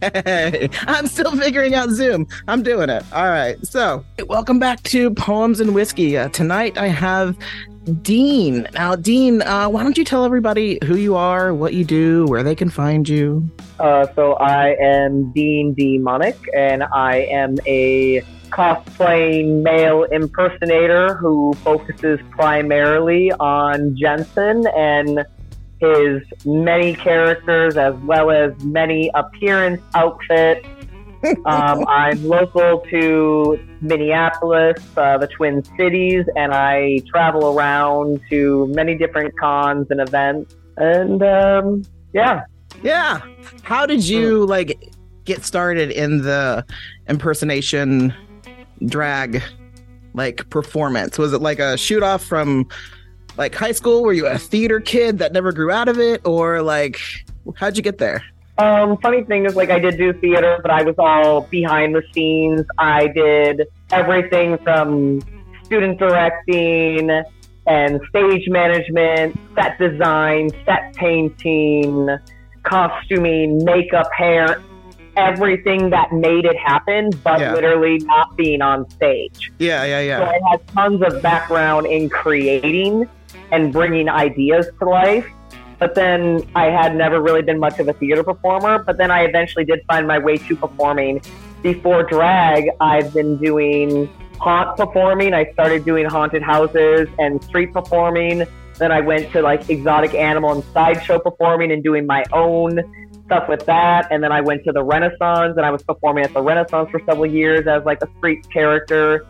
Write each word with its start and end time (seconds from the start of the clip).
Hey, 0.00 0.70
I'm 0.82 1.06
still 1.06 1.36
figuring 1.36 1.74
out 1.74 1.90
Zoom. 1.90 2.26
I'm 2.48 2.62
doing 2.62 2.88
it. 2.88 3.04
All 3.12 3.28
right. 3.28 3.64
So, 3.66 4.04
welcome 4.26 4.58
back 4.58 4.82
to 4.84 5.10
Poems 5.12 5.60
and 5.60 5.74
Whiskey. 5.74 6.16
Uh, 6.16 6.28
tonight 6.30 6.78
I 6.78 6.88
have 6.88 7.36
Dean. 8.02 8.66
Now, 8.72 8.96
Dean, 8.96 9.42
uh, 9.42 9.68
why 9.68 9.82
don't 9.82 9.98
you 9.98 10.04
tell 10.04 10.24
everybody 10.24 10.78
who 10.84 10.96
you 10.96 11.16
are, 11.16 11.52
what 11.52 11.74
you 11.74 11.84
do, 11.84 12.24
where 12.26 12.42
they 12.42 12.54
can 12.54 12.70
find 12.70 13.08
you? 13.08 13.48
Uh, 13.78 14.06
so 14.14 14.34
I 14.34 14.76
am 14.80 15.32
Dean 15.32 15.74
D'Monic, 15.74 16.36
and 16.54 16.82
I 16.82 17.26
am 17.30 17.56
a 17.66 18.22
cosplaying 18.50 19.62
male 19.62 20.04
impersonator 20.04 21.14
who 21.14 21.54
focuses 21.62 22.18
primarily 22.30 23.32
on 23.32 23.96
Jensen 23.96 24.66
and 24.76 25.24
his 25.80 26.22
many 26.44 26.94
characters 26.94 27.76
as 27.76 27.94
well 28.02 28.30
as 28.30 28.52
many 28.62 29.10
appearance 29.14 29.82
outfits. 29.94 30.66
um, 31.44 31.86
I'm 31.86 32.26
local 32.26 32.80
to 32.90 33.60
Minneapolis, 33.82 34.82
uh, 34.96 35.18
the 35.18 35.26
Twin 35.26 35.62
Cities, 35.76 36.24
and 36.34 36.54
I 36.54 37.00
travel 37.08 37.58
around 37.58 38.20
to 38.30 38.68
many 38.68 38.94
different 38.96 39.38
cons 39.38 39.88
and 39.90 40.00
events. 40.00 40.54
And 40.78 41.22
um, 41.22 41.82
yeah, 42.14 42.44
Yeah. 42.82 43.20
How 43.62 43.84
did 43.86 44.08
you 44.08 44.46
like 44.46 44.92
get 45.24 45.44
started 45.44 45.90
in 45.90 46.22
the 46.22 46.64
impersonation 47.08 48.14
drag 48.86 49.42
like 50.14 50.48
performance? 50.48 51.18
Was 51.18 51.34
it 51.34 51.42
like 51.42 51.58
a 51.58 51.76
shoot 51.76 52.02
off 52.02 52.24
from 52.24 52.66
like 53.40 53.54
high 53.54 53.72
school? 53.72 54.02
Were 54.02 54.12
you 54.12 54.26
a 54.26 54.38
theater 54.38 54.80
kid 54.80 55.18
that 55.18 55.32
never 55.32 55.50
grew 55.50 55.70
out 55.72 55.88
of 55.88 55.98
it? 55.98 56.20
Or 56.26 56.62
like 56.62 57.00
how'd 57.56 57.76
you 57.76 57.82
get 57.82 57.98
there? 57.98 58.22
Um, 58.58 58.98
funny 58.98 59.24
thing 59.24 59.46
is, 59.46 59.56
like, 59.56 59.70
I 59.70 59.78
did 59.78 59.96
do 59.96 60.12
theater, 60.12 60.58
but 60.60 60.70
I 60.70 60.82
was 60.82 60.94
all 60.98 61.40
behind 61.50 61.94
the 61.94 62.02
scenes. 62.12 62.60
I 62.76 63.06
did 63.06 63.66
everything 63.90 64.58
from 64.58 65.22
student 65.64 65.98
directing 65.98 67.10
and 67.66 68.00
stage 68.10 68.46
management, 68.48 69.38
set 69.54 69.78
design, 69.78 70.50
set 70.66 70.94
painting, 70.94 72.10
costuming, 72.64 73.64
makeup, 73.64 74.10
hair, 74.14 74.60
everything 75.16 75.88
that 75.88 76.12
made 76.12 76.44
it 76.44 76.56
happen, 76.58 77.08
but 77.24 77.40
Yeah. 77.40 77.54
literally 77.54 77.96
not 78.00 78.36
being 78.36 78.60
on 78.60 78.90
stage. 78.90 79.50
Yeah, 79.58 79.84
yeah, 79.84 80.00
yeah. 80.00 80.18
So. 80.18 80.24
I 80.26 80.50
had 80.50 80.66
tons 80.68 81.02
of 81.02 81.22
background 81.22 81.86
in 81.86 82.10
creating 82.10 83.08
and 83.52 83.72
bringing 83.72 84.08
ideas 84.08 84.68
to 84.78 84.88
life. 84.88 85.26
But 85.78 85.94
then 85.94 86.42
I 86.54 86.66
had 86.66 86.94
never 86.94 87.20
really 87.22 87.42
been 87.42 87.58
much 87.58 87.78
of 87.78 87.88
a 87.88 87.94
theater 87.94 88.22
performer. 88.22 88.82
But 88.84 88.98
then 88.98 89.10
I 89.10 89.22
eventually 89.22 89.64
did 89.64 89.80
find 89.88 90.06
my 90.06 90.18
way 90.18 90.36
to 90.36 90.56
performing. 90.56 91.22
Before 91.62 92.02
drag, 92.02 92.68
I've 92.80 93.12
been 93.14 93.38
doing 93.38 94.08
haunt 94.38 94.76
performing. 94.76 95.32
I 95.34 95.50
started 95.52 95.84
doing 95.84 96.06
haunted 96.06 96.42
houses 96.42 97.08
and 97.18 97.42
street 97.44 97.72
performing. 97.72 98.46
Then 98.78 98.92
I 98.92 99.00
went 99.00 99.30
to 99.32 99.42
like 99.42 99.68
exotic 99.68 100.14
animal 100.14 100.52
and 100.52 100.64
sideshow 100.72 101.18
performing 101.18 101.72
and 101.72 101.82
doing 101.82 102.06
my 102.06 102.24
own 102.32 102.80
stuff 103.26 103.48
with 103.48 103.64
that. 103.66 104.08
And 104.10 104.24
then 104.24 104.32
I 104.32 104.40
went 104.40 104.64
to 104.64 104.72
the 104.72 104.82
Renaissance 104.82 105.54
and 105.56 105.64
I 105.64 105.70
was 105.70 105.82
performing 105.82 106.24
at 106.24 106.34
the 106.34 106.42
Renaissance 106.42 106.90
for 106.90 107.00
several 107.06 107.26
years 107.26 107.66
as 107.66 107.84
like 107.84 108.02
a 108.02 108.08
street 108.18 108.48
character 108.50 109.26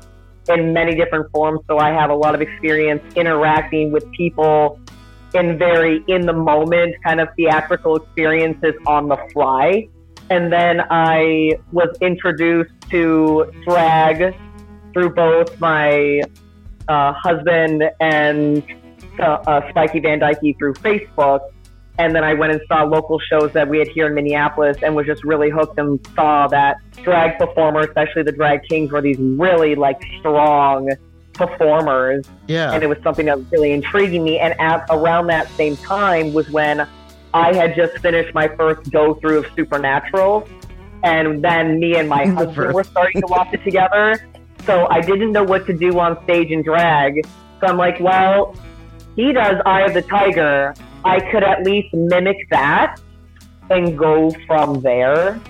in 0.49 0.73
many 0.73 0.95
different 0.95 1.31
forms. 1.33 1.61
So 1.69 1.79
I 1.79 1.91
have 1.91 2.11
a 2.11 2.15
lot 2.15 2.35
of 2.35 2.41
experience 2.41 3.03
interacting 3.15 3.93
with 3.93 4.11
people 4.13 4.81
in 5.35 5.59
very 5.59 6.05
in 6.09 6.27
the 6.27 6.33
moment 6.33 6.97
kind 7.05 7.21
of 7.21 7.29
theatrical 7.37 7.97
experiences 7.97 8.75
on 8.87 9.09
the 9.09 9.17
fly. 9.33 9.89
And 10.31 10.53
then 10.53 10.81
I 10.91 11.59
was 11.73 11.97
introduced 12.01 12.73
to 12.91 13.53
drag 13.67 14.35
through 14.93 15.11
both 15.11 15.59
my 15.61 16.23
uh, 16.89 17.13
husband 17.13 17.85
and 18.01 18.63
uh, 19.19 19.25
uh, 19.47 19.71
Spiky 19.71 20.01
Van 20.01 20.19
Dyke 20.19 20.57
through 20.59 20.75
Facebook. 20.75 21.41
And 21.99 22.15
then 22.15 22.25
I 22.25 22.33
went 22.35 22.53
and 22.53 22.61
saw 22.67 22.83
local 22.85 23.19
shows 23.19 23.53
that 23.53 23.69
we 23.69 23.79
had 23.79 23.89
here 23.89 24.07
in 24.07 24.15
Minneapolis 24.15 24.79
and 24.83 24.95
was 24.97 25.07
just 25.07 25.23
really 25.25 25.51
hooked 25.51 25.79
and 25.79 26.01
saw 26.15 26.47
that 26.49 26.79
drag 27.03 27.39
performers, 27.39 27.87
especially 27.89 28.23
the 28.23 28.33
drag 28.33 28.63
kings, 28.69 28.91
were 28.91 29.03
these 29.03 29.19
really 29.19 29.75
like 29.75 30.01
strong 30.19 30.89
performers 31.35 32.27
Yeah. 32.49 32.73
and 32.73 32.83
it 32.83 32.87
was 32.87 32.99
something 33.03 33.27
that 33.27 33.39
was 33.39 33.51
really 33.53 33.73
intriguing 33.73 34.25
me. 34.25 34.39
And 34.39 34.59
at 34.61 34.85
around 34.91 35.27
that 35.29 35.49
same 35.53 35.77
time 35.77 36.33
was 36.33 36.49
when 36.51 36.87
I 37.33 37.55
had 37.55 37.77
just 37.77 37.97
finished 37.99 38.35
my 38.35 38.49
first 38.49 38.91
go 38.91 39.15
through 39.15 39.39
of 39.39 39.47
Supernatural, 39.57 40.49
and 41.03 41.43
then 41.45 41.79
me 41.81 41.97
and 41.97 42.09
my 42.09 42.27
The 42.27 42.35
husband 42.35 42.57
first. 42.57 42.75
were 42.75 42.85
starting 42.85 43.21
to 43.23 43.27
watch 43.29 43.49
it 43.53 43.63
together. 43.65 44.17
So 44.67 44.87
I 44.91 45.01
didn't 45.01 45.33
know 45.33 45.45
what 45.45 45.67
to 45.67 45.73
do 45.73 45.99
on 45.99 46.23
stage 46.25 46.51
and 46.51 46.63
drag. 46.65 47.25
So 47.61 47.67
I'm 47.67 47.77
like, 47.79 47.99
well, 48.01 48.55
he 49.17 49.33
does 49.33 49.57
Eye 49.65 49.83
of 49.83 49.95
the 49.95 50.03
Tiger. 50.03 50.75
I 51.05 51.21
could 51.31 51.43
at 51.43 51.63
least 51.65 51.93
mimic 51.95 52.37
that 52.51 53.01
and 53.71 53.97
go 53.97 54.31
from 54.47 54.81
there. 54.83 55.41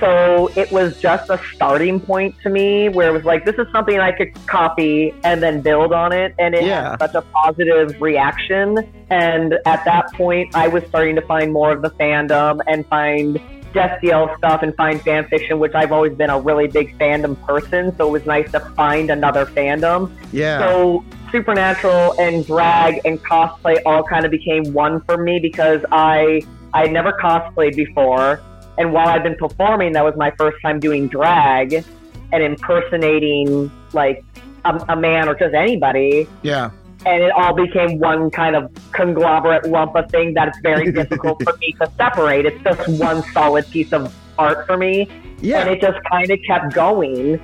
So 0.00 0.48
it 0.54 0.70
was 0.70 1.00
just 1.00 1.28
a 1.28 1.40
starting 1.54 1.98
point 1.98 2.36
to 2.44 2.50
me 2.50 2.88
where 2.88 3.08
it 3.08 3.12
was 3.12 3.24
like, 3.24 3.44
this 3.44 3.56
is 3.56 3.66
something 3.72 3.98
I 3.98 4.12
could 4.12 4.32
copy 4.46 5.12
and 5.24 5.42
then 5.42 5.60
build 5.60 5.92
on 5.92 6.12
it. 6.12 6.34
And 6.38 6.54
it 6.54 6.64
Yeah. 6.64 6.90
had 6.90 7.00
such 7.00 7.14
a 7.16 7.22
positive 7.22 8.00
reaction. 8.00 8.78
And 9.10 9.54
at 9.66 9.84
that 9.86 10.12
point, 10.14 10.50
I 10.54 10.68
was 10.68 10.84
starting 10.88 11.16
to 11.16 11.22
find 11.22 11.52
more 11.52 11.72
of 11.72 11.82
the 11.82 11.90
fandom 11.90 12.60
and 12.68 12.86
find 12.86 13.40
Destiel 13.74 14.34
stuff 14.38 14.62
and 14.62 14.74
find 14.76 15.00
fan 15.02 15.26
fiction, 15.26 15.58
which 15.58 15.74
I've 15.74 15.90
always 15.92 16.14
been 16.14 16.30
a 16.30 16.38
really 16.40 16.68
big 16.68 16.96
fandom 16.98 17.38
person. 17.44 17.94
So 17.98 18.06
it 18.08 18.12
was 18.12 18.24
nice 18.26 18.50
to 18.52 18.60
find 18.76 19.10
another 19.10 19.46
fandom. 19.46 20.10
yeah. 20.32 20.58
So 20.60 21.04
supernatural 21.30 22.14
and 22.20 22.46
drag 22.46 23.00
and 23.04 23.22
cosplay 23.22 23.80
all 23.86 24.02
kind 24.02 24.24
of 24.24 24.30
became 24.30 24.72
one 24.72 25.00
for 25.02 25.16
me 25.16 25.38
because 25.40 25.80
I 25.92 26.42
I 26.74 26.82
had 26.82 26.92
never 26.92 27.12
cosplayed 27.12 27.76
before, 27.76 28.40
and 28.76 28.92
while 28.92 29.08
I've 29.08 29.22
been 29.22 29.36
performing, 29.36 29.92
that 29.92 30.04
was 30.04 30.14
my 30.16 30.30
first 30.32 30.58
time 30.62 30.80
doing 30.80 31.08
drag 31.08 31.84
and 32.32 32.42
impersonating 32.42 33.70
like 33.92 34.22
a, 34.64 34.84
a 34.90 34.96
man 34.96 35.28
or 35.28 35.34
just 35.34 35.54
anybody, 35.54 36.28
yeah. 36.42 36.70
and 37.06 37.22
it 37.22 37.30
all 37.32 37.54
became 37.54 37.98
one 37.98 38.30
kind 38.30 38.54
of 38.54 38.70
conglomerate 38.92 39.66
lump 39.66 39.96
of 39.96 40.10
thing 40.10 40.34
that 40.34 40.48
it's 40.48 40.58
very 40.62 40.92
difficult 41.00 41.42
for 41.42 41.56
me 41.56 41.72
to 41.80 41.90
separate. 41.96 42.44
It's 42.44 42.62
just 42.62 43.00
one 43.00 43.22
solid 43.32 43.68
piece 43.70 43.92
of 43.92 44.14
art 44.38 44.66
for 44.66 44.76
me 44.76 45.08
Yeah. 45.40 45.60
and 45.62 45.70
it 45.70 45.80
just 45.80 45.98
kind 46.10 46.30
of 46.30 46.38
kept 46.46 46.74
going. 46.74 47.40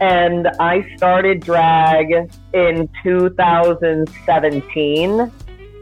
And 0.00 0.48
I 0.60 0.86
started 0.96 1.40
drag 1.40 2.12
in 2.52 2.88
2017. 3.02 5.32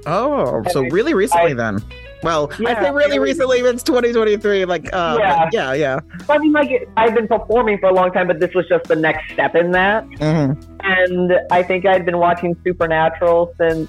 Oh, 0.06 0.62
so 0.70 0.82
really 0.82 1.14
recently 1.14 1.54
then. 1.54 1.78
Well, 2.22 2.50
I 2.52 2.56
Yeah, 2.58 2.82
say 2.82 2.90
really 2.90 3.18
recently. 3.18 3.58
It's 3.58 3.82
2023. 3.82 4.64
Like, 4.64 4.88
uh, 4.94 5.18
Yeah. 5.20 5.48
yeah, 5.52 5.72
yeah. 5.74 5.98
I 6.28 6.38
mean, 6.38 6.52
like, 6.52 6.88
I've 6.96 7.14
been 7.14 7.28
performing 7.28 7.76
for 7.78 7.88
a 7.90 7.92
long 7.92 8.12
time, 8.12 8.28
but 8.28 8.40
this 8.40 8.54
was 8.54 8.66
just 8.68 8.84
the 8.84 8.96
next 8.96 9.30
step 9.32 9.54
in 9.54 9.72
that. 9.72 10.06
Mhm. 10.08 10.56
And 10.82 11.38
I 11.50 11.62
think 11.62 11.84
I'd 11.86 12.04
been 12.06 12.18
watching 12.18 12.56
Supernatural 12.64 13.52
since 13.58 13.88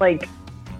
like 0.00 0.28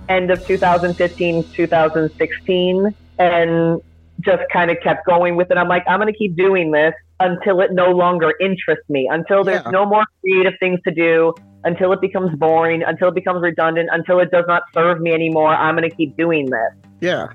end 0.08 0.30
of 0.30 0.44
2015, 0.46 1.44
2016, 1.52 2.94
and 3.18 3.80
just 4.20 4.42
kind 4.52 4.70
of 4.70 4.78
kept 4.82 5.04
going 5.06 5.36
with 5.36 5.50
it. 5.50 5.58
I'm 5.58 5.68
like, 5.68 5.84
I'm 5.86 6.00
going 6.00 6.12
to 6.12 6.18
keep 6.18 6.36
doing 6.36 6.70
this 6.70 6.94
until 7.20 7.60
it 7.60 7.72
no 7.72 7.90
longer 7.90 8.32
interests 8.40 8.88
me, 8.88 9.08
until 9.10 9.42
there's 9.44 9.62
Yeah. 9.64 9.70
no 9.70 9.86
more 9.86 10.04
creative 10.20 10.54
things 10.60 10.80
to 10.86 10.92
do, 10.92 11.34
until 11.64 11.92
it 11.92 12.00
becomes 12.00 12.34
boring, 12.36 12.82
until 12.82 13.08
it 13.08 13.14
becomes 13.14 13.40
redundant, 13.42 13.88
until 13.92 14.20
it 14.20 14.30
does 14.30 14.44
not 14.46 14.62
serve 14.74 15.00
me 15.00 15.12
anymore. 15.12 15.48
I'm 15.54 15.76
going 15.76 15.88
to 15.88 15.94
keep 15.96 16.16
doing 16.16 16.46
this. 16.46 16.72
Yeah. 17.00 17.28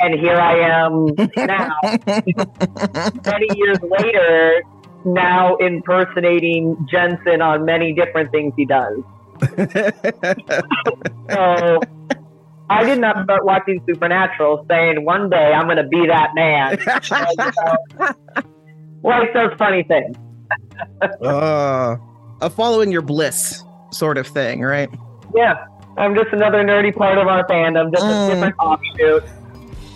And 0.00 0.14
here 0.18 0.36
I 0.36 0.58
am 0.58 1.06
now, 1.36 1.70
many 3.26 3.48
years 3.56 3.78
later, 3.82 4.62
now 5.04 5.56
impersonating 5.56 6.76
Jensen 6.90 7.40
on 7.42 7.64
many 7.64 7.92
different 7.92 8.30
things 8.30 8.52
he 8.56 8.64
does. 8.66 8.98
So 11.30 11.80
I 12.70 12.84
did 12.84 12.98
not 13.00 13.24
start 13.24 13.44
watching 13.44 13.82
Supernatural 13.86 14.64
saying 14.70 15.04
one 15.04 15.28
day 15.30 15.52
I'm 15.52 15.64
going 15.66 15.76
to 15.78 15.84
be 15.88 16.06
that 16.06 16.30
man. 16.34 16.78
Life 19.04 19.28
does 19.34 19.52
funny 19.58 19.82
things. 19.84 20.16
uh, 21.22 21.96
a 22.40 22.50
following 22.50 22.90
your 22.90 23.02
bliss 23.02 23.62
sort 23.92 24.18
of 24.18 24.26
thing, 24.26 24.60
right? 24.62 24.88
Yeah, 25.34 25.66
I'm 25.96 26.14
just 26.14 26.32
another 26.32 26.64
nerdy 26.64 26.94
part 26.94 27.18
of 27.18 27.26
our 27.28 27.46
fandom, 27.46 27.92
just 27.92 28.02
Mm. 28.04 28.26
a 28.28 28.34
different 28.34 28.54
offshoot. 28.58 29.24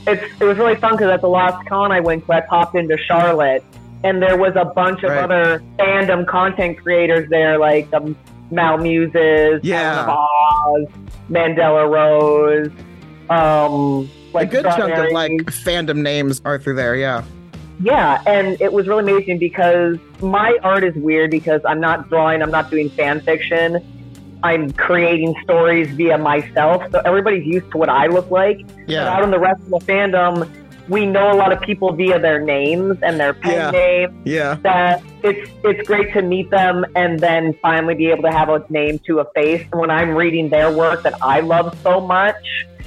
It's 0.06 0.40
it 0.40 0.44
was 0.44 0.56
really 0.58 0.76
fun 0.76 0.92
because 0.92 1.10
at 1.10 1.20
the 1.20 1.28
last 1.28 1.66
con 1.68 1.90
I 1.92 2.00
went 2.00 2.26
to, 2.26 2.32
I 2.32 2.40
popped 2.42 2.76
into 2.76 2.96
Charlotte, 2.96 3.64
and 4.04 4.22
there 4.22 4.36
was 4.36 4.52
a 4.56 4.64
bunch 4.64 5.02
of 5.02 5.10
Right. 5.10 5.24
other 5.24 5.62
fandom 5.78 6.26
content 6.26 6.78
creators 6.78 7.28
there, 7.30 7.58
like 7.58 7.92
um, 7.92 8.16
Mal 8.50 8.78
Muses, 8.78 9.60
Yeah. 9.62 10.06
Oz, 10.08 10.86
Mandela 11.30 11.90
Rose, 11.90 12.70
um, 13.30 14.08
like 14.32 14.48
a 14.48 14.62
good 14.62 14.64
chunk 14.64 14.94
of 14.94 15.12
like 15.12 15.32
fandom 15.46 15.98
names 15.98 16.40
are 16.44 16.58
through 16.58 16.74
there. 16.76 16.94
Yeah. 16.94 17.22
Yeah, 17.80 18.22
and 18.26 18.60
it 18.60 18.72
was 18.72 18.86
really 18.88 19.02
amazing 19.02 19.38
because 19.38 19.98
my 20.20 20.56
art 20.62 20.84
is 20.84 20.94
weird 20.96 21.30
because 21.30 21.60
I'm 21.64 21.80
not 21.80 22.08
drawing, 22.08 22.42
I'm 22.42 22.50
not 22.50 22.70
doing 22.70 22.90
fan 22.90 23.20
fiction. 23.20 23.80
I'm 24.42 24.70
creating 24.72 25.34
stories 25.42 25.88
via 25.96 26.16
myself, 26.16 26.84
so 26.92 27.00
everybody's 27.04 27.44
used 27.44 27.70
to 27.72 27.78
what 27.78 27.88
I 27.88 28.06
look 28.06 28.30
like. 28.30 28.58
But 28.66 28.88
Yeah. 28.88 29.08
out 29.08 29.24
in 29.24 29.30
the 29.30 29.38
rest 29.38 29.60
of 29.62 29.70
the 29.70 29.92
fandom, 29.92 30.48
we 30.88 31.04
know 31.06 31.32
a 31.32 31.34
lot 31.34 31.52
of 31.52 31.60
people 31.60 31.92
via 31.92 32.18
their 32.18 32.40
names 32.40 32.98
and 33.02 33.18
their 33.20 33.34
pen 33.34 33.52
Yeah. 33.52 33.70
names. 33.70 34.12
Yeah. 34.24 34.56
That 34.62 35.02
it's 35.22 35.50
it's 35.64 35.86
great 35.86 36.12
to 36.14 36.22
meet 36.22 36.50
them 36.50 36.86
and 36.94 37.18
then 37.18 37.52
finally 37.60 37.94
be 37.94 38.06
able 38.10 38.22
to 38.22 38.30
have 38.30 38.48
a 38.48 38.64
name 38.70 38.98
to 39.06 39.20
a 39.20 39.24
face. 39.32 39.64
And 39.72 39.80
when 39.80 39.90
I'm 39.90 40.14
reading 40.14 40.48
their 40.48 40.70
work 40.70 41.02
that 41.02 41.14
I 41.20 41.40
love 41.40 41.76
so 41.82 42.00
much, 42.00 42.36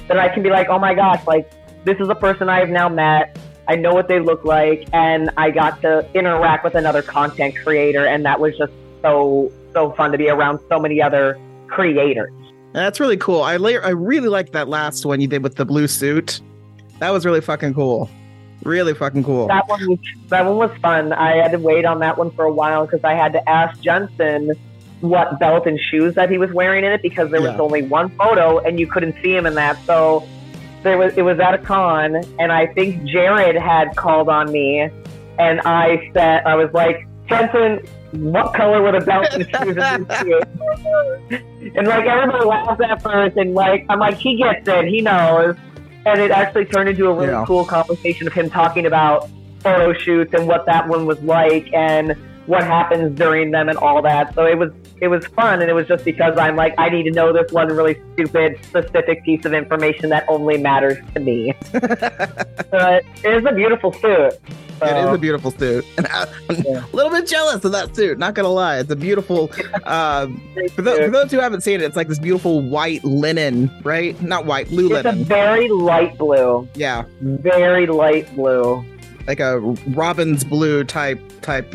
that 0.08 0.18
I 0.18 0.28
can 0.30 0.42
be 0.42 0.50
like, 0.50 0.68
oh 0.68 0.78
my 0.78 0.94
gosh, 0.94 1.20
like 1.26 1.50
this 1.84 1.98
is 2.00 2.08
a 2.08 2.14
person 2.14 2.48
I 2.48 2.58
have 2.60 2.70
now 2.70 2.88
met. 2.88 3.36
I 3.72 3.76
know 3.76 3.94
what 3.94 4.06
they 4.06 4.18
look 4.20 4.44
like, 4.44 4.86
and 4.92 5.30
I 5.38 5.50
got 5.50 5.80
to 5.80 6.06
interact 6.12 6.62
with 6.62 6.74
another 6.74 7.00
content 7.00 7.54
creator, 7.64 8.04
and 8.06 8.22
that 8.26 8.38
was 8.38 8.56
just 8.58 8.72
so 9.00 9.50
so 9.72 9.92
fun 9.92 10.12
to 10.12 10.18
be 10.18 10.28
around 10.28 10.60
so 10.68 10.78
many 10.78 11.00
other 11.00 11.40
creators. 11.68 12.30
That's 12.74 13.00
really 13.00 13.16
cool. 13.16 13.40
I 13.40 13.56
la- 13.56 13.80
I 13.82 13.88
really 13.88 14.28
liked 14.28 14.52
that 14.52 14.68
last 14.68 15.06
one 15.06 15.22
you 15.22 15.26
did 15.26 15.42
with 15.42 15.54
the 15.54 15.64
blue 15.64 15.88
suit. 15.88 16.42
That 16.98 17.10
was 17.14 17.24
really 17.24 17.40
fucking 17.40 17.72
cool. 17.72 18.10
Really 18.62 18.92
fucking 18.92 19.24
cool. 19.24 19.46
That 19.48 19.66
one 19.68 19.88
was 19.88 19.98
that 20.28 20.44
one 20.44 20.56
was 20.58 20.70
fun. 20.82 21.14
I 21.14 21.36
had 21.36 21.52
to 21.52 21.58
wait 21.58 21.86
on 21.86 22.00
that 22.00 22.18
one 22.18 22.30
for 22.32 22.44
a 22.44 22.52
while 22.52 22.84
because 22.84 23.02
I 23.04 23.14
had 23.14 23.32
to 23.32 23.48
ask 23.48 23.80
Jensen 23.80 24.52
what 25.00 25.40
belt 25.40 25.66
and 25.66 25.80
shoes 25.80 26.14
that 26.16 26.30
he 26.30 26.36
was 26.36 26.52
wearing 26.52 26.84
in 26.84 26.92
it 26.92 27.00
because 27.00 27.30
there 27.30 27.40
was 27.40 27.52
Yeah. 27.52 27.58
only 27.62 27.82
one 27.84 28.10
photo 28.10 28.58
and 28.58 28.78
you 28.78 28.86
couldn't 28.86 29.16
see 29.22 29.34
him 29.34 29.46
in 29.46 29.54
that. 29.54 29.78
So 29.86 30.22
there 30.82 30.98
was 30.98 31.16
it 31.16 31.22
was 31.22 31.38
at 31.40 31.54
a 31.54 31.58
con 31.58 32.16
and 32.38 32.52
I 32.52 32.66
think 32.74 33.04
Jared 33.04 33.56
had 33.56 33.96
called 33.96 34.28
on 34.28 34.50
me 34.52 34.88
and 35.38 35.60
I 35.62 36.10
said 36.14 36.44
I 36.44 36.54
was 36.54 36.72
like 36.72 37.06
Jensen, 37.28 37.78
what 38.12 38.52
color 38.54 38.82
were 38.82 38.92
the 38.98 39.04
belts 39.06 39.34
and 39.34 39.44
shoes 39.48 39.76
in 39.76 40.04
this 40.04 40.18
suit? 40.20 40.44
and 41.76 41.86
like 41.86 42.04
everybody 42.06 42.44
laughs 42.44 42.80
at 42.82 43.02
first 43.02 43.36
and 43.36 43.54
like 43.54 43.86
I'm 43.88 43.98
like 43.98 44.16
he 44.16 44.36
gets 44.36 44.66
it, 44.68 44.86
he 44.86 45.00
knows. 45.00 45.56
And 46.04 46.20
it 46.20 46.32
actually 46.32 46.64
turned 46.64 46.88
into 46.88 47.06
a 47.06 47.14
really 47.14 47.28
Yeah. 47.28 47.44
cool 47.46 47.64
conversation 47.64 48.26
of 48.26 48.32
him 48.32 48.50
talking 48.50 48.86
about 48.86 49.30
photo 49.60 49.92
shoots 49.92 50.34
and 50.34 50.48
what 50.48 50.66
that 50.66 50.88
one 50.88 51.06
was 51.06 51.20
like 51.22 51.72
and 51.72 52.16
what 52.52 52.64
happens 52.64 53.16
during 53.18 53.50
them 53.50 53.68
and 53.70 53.78
all 53.78 54.02
that. 54.02 54.34
So 54.34 54.44
it 54.44 54.58
was 54.58 54.70
it 55.00 55.08
was 55.08 55.24
fun 55.26 55.60
and 55.62 55.70
it 55.70 55.72
was 55.74 55.88
just 55.88 56.04
because 56.04 56.36
I'm 56.36 56.54
like 56.54 56.74
I 56.78 56.90
need 56.90 57.04
to 57.04 57.10
know 57.10 57.32
this 57.32 57.50
one 57.50 57.68
really 57.68 57.98
stupid 58.12 58.58
specific 58.64 59.24
piece 59.24 59.44
of 59.46 59.52
information 59.54 60.10
that 60.10 60.24
only 60.28 60.58
matters 60.58 60.98
to 61.14 61.20
me. 61.20 61.54
but 61.72 63.04
it 63.24 63.34
is 63.34 63.44
a 63.48 63.52
beautiful 63.54 63.92
suit. 63.92 64.34
So, 64.78 64.88
It 64.88 64.96
is 65.08 65.14
a 65.14 65.18
beautiful 65.18 65.52
suit, 65.52 65.84
and 65.96 66.08
I, 66.08 66.26
I'm 66.50 66.56
Yeah. 66.64 66.84
a 66.92 66.96
little 66.96 67.12
bit 67.12 67.28
jealous 67.28 67.64
of 67.64 67.70
that 67.70 67.94
suit. 67.94 68.18
Not 68.18 68.34
gonna 68.34 68.48
lie, 68.48 68.78
it's 68.80 68.90
a 68.90 68.96
beautiful. 68.96 69.50
Uh, 69.84 70.26
for, 70.74 70.82
those, 70.82 70.98
for 71.00 71.10
those 71.10 71.30
who 71.30 71.38
haven't 71.38 71.60
seen 71.62 71.74
it, 71.80 71.82
it's 71.82 71.96
like 71.96 72.08
this 72.08 72.18
beautiful 72.18 72.62
white 72.62 73.02
linen, 73.04 73.70
right? 73.84 74.20
Not 74.22 74.46
white, 74.46 74.68
blue 74.68 74.94
it's 74.94 75.04
a 75.04 75.10
linen. 75.10 75.24
very 75.24 75.68
light 75.68 76.16
blue, 76.18 76.68
Yeah, 76.74 77.04
very 77.20 77.86
light 77.86 78.32
blue. 78.34 78.84
Like 79.26 79.40
a 79.40 79.58
robin's 79.88 80.44
blue 80.44 80.84
type 80.84 81.20
type 81.42 81.74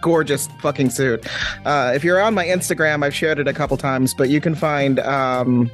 gorgeous 0.00 0.48
fucking 0.60 0.90
suit. 0.90 1.24
Uh, 1.64 1.92
if 1.94 2.04
you're 2.04 2.20
on 2.20 2.34
my 2.34 2.44
Instagram, 2.46 3.04
I've 3.04 3.14
shared 3.14 3.38
it 3.38 3.48
a 3.48 3.52
couple 3.52 3.76
times, 3.76 4.14
but 4.14 4.28
you 4.28 4.40
can 4.40 4.54
find 4.54 4.98
um, 5.00 5.70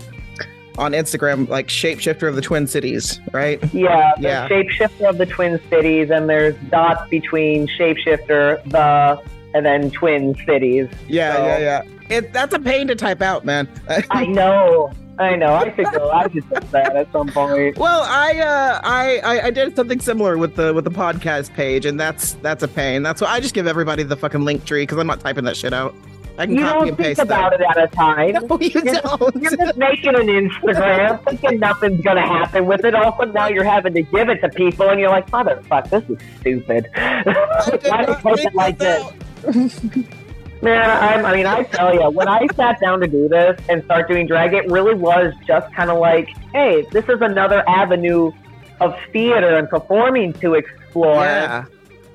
on 0.78 0.92
Instagram 0.92 1.48
like 1.48 1.68
shapeshifter 1.68 2.28
of 2.28 2.36
the 2.36 2.42
Twin 2.42 2.66
Cities, 2.66 3.20
right? 3.32 3.58
Yeah, 3.72 4.12
the 4.16 4.22
Yeah. 4.22 4.48
shapeshifter 4.48 5.08
of 5.08 5.18
the 5.18 5.26
Twin 5.26 5.58
Cities, 5.70 6.10
and 6.10 6.28
there's 6.28 6.54
dots 6.70 7.08
between 7.08 7.66
shapeshifter, 7.66 8.62
the, 8.70 9.20
and 9.54 9.64
then 9.64 9.90
Twin 9.90 10.34
Cities. 10.46 10.88
Yeah, 11.08 11.34
So- 11.36 11.46
yeah, 11.46 11.58
yeah. 11.58 11.82
It 12.08 12.32
that's 12.32 12.54
a 12.54 12.60
pain 12.60 12.86
to 12.88 12.94
type 12.94 13.20
out, 13.20 13.44
man. 13.44 13.68
I 14.10 14.26
know, 14.26 14.92
I 15.18 15.34
know. 15.36 15.54
I 15.54 15.74
should 15.74 15.86
go. 15.92 16.10
I 16.10 16.22
should 16.30 16.48
do 16.48 16.60
that 16.72 16.94
at 16.94 17.10
some 17.12 17.28
point. 17.28 17.78
Well, 17.78 18.02
I, 18.02 18.38
uh, 18.38 18.80
I 18.84 19.18
I 19.24 19.46
I 19.46 19.50
did 19.50 19.74
something 19.74 20.00
similar 20.00 20.36
with 20.36 20.56
the 20.56 20.74
with 20.74 20.84
the 20.84 20.90
podcast 20.90 21.52
page, 21.54 21.86
and 21.86 21.98
that's 21.98 22.34
that's 22.34 22.62
a 22.62 22.68
pain. 22.68 23.02
That's 23.02 23.20
why 23.20 23.28
I 23.28 23.40
just 23.40 23.54
give 23.54 23.66
everybody 23.66 24.02
the 24.02 24.16
fucking 24.16 24.42
link 24.44 24.64
tree 24.64 24.82
because 24.82 24.98
I'm 24.98 25.06
not 25.06 25.20
typing 25.20 25.44
that 25.44 25.56
shit 25.56 25.72
out. 25.72 25.94
I 26.38 26.44
can 26.44 26.56
You 26.56 26.60
copy 26.64 26.72
don't 26.74 26.88
and 26.88 26.96
think 26.98 27.06
paste 27.08 27.20
about 27.20 27.54
it 27.54 27.62
at 27.62 27.78
a 27.82 27.86
time. 27.96 28.32
No, 28.46 28.58
you 28.60 28.68
You're, 28.74 28.94
don't. 29.00 29.36
you're 29.42 29.56
just 29.56 29.78
making 29.78 30.14
an 30.16 30.26
Instagram, 30.26 31.24
thinking 31.24 31.60
nothing's 31.60 32.02
gonna 32.02 32.20
happen 32.26 32.66
with 32.66 32.84
it. 32.84 32.94
All 32.94 33.04
of 33.06 33.14
a 33.14 33.16
sudden, 33.16 33.32
now 33.32 33.48
you're 33.48 33.64
having 33.64 33.94
to 33.94 34.02
give 34.02 34.28
it 34.28 34.42
to 34.42 34.50
people, 34.50 34.90
and 34.90 35.00
you're 35.00 35.08
like, 35.08 35.30
"Motherfuck, 35.30 35.88
this 35.88 36.04
is 36.10 36.18
stupid." 36.40 36.88
Why 36.94 38.04
do 38.04 38.12
you 38.12 38.18
post 38.18 38.44
it 38.44 38.54
like 38.54 38.78
this. 38.78 39.02
Man, 40.62 40.90
I'm, 40.90 41.26
I 41.26 41.34
mean, 41.36 41.46
I 41.46 41.64
tell 41.64 41.94
you, 41.94 42.08
when 42.10 42.28
I 42.28 42.46
sat 42.56 42.80
down 42.80 43.00
to 43.00 43.06
do 43.06 43.28
this 43.28 43.60
and 43.68 43.84
start 43.84 44.08
doing 44.08 44.26
drag, 44.26 44.54
it 44.54 44.66
really 44.70 44.94
was 44.94 45.34
just 45.46 45.72
kind 45.74 45.90
of 45.90 45.98
like, 45.98 46.28
hey, 46.52 46.86
this 46.92 47.04
is 47.08 47.20
another 47.20 47.62
avenue 47.68 48.32
of 48.80 48.94
theater 49.12 49.56
and 49.56 49.68
performing 49.68 50.32
to 50.34 50.54
explore. 50.54 51.24
Yeah, 51.24 51.64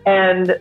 And 0.05 0.51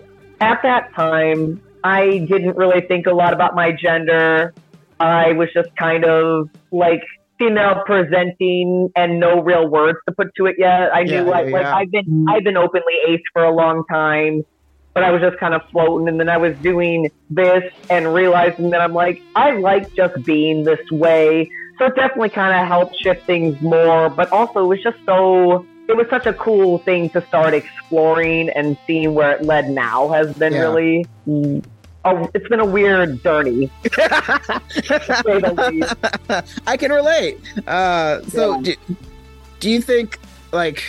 at 0.41 0.63
that 0.63 0.93
time, 0.95 1.61
I 1.83 2.19
didn't 2.29 2.57
really 2.57 2.83
think 2.87 3.07
a 3.07 3.15
lot 3.15 3.33
about 3.33 3.55
my 3.55 3.73
gender. 3.73 4.53
I 4.99 5.33
was 5.33 5.49
just 5.55 5.75
kind 5.77 6.05
of 6.05 6.51
like 6.71 7.03
female 7.39 7.83
presenting 7.87 8.91
and 8.95 9.19
no 9.19 9.41
real 9.43 9.67
words 9.67 9.99
to 10.07 10.15
put 10.15 10.29
to 10.37 10.47
it 10.47 10.57
yet. 10.59 10.95
I 10.95 11.01
Yeah, 11.01 11.23
knew 11.23 11.31
like, 11.31 11.47
yeah, 11.47 11.53
like 11.53 11.63
yeah. 11.63 11.77
I've 11.77 11.91
been 11.91 12.27
I've 12.29 12.45
been 12.45 12.57
openly 12.59 12.95
ace 13.09 13.23
for 13.33 13.43
a 13.43 13.55
long 13.55 13.85
time, 13.91 14.45
but 14.95 15.05
I 15.05 15.11
was 15.11 15.21
just 15.23 15.39
kind 15.39 15.55
of 15.55 15.63
floating 15.71 16.09
and 16.09 16.19
then 16.19 16.29
I 16.29 16.37
was 16.37 16.57
doing 16.59 17.11
this 17.31 17.63
and 17.89 18.13
realizing 18.13 18.71
that 18.71 18.81
I'm 18.81 18.93
like, 18.93 19.23
I 19.37 19.53
like 19.53 19.93
just 19.95 20.23
being 20.25 20.65
this 20.65 20.81
way. 20.91 21.51
So 21.79 21.87
it 21.87 21.95
definitely 21.95 22.31
kind 22.31 22.61
of 22.61 22.67
helped 22.69 22.97
shift 22.97 23.25
things 23.27 23.61
more, 23.63 24.11
but 24.11 24.31
also 24.33 24.65
it 24.65 24.67
was 24.67 24.83
just 24.83 24.99
so 25.07 25.65
it 25.89 25.97
was 25.97 26.07
such 26.11 26.27
a 26.27 26.33
cool 26.35 26.79
thing 26.79 27.11
to 27.11 27.27
start 27.27 27.53
exploring 27.55 28.49
and 28.51 28.77
seeing 28.87 29.15
where 29.15 29.33
it 29.33 29.43
led 29.45 29.71
now 29.71 30.09
has 30.11 30.33
been 30.37 30.53
Yeah. 30.53 30.61
really 30.61 31.07
oh 32.05 32.31
it's 32.33 32.47
been 32.49 32.61
a 32.61 32.65
weird 32.65 33.23
journey 33.23 33.71
to 33.85 33.91
say 35.25 35.41
the 35.41 35.71
least. 35.73 36.53
I 36.67 36.77
can 36.77 36.93
relate. 36.93 37.39
Uh, 37.67 38.23
so, 38.23 38.57
Yeah. 38.61 38.75
do, 38.89 38.97
do 39.61 39.71
you 39.71 39.81
think 39.81 40.19
like 40.53 40.83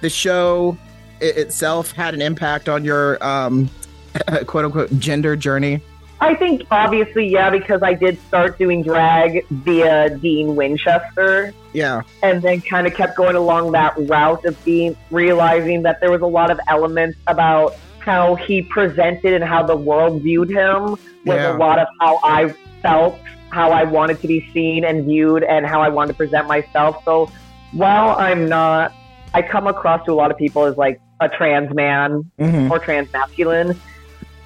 the 0.00 0.10
show 0.10 0.76
i- 1.20 1.24
itself 1.24 1.92
had 1.92 2.14
an 2.14 2.22
impact 2.22 2.68
on 2.68 2.84
your 2.84 3.22
um, 3.24 3.68
quote 4.46 4.64
unquote 4.64 4.98
gender 4.98 5.36
journey? 5.36 5.80
I 6.20 6.34
think 6.34 6.62
obviously 6.70 7.28
yeah 7.28 7.50
because 7.50 7.82
I 7.82 7.92
did 7.94 8.18
start 8.28 8.56
doing 8.58 8.82
drag 8.82 9.46
via 9.48 10.16
Dean 10.18 10.54
Winchester 10.56 11.52
Yeah, 11.74 12.02
and 12.22 12.40
then 12.40 12.60
kind 12.62 12.86
of 12.86 12.94
kept 12.94 13.16
going 13.16 13.36
along 13.36 13.72
that 13.72 13.94
route 13.98 14.44
of 14.44 14.62
being 14.64 14.96
realizing 15.10 15.82
that 15.82 16.00
there 16.00 16.10
was 16.10 16.22
a 16.22 16.26
lot 16.26 16.50
of 16.50 16.58
elements 16.68 17.18
about 17.26 17.74
how 17.98 18.36
he 18.36 18.62
presented 18.62 19.34
and 19.34 19.42
how 19.44 19.62
the 19.64 19.76
world 19.76 20.22
viewed 20.22 20.48
him 20.50 20.90
was 20.90 20.98
Yeah. 21.26 21.56
a 21.56 21.58
lot 21.58 21.78
of 21.78 21.88
how 22.00 22.20
I 22.22 22.54
felt, 22.80 23.18
how 23.50 23.70
I 23.72 23.84
wanted 23.84 24.20
to 24.20 24.28
be 24.28 24.48
seen 24.54 24.84
and 24.84 25.04
viewed, 25.04 25.42
and 25.42 25.66
how 25.66 25.80
I 25.82 25.88
wanted 25.88 26.12
to 26.12 26.16
present 26.18 26.46
myself. 26.46 27.02
So 27.04 27.30
while 27.72 28.10
I'm 28.18 28.48
not, 28.48 28.92
I 29.34 29.42
come 29.42 29.66
across 29.66 30.04
to 30.06 30.12
a 30.12 30.14
lot 30.14 30.30
of 30.30 30.38
people 30.38 30.64
as 30.64 30.76
like 30.76 31.00
a 31.20 31.28
trans 31.28 31.74
man 31.74 32.30
Mhm. 32.38 32.70
or 32.70 32.78
trans 32.78 33.12
masculine, 33.12 33.78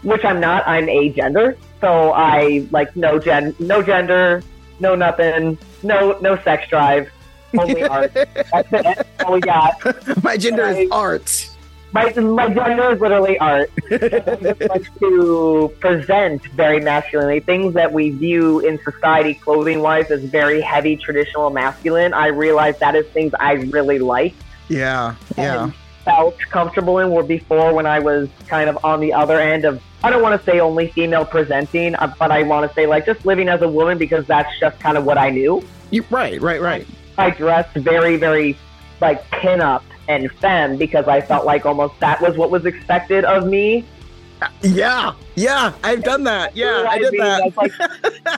which 0.02 0.25
I'm 0.25 0.40
not. 0.40 0.66
I'm 0.66 0.87
agender, 0.87 1.57
so 1.80 2.12
I 2.12 2.64
like 2.71 2.97
no 2.97 3.18
gen, 3.18 3.54
no 3.59 3.83
gender, 3.83 4.42
no 4.80 4.95
nothing, 4.95 5.59
no 5.83 6.16
no 6.23 6.38
sex 6.42 6.66
drive, 6.68 7.11
only 7.59 7.83
art. 7.97 8.14
That's 8.14 8.33
it. 8.73 8.83
That's 8.83 9.09
all 9.25 9.35
we 9.35 9.40
got. 9.40 9.75
my 10.25 10.38
gender 10.38 10.64
is 10.64 10.90
art. 10.90 11.50
My 11.92 12.11
my 12.14 12.49
gender 12.49 12.92
is 12.92 13.00
literally 13.00 13.38
art. 13.38 13.71
Like 13.90 14.99
to 15.00 15.73
present 15.80 16.45
very 16.52 16.80
masculinely 16.80 17.40
things 17.40 17.75
that 17.75 17.92
we 17.92 18.11
view 18.11 18.61
in 18.61 18.78
society, 18.83 19.35
clothing 19.35 19.80
wise, 19.80 20.11
as 20.11 20.23
very 20.25 20.61
heavy 20.62 20.97
traditional 20.97 21.50
masculine. 21.50 22.12
I 22.14 22.28
realize 22.28 22.78
that 22.78 22.95
is 22.95 23.07
things 23.09 23.33
I 23.38 23.52
really 23.76 23.99
like 23.99 24.35
Yeah, 24.69 25.15
yeah, 25.37 25.71
felt 26.05 26.39
comfortable 26.51 26.99
in. 26.99 27.11
Where 27.11 27.23
before, 27.23 27.75
when 27.75 27.87
I 27.87 27.99
was 27.99 28.29
kind 28.47 28.69
of 28.69 28.83
on 28.85 29.01
the 29.01 29.13
other 29.13 29.41
end 29.41 29.65
of, 29.65 29.83
I 30.03 30.11
don't 30.11 30.23
want 30.23 30.41
to 30.41 30.51
say 30.51 30.61
only 30.61 30.89
female 30.89 31.25
presenting, 31.25 31.95
uh, 31.95 32.15
but 32.19 32.31
I 32.31 32.43
want 32.43 32.69
to 32.69 32.75
say 32.75 32.87
like 32.87 33.07
just 33.07 33.25
living 33.25 33.49
as 33.49 33.63
a 33.63 33.69
woman 33.69 33.99
because 33.99 34.27
that's 34.27 34.51
just 34.61 34.79
kind 34.81 34.97
of 34.97 35.05
what 35.05 35.19
I 35.19 35.31
knew. 35.31 35.63
you 35.91 36.05
right, 36.11 36.41
right, 36.41 36.61
right. 36.61 36.87
I 37.17 37.31
dressed 37.31 37.75
very, 37.75 38.17
very 38.17 38.57
like 39.01 39.29
pin 39.31 39.61
up 39.61 39.85
and 40.09 40.31
femme 40.33 40.77
because 40.77 41.07
I 41.07 41.21
felt 41.21 41.45
like 41.45 41.67
almost 41.67 41.99
that 42.01 42.21
was 42.21 42.37
what 42.37 42.51
was 42.51 42.65
expected 42.65 43.25
of 43.25 43.47
me. 43.47 43.85
Yeah, 44.63 45.15
yeah, 45.35 45.73
I've 45.83 46.03
done 46.05 46.25
that. 46.25 46.57
Yeah, 46.57 46.87
I 46.89 46.99
did 46.99 47.13
mean? 47.13 47.21
that. 47.21 47.57
Like, 47.57 47.73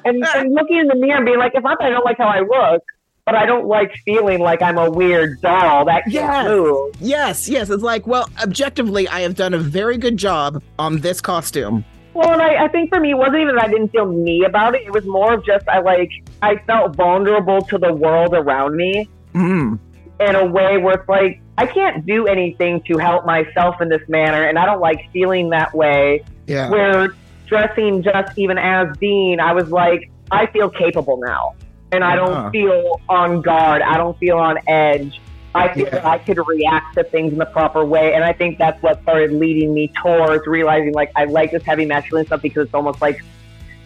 and, 0.04 0.24
and 0.34 0.54
looking 0.54 0.78
in 0.78 0.86
the 0.86 0.96
mirror 0.96 1.16
and 1.16 1.26
being 1.26 1.38
like, 1.38 1.54
if 1.54 1.64
I 1.64 1.74
don't 1.74 2.04
like 2.04 2.16
how 2.18 2.28
I 2.28 2.40
look, 2.40 2.82
but 3.26 3.34
I 3.34 3.46
don't 3.46 3.66
like 3.66 3.92
feeling 4.04 4.40
like 4.40 4.62
I'm 4.62 4.78
a 4.78 4.90
weird 4.90 5.40
doll 5.40 5.84
that 5.86 6.02
can't 6.04 6.14
Yes. 6.14 6.48
move. 6.48 6.94
Yes, 7.00 7.48
yes. 7.48 7.70
It's 7.70 7.82
like, 7.82 8.06
well, 8.06 8.28
objectively, 8.42 9.06
I 9.08 9.20
have 9.20 9.34
done 9.34 9.54
a 9.54 9.58
very 9.58 9.98
good 9.98 10.16
job 10.16 10.62
on 10.78 10.98
this 11.00 11.20
costume. 11.20 11.84
Well, 12.14 12.32
and 12.32 12.42
I, 12.42 12.64
I 12.64 12.68
think 12.68 12.88
for 12.90 12.98
me, 12.98 13.10
it 13.12 13.16
wasn't 13.18 13.36
even 13.42 13.54
that 13.54 13.64
I 13.64 13.68
didn't 13.68 13.88
feel 13.90 14.06
me 14.06 14.44
about 14.44 14.74
it. 14.74 14.82
It 14.82 14.92
was 14.92 15.04
more 15.06 15.34
of 15.34 15.44
just 15.46 15.68
I 15.68 15.78
like 15.80 16.10
I 16.42 16.56
felt 16.66 16.96
vulnerable 16.96 17.60
to 17.62 17.78
the 17.78 17.92
world 17.92 18.34
around 18.34 18.76
me 18.76 19.08
Mm. 19.34 19.78
in 20.18 20.34
a 20.34 20.44
way 20.44 20.76
where 20.78 20.94
it's 20.94 21.08
like 21.08 21.40
I 21.56 21.66
can't 21.66 22.04
do 22.04 22.26
anything 22.26 22.82
to 22.88 22.98
help 22.98 23.24
myself 23.26 23.80
in 23.80 23.88
this 23.88 24.02
manner, 24.08 24.42
and 24.48 24.58
I 24.58 24.66
don't 24.66 24.80
like 24.80 25.08
feeling 25.12 25.50
that 25.50 25.72
way. 25.72 26.24
Yeah. 26.48 26.68
Where 26.68 27.14
dressing 27.46 28.02
just 28.02 28.36
even 28.36 28.58
as 28.58 28.96
Dean, 28.98 29.38
I 29.38 29.52
was 29.52 29.68
like, 29.70 30.10
I 30.32 30.46
feel 30.46 30.68
capable 30.68 31.18
now, 31.18 31.54
and 31.92 32.04
I 32.04 32.16
Uh-huh. 32.16 32.26
don't 32.42 32.50
feel 32.52 33.00
on 33.08 33.40
guard. 33.42 33.82
I 33.82 33.96
don't 33.96 34.16
feel 34.18 34.38
on 34.38 34.58
edge. 34.68 35.20
I 35.54 35.68
feel 35.74 35.84
Yeah. 35.86 35.90
that 35.90 36.04
I 36.06 36.18
could 36.18 36.38
react 36.46 36.94
to 36.94 37.02
things 37.04 37.32
in 37.32 37.38
the 37.38 37.46
proper 37.46 37.84
way, 37.84 38.14
and 38.14 38.22
I 38.22 38.32
think 38.32 38.58
that's 38.58 38.80
what 38.82 39.02
started 39.02 39.32
leading 39.32 39.74
me 39.74 39.90
towards 40.00 40.46
realizing 40.46 40.92
like 40.94 41.10
I 41.16 41.24
like 41.24 41.50
this 41.50 41.64
heavy 41.64 41.86
masculine 41.86 42.26
stuff 42.26 42.42
because 42.42 42.66
it's 42.66 42.74
almost 42.74 43.00
like 43.02 43.20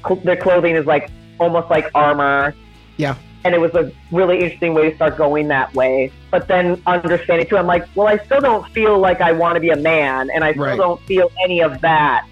cl- 0.06 0.20
the 0.22 0.36
clothing 0.36 0.76
is 0.76 0.84
like 0.84 1.10
almost 1.40 1.70
like 1.70 1.90
armor. 1.94 2.54
Yeah. 2.98 3.14
And 3.46 3.54
it 3.54 3.60
was 3.60 3.74
a 3.74 3.90
really 4.12 4.40
interesting 4.40 4.72
way 4.74 4.88
to 4.90 4.96
start 4.96 5.16
going 5.18 5.48
that 5.48 5.74
way. 5.74 6.10
But 6.30 6.48
then 6.48 6.80
understanding 6.86 7.46
too, 7.46 7.58
I'm 7.58 7.66
like, 7.66 7.84
well, 7.94 8.06
I 8.08 8.16
still 8.18 8.40
don't 8.40 8.66
feel 8.70 8.98
like 8.98 9.20
I 9.20 9.32
want 9.32 9.54
to 9.56 9.60
be 9.60 9.70
a 9.70 9.76
man, 9.76 10.30
and 10.34 10.44
I 10.44 10.52
still 10.52 10.64
Right. 10.64 10.76
don't 10.78 11.00
feel 11.02 11.30
any 11.42 11.60
of 11.60 11.80
that. 11.80 12.24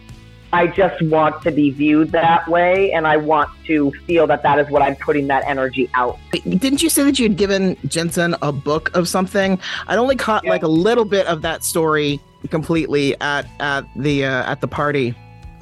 I 0.52 0.66
just 0.66 1.00
want 1.02 1.40
to 1.42 1.50
be 1.50 1.70
viewed 1.70 2.10
that 2.12 2.46
way, 2.46 2.92
and 2.92 3.06
I 3.06 3.16
want 3.16 3.48
to 3.66 3.90
feel 4.06 4.26
that 4.26 4.42
that 4.42 4.58
is 4.58 4.68
what 4.68 4.82
I'm 4.82 4.96
putting 4.96 5.26
that 5.28 5.44
energy 5.46 5.88
out. 5.94 6.18
Didn't 6.32 6.82
you 6.82 6.90
say 6.90 7.04
that 7.04 7.18
you 7.18 7.24
had 7.28 7.36
given 7.38 7.76
Jensen 7.86 8.36
a 8.42 8.52
book 8.52 8.94
of 8.94 9.08
something? 9.08 9.58
I'd 9.86 9.98
only 9.98 10.16
caught 10.16 10.44
Yeah. 10.44 10.50
like 10.50 10.62
a 10.62 10.68
little 10.68 11.06
bit 11.06 11.26
of 11.26 11.40
that 11.42 11.64
story 11.64 12.20
completely 12.50 13.18
at 13.20 13.46
at 13.60 13.84
the 13.96 14.24
uh, 14.26 14.50
at 14.50 14.60
the 14.60 14.68
party. 14.68 15.14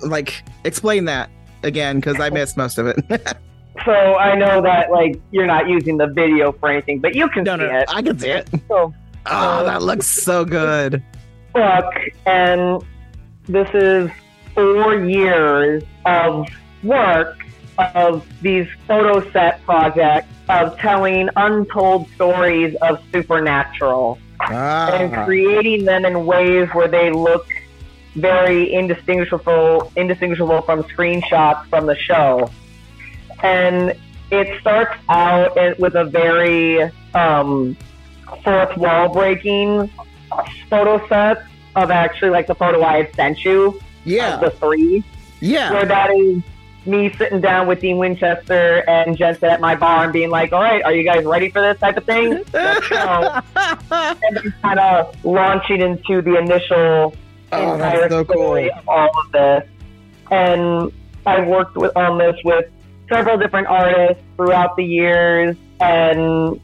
Like, 0.02 0.42
explain 0.64 1.04
that 1.04 1.30
again 1.62 1.96
because 2.00 2.18
I 2.18 2.30
missed 2.30 2.56
most 2.56 2.78
of 2.78 2.86
it. 2.86 2.96
So 3.84 3.92
I 3.92 4.34
know 4.34 4.60
that 4.60 4.90
like 4.90 5.18
you're 5.30 5.46
not 5.46 5.66
using 5.66 5.96
the 5.96 6.08
video 6.08 6.52
for 6.52 6.68
anything, 6.68 6.98
but 6.98 7.14
you 7.14 7.30
can 7.30 7.44
no, 7.44 7.56
see 7.56 7.62
no, 7.62 7.78
it. 7.78 7.84
I 7.88 8.02
can 8.02 8.18
see 8.18 8.28
it. 8.28 8.50
So 8.68 8.92
Oh, 9.24 9.64
that 9.64 9.80
looks 9.80 10.06
so 10.06 10.44
good. 10.44 11.02
book, 11.54 11.84
and 12.26 12.82
this 13.44 13.68
is 13.72 14.10
four 14.54 14.94
years 15.04 15.82
of 16.04 16.46
work 16.82 17.38
of 17.94 18.26
these 18.42 18.66
photo 18.86 19.28
set 19.30 19.62
projects 19.62 20.28
of 20.48 20.76
telling 20.78 21.28
untold 21.36 22.08
stories 22.14 22.74
of 22.82 23.02
supernatural 23.12 24.18
and 24.40 25.14
Ah, 25.14 25.24
creating 25.24 25.84
them 25.84 26.04
in 26.04 26.26
ways 26.26 26.68
where 26.72 26.88
they 26.88 27.10
look 27.10 27.46
very 28.14 28.72
indistinguishable 28.72 29.92
indistinguishable 29.96 30.62
from 30.62 30.82
screenshots 30.84 31.66
from 31.66 31.86
the 31.86 31.96
show. 31.96 32.50
And 33.42 33.94
it 34.30 34.60
starts 34.60 34.96
out 35.08 35.56
with 35.78 35.94
a 35.94 36.04
very 36.04 36.82
um, 37.14 37.76
fourth 38.44 38.76
wall 38.76 39.08
breaking 39.12 39.90
photo 40.68 41.06
set 41.08 41.44
of 41.76 41.90
actually 41.90 42.30
like 42.30 42.46
the 42.46 42.54
photo 42.54 42.82
I 42.82 42.98
had 43.04 43.14
sent 43.14 43.44
you 43.44 43.80
yeah, 44.04 44.36
the 44.36 44.50
three, 44.50 45.04
yeah. 45.40 45.72
where 45.72 45.86
that 45.86 46.10
is 46.10 46.42
me 46.86 47.12
sitting 47.18 47.40
down 47.40 47.66
with 47.66 47.80
Dean 47.80 47.98
Winchester 47.98 48.82
and 48.88 49.16
Jensen 49.16 49.50
at 49.50 49.60
my 49.60 49.74
bar 49.76 50.04
and 50.04 50.12
being 50.12 50.30
like, 50.30 50.52
"All 50.52 50.60
right, 50.62 50.82
are 50.82 50.92
you 50.94 51.04
guys 51.04 51.24
ready 51.24 51.50
for 51.50 51.60
this 51.60 51.78
type 51.78 51.96
of 51.96 52.04
thing?" 52.04 52.42
And 53.92 54.18
then 54.20 54.54
kind 54.62 54.78
of 54.78 55.24
launching 55.24 55.80
into 55.80 56.22
the 56.22 56.36
initial 56.38 57.14
Oh, 57.52 57.74
entire 57.74 58.08
so 58.08 58.24
cool. 58.24 58.34
story 58.34 58.70
of 58.70 58.88
all 58.88 59.10
of 59.26 59.32
this. 59.32 59.68
And 60.30 60.92
I 61.26 61.40
worked 61.44 61.76
with 61.76 61.96
on 61.96 62.16
this 62.18 62.36
with 62.44 62.66
several 63.08 63.36
different 63.38 63.66
artists 63.66 64.22
throughout 64.36 64.76
the 64.76 64.84
years, 64.84 65.56
and 65.80 66.60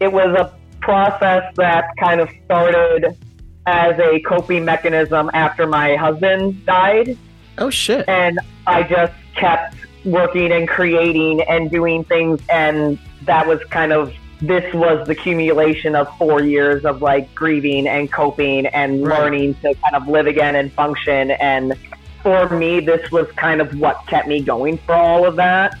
it 0.00 0.12
was 0.12 0.34
a 0.38 0.54
process 0.80 1.52
that 1.56 1.84
kind 1.98 2.20
of 2.20 2.28
started 2.44 3.16
as 3.66 3.98
a 3.98 4.20
coping 4.20 4.64
mechanism 4.64 5.30
after 5.34 5.66
my 5.66 5.96
husband 5.96 6.64
died. 6.66 7.16
Oh 7.58 7.70
shit. 7.70 8.08
and 8.08 8.38
I 8.66 8.82
just 8.82 9.12
kept 9.36 9.76
working 10.04 10.50
and 10.52 10.66
creating 10.68 11.42
and 11.42 11.70
doing 11.70 12.02
things 12.04 12.40
and 12.48 12.98
that 13.22 13.46
was 13.46 13.62
kind 13.64 13.92
of 13.92 14.12
this 14.40 14.72
was 14.74 15.06
the 15.06 15.12
accumulation 15.12 15.94
of 15.94 16.08
four 16.18 16.42
years 16.42 16.84
of 16.84 17.00
like 17.02 17.32
grieving 17.34 17.86
and 17.86 18.10
coping 18.10 18.66
and 18.66 19.06
Right. 19.06 19.20
learning 19.20 19.54
to 19.62 19.74
kind 19.74 19.94
of 19.94 20.08
live 20.08 20.26
again 20.26 20.56
and 20.56 20.72
function. 20.72 21.30
And 21.32 21.74
for 22.22 22.48
me 22.48 22.80
this 22.80 23.08
was 23.12 23.30
kind 23.32 23.60
of 23.60 23.78
what 23.78 24.04
kept 24.08 24.26
me 24.26 24.40
going 24.40 24.78
for 24.78 24.94
all 24.94 25.24
of 25.24 25.36
that. 25.36 25.74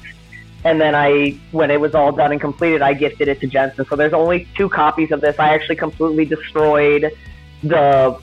And 0.64 0.80
then 0.80 0.94
I 0.94 1.36
when 1.50 1.72
it 1.72 1.80
was 1.80 1.94
all 1.96 2.12
done 2.12 2.30
and 2.30 2.40
completed 2.40 2.82
I 2.82 2.94
gifted 2.94 3.26
it 3.26 3.40
to 3.40 3.48
Jensen. 3.48 3.84
So 3.86 3.96
there's 3.96 4.12
only 4.12 4.46
two 4.56 4.68
copies 4.68 5.10
of 5.10 5.20
this. 5.20 5.36
I 5.40 5.54
actually 5.54 5.76
completely 5.76 6.24
destroyed 6.26 7.10
the 7.62 8.18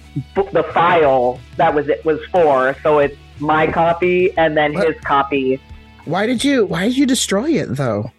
the 0.54 0.64
file 0.74 1.40
that 1.58 1.74
was 1.74 1.88
it 1.88 2.04
was 2.06 2.20
for 2.32 2.76
so 2.84 3.00
it's 3.00 3.16
my 3.40 3.66
copy 3.68 4.38
and 4.38 4.58
then 4.58 4.74
What? 4.74 4.88
his 4.88 5.02
copy 5.04 5.60
Why 6.06 6.26
did 6.26 6.44
you 6.44 6.66
Why 6.66 6.86
did 6.88 6.98
you 6.98 7.06
destroy 7.06 7.50
it 7.52 7.68
though? 7.76 8.12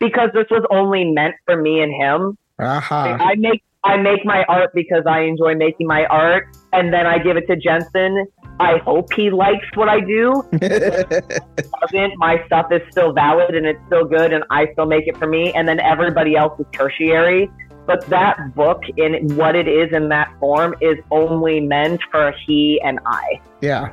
because 0.00 0.30
this 0.34 0.46
was 0.50 0.64
only 0.70 1.04
meant 1.12 1.34
for 1.44 1.60
me 1.60 1.82
and 1.82 1.92
him. 1.94 2.38
Aha. 2.58 3.18
I 3.20 3.34
make 3.36 3.62
I 3.84 3.96
make 3.98 4.24
my 4.24 4.44
art 4.44 4.70
because 4.74 5.04
I 5.06 5.20
enjoy 5.20 5.54
making 5.54 5.86
my 5.86 6.04
art, 6.06 6.44
and 6.72 6.92
then 6.92 7.06
I 7.06 7.18
give 7.18 7.36
it 7.36 7.46
to 7.48 7.56
Jensen. 7.56 8.26
I 8.58 8.76
hope 8.78 9.12
he 9.14 9.30
likes 9.30 9.64
what 9.74 9.88
I 9.88 10.00
do. 10.00 10.42
Doesn't 10.52 12.12
my 12.18 12.42
stuff 12.46 12.70
is 12.72 12.82
still 12.90 13.12
valid 13.12 13.54
and 13.54 13.66
it's 13.66 13.80
still 13.86 14.04
good, 14.04 14.32
and 14.32 14.44
I 14.50 14.70
still 14.72 14.86
make 14.86 15.06
it 15.06 15.16
for 15.16 15.26
me, 15.26 15.52
and 15.52 15.66
then 15.68 15.80
everybody 15.80 16.36
else 16.36 16.58
is 16.60 16.66
tertiary. 16.72 17.50
But 17.90 18.06
that 18.06 18.54
book 18.54 18.82
in 18.96 19.34
what 19.34 19.56
it 19.56 19.66
is 19.66 19.92
in 19.92 20.10
that 20.10 20.32
form 20.38 20.76
is 20.80 20.96
only 21.10 21.58
meant 21.58 22.00
for 22.12 22.32
he 22.46 22.80
and 22.84 23.00
I. 23.04 23.40
yeah. 23.60 23.92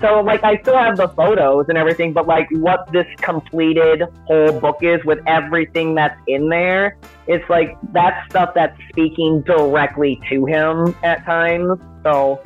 So 0.00 0.20
like 0.20 0.44
I 0.44 0.58
still 0.58 0.76
have 0.76 0.96
the 0.98 1.08
photos 1.08 1.64
and 1.68 1.76
everything, 1.76 2.12
but 2.12 2.28
like 2.28 2.46
what 2.52 2.86
this 2.92 3.06
completed 3.16 4.02
whole 4.26 4.60
book 4.60 4.78
is 4.82 5.02
with 5.04 5.18
everything 5.26 5.96
that's 5.96 6.20
in 6.28 6.48
there, 6.48 6.96
it's 7.26 7.48
like 7.48 7.76
that 7.92 8.24
stuff 8.30 8.50
that's 8.54 8.78
speaking 8.90 9.40
directly 9.40 10.20
to 10.30 10.44
him 10.44 10.94
at 11.02 11.24
times. 11.24 11.80
So 12.04 12.40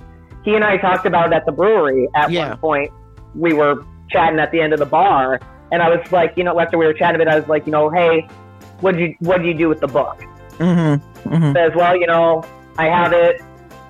he 0.45 0.55
and 0.55 0.65
I 0.65 0.79
talked 0.79 1.05
about 1.05 1.33
it 1.33 1.35
at 1.35 1.45
the 1.45 1.53
brewery 1.53 2.09
at 2.15 2.31
Yeah. 2.31 2.51
one 2.51 2.59
point. 2.59 2.93
We 3.35 3.53
were 3.53 3.85
chatting 4.11 4.39
at 4.39 4.53
the 4.53 4.61
end 4.63 4.73
of 4.73 4.79
the 4.79 4.87
bar 4.87 5.39
and 5.73 5.83
I 5.83 5.89
was 5.95 6.11
like, 6.13 6.33
you 6.37 6.45
know, 6.45 6.59
after 6.61 6.79
we 6.79 6.87
were 6.87 6.95
chatting 6.95 7.17
a 7.17 7.19
bit, 7.19 7.29
I 7.29 7.39
was 7.39 7.49
like, 7.49 7.67
you 7.67 7.73
know, 7.73 7.91
hey, 7.91 8.27
what 8.81 8.97
did 8.97 9.01
you 9.01 9.17
what 9.21 9.39
did 9.39 9.47
you 9.47 9.55
do 9.55 9.69
with 9.69 9.81
the 9.81 9.89
book? 9.89 10.21
Mm-hmm. 10.59 11.29
mm-hmm. 11.29 11.53
says, 11.55 11.73
well, 11.75 11.97
you 11.97 12.07
know, 12.07 12.45
I 12.77 12.87
have 12.87 13.13
it. 13.13 13.43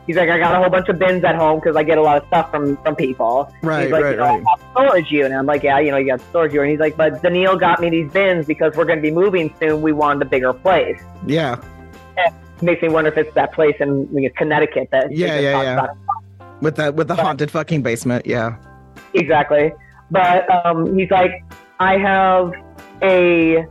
He's 0.07 0.17
like, 0.17 0.29
I 0.29 0.39
got 0.39 0.55
a 0.55 0.59
whole 0.59 0.71
bunch 0.71 0.89
of 0.89 0.99
bins 0.99 1.23
at 1.25 1.37
home 1.37 1.61
because 1.61 1.77
I 1.77 1.83
get 1.83 1.99
a 1.99 2.03
lot 2.03 2.21
of 2.21 2.27
stuff 2.29 2.51
from 2.51 2.77
from 2.79 2.97
people. 2.97 3.53
Right. 3.63 3.85
he's 3.85 3.93
like, 3.93 4.05
right. 4.05 4.11
you 4.13 4.17
know, 4.17 4.25
Right. 4.25 4.45
I 4.45 4.51
have 4.51 4.71
storage 4.73 5.11
unit. 5.11 5.31
And 5.31 5.39
I'm 5.39 5.47
like, 5.47 5.63
yeah, 5.63 5.79
you 5.79 5.91
know, 5.91 5.97
you 5.99 6.07
got 6.07 6.21
storage 6.31 6.53
unit. 6.53 6.65
And 6.65 6.71
he's 6.73 6.81
like, 6.81 6.97
but 6.97 7.23
Danneel 7.23 7.59
got 7.59 7.81
me 7.81 7.91
these 7.91 8.11
bins 8.11 8.47
because 8.47 8.77
we're 8.77 8.87
going 8.87 8.99
to 8.99 9.03
be 9.03 9.11
moving 9.11 9.55
soon. 9.61 9.83
We 9.83 9.93
wanted 9.93 10.23
a 10.23 10.31
bigger 10.31 10.53
place. 10.53 11.01
Yeah. 11.27 11.63
Makes 12.63 12.83
me 12.83 12.89
wonder 12.89 13.11
if 13.11 13.17
it's 13.17 13.35
that 13.35 13.53
place 13.53 13.77
in 13.81 14.09
you 14.13 14.23
know, 14.23 14.29
Connecticut 14.37 14.89
that 14.91 15.17
Yeah, 15.17 15.39
yeah, 15.39 15.63
yeah. 15.63 15.73
about. 15.75 15.97
With 16.61 16.77
the 16.77 16.93
with 16.93 17.09
the 17.09 17.15
haunted 17.15 17.51
fucking 17.51 17.83
basement. 17.83 18.27
Yeah. 18.27 18.57
Exactly. 19.15 19.73
But 20.11 20.51
um, 20.67 20.95
he's 20.97 21.11
like, 21.11 21.43
I 21.79 21.97
have 21.97 22.53
a. 23.03 23.67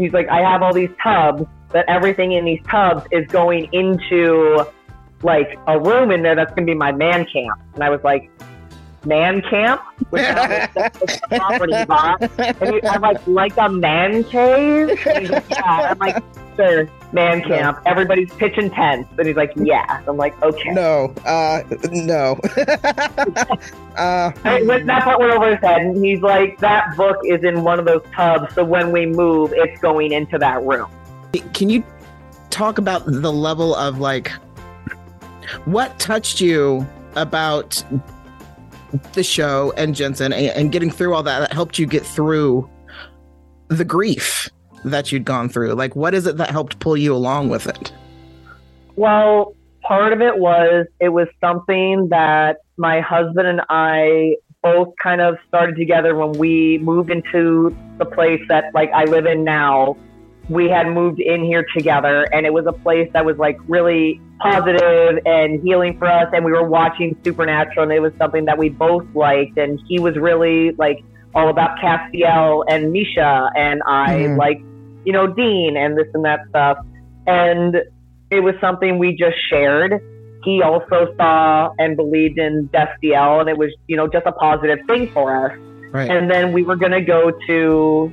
He's 0.00 0.12
like, 0.12 0.28
I 0.28 0.40
have 0.40 0.62
all 0.62 0.72
these 0.72 0.90
tubs. 1.02 1.44
That 1.72 1.84
everything 1.88 2.32
in 2.32 2.44
these 2.44 2.60
tubs 2.68 3.06
is 3.12 3.28
going 3.28 3.68
into 3.72 4.66
like 5.22 5.56
a 5.68 5.78
room 5.78 6.10
in 6.10 6.22
there 6.22 6.34
that's 6.34 6.50
going 6.50 6.66
to 6.66 6.72
be 6.72 6.74
my 6.74 6.90
man 6.90 7.24
camp. 7.32 7.60
And 7.74 7.84
I 7.84 7.90
was 7.90 8.02
like, 8.02 8.28
man 9.04 9.42
camp? 9.42 9.80
Which 10.10 10.22
I 10.22 10.34
don't 10.34 10.48
know 10.48 10.56
if 10.56 10.74
that's 10.74 11.00
what 11.00 11.30
the 11.30 11.36
property 11.36 11.74
is 11.74 11.88
on. 11.88 12.56
And 12.60 12.74
he, 12.74 12.88
I'm 12.88 13.00
like, 13.00 13.26
like 13.26 13.56
a 13.56 13.68
man 13.68 14.24
cave? 14.24 14.88
Like, 15.06 15.30
yeah. 15.50 15.90
I'm 15.90 15.98
like, 15.98 16.22
sir, 16.56 16.88
man 17.12 17.42
camp. 17.42 17.80
Everybody's 17.86 18.32
pitching 18.34 18.70
tents. 18.70 19.08
And 19.18 19.26
he's 19.26 19.36
like, 19.36 19.52
yeah. 19.56 20.02
I'm 20.06 20.16
like, 20.16 20.40
okay. 20.42 20.70
No. 20.70 21.14
Uh. 21.24 21.62
No. 21.90 22.38
uh. 23.96 24.32
I, 24.44 24.62
when 24.64 24.86
that 24.86 25.04
part 25.04 25.18
went 25.18 25.32
over 25.32 25.50
his 25.50 25.60
head, 25.60 25.82
and 25.82 26.04
he's 26.04 26.20
like, 26.20 26.58
"That 26.58 26.96
book 26.96 27.18
is 27.24 27.42
in 27.44 27.62
one 27.64 27.78
of 27.78 27.84
those 27.84 28.02
tubs, 28.14 28.54
so 28.54 28.64
when 28.64 28.92
we 28.92 29.06
move, 29.06 29.52
it's 29.54 29.80
going 29.80 30.12
into 30.12 30.38
that 30.38 30.62
room." 30.62 30.90
Can 31.54 31.70
you 31.70 31.84
talk 32.50 32.78
about 32.78 33.06
the 33.06 33.32
level 33.32 33.74
of 33.74 33.98
like 33.98 34.30
what 35.64 35.98
touched 35.98 36.40
you 36.40 36.86
about 37.14 37.82
the 39.12 39.22
show 39.22 39.72
and 39.76 39.94
Jensen 39.94 40.32
and, 40.32 40.46
and 40.46 40.72
getting 40.72 40.90
through 40.90 41.14
all 41.14 41.22
that 41.22 41.40
that 41.40 41.52
helped 41.52 41.78
you 41.78 41.86
get 41.86 42.04
through 42.04 42.68
the 43.68 43.84
grief 43.84 44.48
that 44.84 45.12
you'd 45.12 45.24
gone 45.24 45.48
through? 45.48 45.72
Like, 45.74 45.94
what 45.96 46.14
is 46.14 46.26
it 46.26 46.36
that 46.38 46.50
helped 46.50 46.78
pull 46.80 46.96
you 46.96 47.14
along 47.14 47.48
with 47.48 47.66
it? 47.66 47.92
Well, 48.96 49.54
part 49.82 50.12
of 50.12 50.20
it 50.20 50.38
was 50.38 50.86
it 51.00 51.08
was 51.10 51.28
something 51.40 52.08
that 52.10 52.58
my 52.76 53.00
husband 53.00 53.46
and 53.46 53.60
I 53.68 54.36
both 54.62 54.88
kind 55.02 55.20
of 55.20 55.36
started 55.48 55.76
together 55.76 56.14
when 56.14 56.32
we 56.32 56.78
moved 56.78 57.10
into 57.10 57.74
the 57.98 58.04
place 58.04 58.42
that 58.48 58.64
like 58.74 58.90
I 58.94 59.04
live 59.04 59.26
in 59.26 59.44
now. 59.44 59.96
We 60.48 60.68
had 60.68 60.88
moved 60.88 61.20
in 61.20 61.44
here 61.44 61.64
together 61.76 62.26
and 62.32 62.44
it 62.44 62.52
was 62.52 62.66
a 62.66 62.72
place 62.72 63.08
that 63.12 63.24
was 63.24 63.36
like 63.38 63.56
really 63.68 64.20
positive 64.40 65.20
and 65.24 65.62
healing 65.62 65.96
for 65.96 66.08
us 66.08 66.26
and 66.32 66.44
we 66.44 66.50
were 66.50 66.68
watching 66.68 67.16
Supernatural 67.24 67.84
and 67.84 67.92
it 67.92 68.00
was 68.00 68.12
something 68.18 68.46
that 68.46 68.58
we 68.58 68.68
both 68.68 69.04
liked 69.14 69.56
and 69.58 69.80
he 69.86 70.00
was 70.00 70.16
really 70.16 70.72
like 70.72 71.04
all 71.36 71.50
about 71.50 71.78
Castiel 71.78 72.64
and 72.68 72.90
Misha 72.90 73.50
and 73.54 73.80
I 73.86 74.14
Mhm. 74.24 74.38
like 74.38 74.60
you 75.04 75.12
know 75.12 75.26
Dean 75.26 75.76
and 75.76 75.96
this 75.96 76.08
and 76.14 76.24
that 76.24 76.40
stuff 76.48 76.78
and 77.26 77.76
it 78.30 78.40
was 78.40 78.54
something 78.60 78.98
we 78.98 79.14
just 79.14 79.36
shared 79.48 80.00
he 80.44 80.62
also 80.62 81.14
saw 81.16 81.72
and 81.78 81.96
believed 81.96 82.38
in 82.38 82.68
Destiel, 82.72 83.40
and 83.40 83.48
it 83.48 83.58
was, 83.58 83.70
you 83.88 83.96
know, 83.96 84.08
just 84.08 84.26
a 84.26 84.32
positive 84.32 84.78
thing 84.86 85.10
for 85.12 85.46
us. 85.46 85.58
Right. 85.92 86.10
And 86.10 86.30
then 86.30 86.52
we 86.52 86.62
were 86.62 86.76
going 86.76 86.92
to 86.92 87.00
go 87.00 87.32
to 87.46 88.12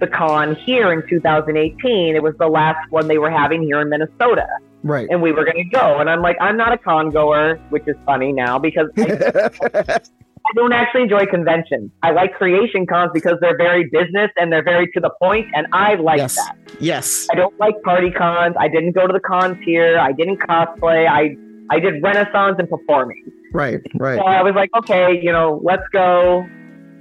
the 0.00 0.06
con 0.06 0.56
here 0.56 0.92
in 0.92 1.06
2018. 1.08 2.16
It 2.16 2.22
was 2.22 2.34
the 2.38 2.48
last 2.48 2.90
one 2.90 3.06
they 3.06 3.18
were 3.18 3.30
having 3.30 3.62
here 3.62 3.80
in 3.80 3.90
Minnesota, 3.90 4.46
right. 4.82 5.06
and 5.08 5.22
we 5.22 5.30
were 5.30 5.44
going 5.44 5.58
to 5.58 5.70
go. 5.70 5.98
And 6.00 6.10
I'm 6.10 6.22
like, 6.22 6.36
I'm 6.40 6.56
not 6.56 6.72
a 6.72 6.78
con 6.78 7.10
goer, 7.10 7.56
which 7.70 7.84
is 7.86 7.96
funny 8.04 8.32
now 8.32 8.58
because 8.58 8.88
I, 8.96 10.00
I 10.52 10.60
don't 10.60 10.72
actually 10.72 11.02
enjoy 11.02 11.26
conventions. 11.26 11.90
I 12.02 12.10
like 12.10 12.34
creation 12.34 12.86
cons 12.86 13.10
because 13.14 13.38
they're 13.40 13.56
very 13.56 13.88
business 13.90 14.30
and 14.36 14.52
they're 14.52 14.62
very 14.62 14.86
to 14.92 15.00
the 15.00 15.10
point, 15.20 15.46
and 15.54 15.66
I 15.72 15.94
like 15.94 16.18
yes. 16.18 16.36
that. 16.36 16.56
Yes. 16.78 17.26
I 17.32 17.36
don't 17.36 17.58
like 17.58 17.80
party 17.82 18.10
cons. 18.10 18.54
I 18.58 18.68
didn't 18.68 18.92
go 18.92 19.06
to 19.06 19.12
the 19.12 19.20
cons 19.20 19.56
here. 19.64 19.98
I 19.98 20.12
didn't 20.12 20.38
cosplay. 20.38 21.08
I 21.08 21.36
I 21.70 21.78
did 21.80 22.02
Renaissance 22.02 22.56
and 22.58 22.68
performing. 22.68 23.32
Right. 23.52 23.80
Right. 23.94 24.18
So 24.18 24.24
I 24.24 24.42
was 24.42 24.54
like, 24.54 24.70
okay, 24.76 25.18
you 25.20 25.32
know, 25.32 25.60
let's 25.62 25.86
go. 25.92 26.44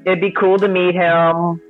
It'd 0.06 0.22
be 0.22 0.32
cool 0.32 0.58
to 0.60 0.68
meet 0.68 0.96
him. 0.96 1.62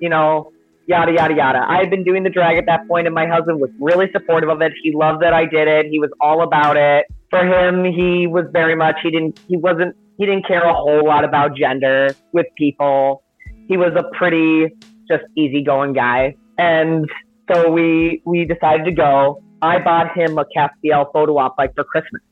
You 0.00 0.08
know, 0.08 0.52
yada 0.86 1.12
yada 1.12 1.34
yada. 1.34 1.64
I 1.68 1.78
had 1.78 1.90
been 1.90 2.02
doing 2.02 2.24
the 2.24 2.30
drag 2.30 2.56
at 2.56 2.66
that 2.66 2.88
point, 2.88 3.06
and 3.06 3.14
my 3.14 3.26
husband 3.26 3.60
was 3.60 3.70
really 3.78 4.10
supportive 4.12 4.48
of 4.48 4.60
it. 4.62 4.72
He 4.82 4.92
loved 4.92 5.22
that 5.22 5.32
I 5.32 5.44
did 5.44 5.68
it. 5.68 5.86
He 5.86 6.00
was 6.00 6.10
all 6.20 6.42
about 6.42 6.76
it. 6.76 7.06
For 7.30 7.44
him, 7.44 7.84
he 7.84 8.26
was 8.26 8.46
very 8.52 8.74
much. 8.74 8.96
He 9.02 9.10
didn't. 9.10 9.38
He 9.46 9.56
wasn't. 9.56 9.94
He 10.18 10.26
didn't 10.26 10.46
care 10.46 10.62
a 10.62 10.74
whole 10.74 11.06
lot 11.06 11.24
about 11.24 11.56
gender 11.56 12.14
with 12.32 12.46
people. 12.56 13.22
He 13.68 13.76
was 13.76 13.92
a 13.96 14.04
pretty 14.16 14.74
just 15.08 15.24
easygoing 15.36 15.94
guy, 15.94 16.36
and 16.58 17.08
so 17.50 17.70
we 17.70 18.22
we 18.24 18.44
decided 18.44 18.84
to 18.84 18.92
go. 18.92 19.42
I 19.62 19.78
bought 19.78 20.16
him 20.16 20.38
a 20.38 20.44
Castiel 20.44 21.12
photo 21.12 21.38
op 21.38 21.56
like 21.58 21.74
for 21.74 21.84
Christmas 21.84 22.22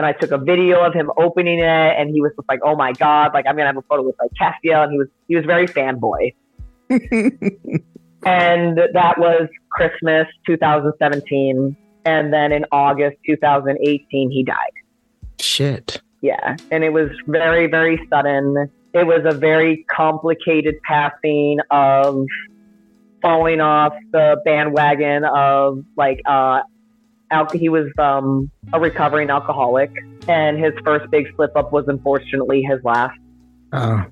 and 0.00 0.06
I 0.06 0.12
took 0.12 0.30
a 0.30 0.38
video 0.38 0.82
of 0.82 0.94
him 0.94 1.10
opening 1.18 1.58
it, 1.58 1.94
and 1.98 2.08
he 2.08 2.22
was 2.22 2.32
just 2.34 2.48
like, 2.48 2.60
"Oh 2.64 2.74
my 2.74 2.92
god, 2.92 3.32
like 3.34 3.44
I'm 3.46 3.54
gonna 3.54 3.66
have 3.66 3.76
a 3.76 3.82
photo 3.82 4.02
with 4.02 4.16
like 4.18 4.30
Castiel," 4.40 4.84
and 4.84 4.92
he 4.92 4.98
was 4.98 5.08
he 5.28 5.36
was 5.36 5.44
very 5.44 5.66
fanboy. 5.68 6.32
and 6.88 8.78
that 8.94 9.18
was 9.18 9.46
Christmas 9.70 10.26
2017, 10.46 11.76
and 12.06 12.32
then 12.32 12.50
in 12.50 12.64
August 12.72 13.18
2018 13.26 14.30
he 14.30 14.42
died. 14.42 14.56
Shit. 15.38 16.00
Yeah, 16.22 16.56
and 16.70 16.84
it 16.84 16.92
was 16.92 17.08
very 17.26 17.66
very 17.66 17.98
sudden. 18.10 18.70
It 18.92 19.06
was 19.06 19.22
a 19.24 19.32
very 19.36 19.84
complicated 19.90 20.74
passing 20.86 21.58
of 21.70 22.26
falling 23.22 23.60
off 23.60 23.92
the 24.12 24.40
bandwagon 24.44 25.24
of 25.24 25.84
like 25.96 26.20
uh 26.26 26.60
al- 27.30 27.48
he 27.50 27.68
was 27.68 27.86
um 27.98 28.50
a 28.72 28.80
recovering 28.80 29.30
alcoholic 29.30 29.92
and 30.26 30.58
his 30.58 30.72
first 30.84 31.10
big 31.10 31.26
slip 31.36 31.54
up 31.56 31.70
was 31.72 31.84
unfortunately 31.88 32.62
his 32.62 32.82
last 32.82 33.18
Oh. 33.72 34.04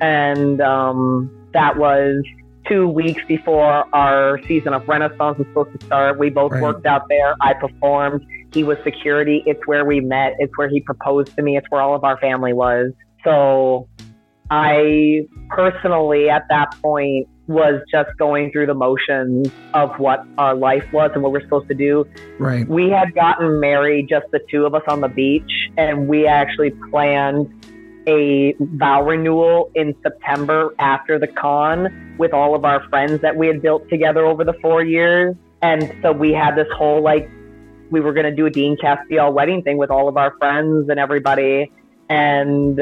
and 0.00 0.60
um 0.60 1.30
that 1.52 1.76
was 1.78 2.22
two 2.66 2.86
weeks 2.86 3.22
before 3.26 3.84
our 3.94 4.38
season 4.46 4.74
of 4.74 4.86
renaissance 4.86 5.38
was 5.38 5.46
supposed 5.48 5.78
to 5.80 5.86
start 5.86 6.18
we 6.18 6.28
both 6.30 6.52
Right. 6.52 6.62
worked 6.62 6.86
out 6.86 7.08
there 7.08 7.34
i 7.40 7.54
performed 7.54 8.24
he 8.52 8.64
was 8.64 8.78
security. 8.84 9.42
It's 9.46 9.66
where 9.66 9.84
we 9.84 10.00
met. 10.00 10.34
It's 10.38 10.56
where 10.56 10.68
he 10.68 10.80
proposed 10.80 11.34
to 11.36 11.42
me. 11.42 11.56
It's 11.56 11.66
where 11.70 11.80
all 11.80 11.94
of 11.94 12.04
our 12.04 12.18
family 12.18 12.52
was. 12.52 12.92
So 13.24 13.88
i 14.50 15.26
personally 15.50 16.30
at 16.30 16.46
that 16.48 16.74
point 16.80 17.28
was 17.48 17.82
just 17.90 18.10
going 18.18 18.52
through 18.52 18.66
the 18.66 18.74
motions 18.74 19.48
of 19.72 19.90
what 19.98 20.24
our 20.36 20.54
life 20.54 20.84
was 20.92 21.10
and 21.14 21.22
what 21.22 21.32
we're 21.32 21.42
supposed 21.42 21.68
to 21.68 21.74
do. 21.74 22.06
Right. 22.38 22.68
we 22.68 22.90
had 22.90 23.14
gotten 23.14 23.58
married, 23.58 24.08
just 24.08 24.26
the 24.32 24.40
two 24.50 24.66
of 24.66 24.74
us 24.74 24.82
on 24.86 25.00
the 25.00 25.08
beach, 25.08 25.50
and 25.76 26.08
we 26.08 26.26
actually 26.26 26.70
planned 26.90 27.46
a 28.06 28.54
vow 28.58 29.02
renewal 29.02 29.70
in 29.74 29.94
September 30.02 30.74
after 30.78 31.18
the 31.18 31.26
con 31.26 32.16
with 32.18 32.32
all 32.32 32.54
of 32.54 32.64
our 32.64 32.86
friends 32.88 33.20
that 33.22 33.36
we 33.36 33.46
had 33.46 33.62
built 33.62 33.88
together 33.88 34.24
over 34.26 34.44
the 34.44 34.54
four 34.60 34.84
years. 34.84 35.34
And 35.62 35.94
so 36.02 36.12
we 36.12 36.32
had 36.32 36.54
this 36.54 36.68
whole 36.76 37.02
like, 37.02 37.30
we 37.90 38.00
were 38.00 38.12
going 38.12 38.26
to 38.26 38.34
do 38.34 38.46
a 38.46 38.50
Dean 38.50 38.76
Castiel 38.76 39.32
wedding 39.32 39.62
thing 39.62 39.78
with 39.78 39.90
all 39.90 40.08
of 40.08 40.16
our 40.16 40.36
friends 40.38 40.88
and 40.88 40.98
everybody. 40.98 41.72
And 42.08 42.80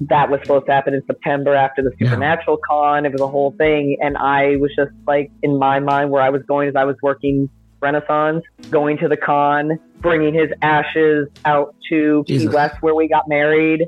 that 0.00 0.30
was 0.30 0.40
supposed 0.42 0.66
to 0.66 0.72
happen 0.72 0.94
in 0.94 1.02
September 1.06 1.54
after 1.54 1.82
the 1.82 1.92
Yeah. 1.98 2.08
Supernatural 2.08 2.58
con. 2.68 3.06
It 3.06 3.12
was 3.12 3.20
a 3.20 3.26
whole 3.26 3.52
thing. 3.52 3.96
And 4.00 4.16
I 4.16 4.56
was 4.56 4.70
just 4.76 4.92
like, 5.06 5.30
in 5.42 5.58
my 5.58 5.80
mind, 5.80 6.10
where 6.10 6.22
I 6.22 6.30
was 6.30 6.42
going 6.42 6.68
is 6.68 6.76
I 6.76 6.84
was 6.84 6.96
working 7.02 7.48
Renaissance, 7.80 8.44
going 8.70 8.98
to 8.98 9.08
the 9.08 9.16
con, 9.16 9.78
bringing 10.00 10.34
his 10.34 10.50
ashes 10.62 11.28
out 11.44 11.74
to 11.90 12.24
Key 12.26 12.48
West 12.48 12.76
where 12.80 12.94
we 12.94 13.08
got 13.08 13.28
married. 13.28 13.86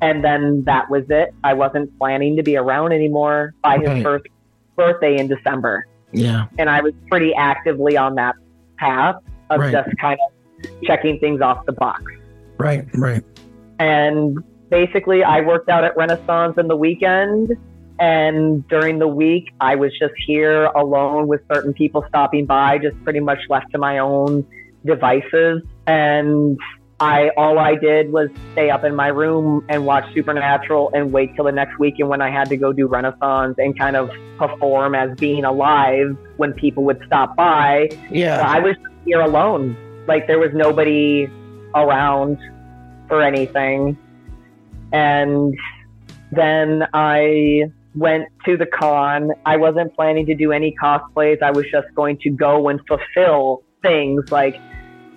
And 0.00 0.22
then 0.22 0.62
that 0.66 0.90
was 0.90 1.04
it. 1.08 1.34
I 1.42 1.54
wasn't 1.54 1.96
planning 1.98 2.36
to 2.36 2.42
be 2.42 2.56
around 2.56 2.92
anymore 2.92 3.54
by 3.62 3.78
his 3.78 4.02
first 4.02 4.26
birthday 4.76 5.18
in 5.18 5.26
December. 5.28 5.86
Yeah. 6.12 6.46
And 6.58 6.70
I 6.70 6.82
was 6.82 6.92
pretty 7.08 7.34
actively 7.34 7.96
on 7.96 8.14
that 8.14 8.36
path 8.78 9.16
of 9.50 9.60
Right. 9.60 9.72
just 9.72 9.90
kind 10.00 10.18
of 10.64 10.70
checking 10.84 11.18
things 11.18 11.40
off 11.40 11.64
the 11.66 11.72
box. 11.72 12.02
Right. 12.58 12.86
Right. 12.94 13.22
And 13.78 14.38
basically, 14.70 15.22
I 15.22 15.40
worked 15.40 15.68
out 15.68 15.84
at 15.84 15.96
Renaissance 15.96 16.58
in 16.58 16.68
the 16.68 16.76
weekend. 16.76 17.56
And 18.00 18.66
during 18.68 19.00
the 19.00 19.08
week, 19.08 19.50
I 19.60 19.74
was 19.74 19.90
just 19.98 20.14
here 20.24 20.66
alone 20.66 21.26
with 21.26 21.40
certain 21.52 21.72
people 21.72 22.04
stopping 22.08 22.46
by, 22.46 22.78
just 22.78 22.96
pretty 23.02 23.18
much 23.20 23.38
left 23.48 23.72
to 23.72 23.78
my 23.78 23.98
own 23.98 24.46
devices. 24.84 25.62
And 25.88 26.56
I 27.00 27.30
all 27.36 27.58
I 27.58 27.74
did 27.74 28.12
was 28.12 28.28
stay 28.52 28.70
up 28.70 28.84
in 28.84 28.94
my 28.94 29.08
room 29.08 29.64
and 29.68 29.84
watch 29.86 30.04
Supernatural 30.14 30.90
and 30.94 31.12
wait 31.12 31.34
till 31.34 31.44
the 31.44 31.52
next 31.52 31.78
weekend 31.78 32.08
when 32.08 32.20
I 32.20 32.30
had 32.30 32.48
to 32.50 32.56
go 32.56 32.72
do 32.72 32.86
Renaissance 32.86 33.56
and 33.58 33.76
kind 33.78 33.96
of 33.96 34.10
perform 34.36 34.94
as 34.94 35.16
being 35.18 35.44
alive 35.44 36.16
when 36.36 36.52
people 36.52 36.84
would 36.84 37.00
stop 37.06 37.34
by. 37.36 37.88
So 37.90 37.96
Yeah. 38.10 38.44
I 38.46 38.60
was 38.60 38.76
here 39.08 39.20
alone. 39.20 39.76
Like 40.06 40.26
there 40.26 40.38
was 40.38 40.50
nobody 40.52 41.28
around 41.74 42.38
for 43.08 43.22
anything. 43.22 43.96
And 44.92 45.54
then 46.30 46.86
I 46.92 47.64
went 47.94 48.28
to 48.44 48.56
the 48.56 48.66
con. 48.66 49.30
I 49.46 49.56
wasn't 49.56 49.94
planning 49.94 50.26
to 50.26 50.34
do 50.34 50.52
any 50.52 50.74
cosplays. 50.80 51.42
I 51.42 51.50
was 51.50 51.64
just 51.72 51.88
going 51.94 52.18
to 52.18 52.30
go 52.30 52.68
and 52.68 52.80
fulfill 52.86 53.62
things. 53.82 54.30
Like 54.30 54.60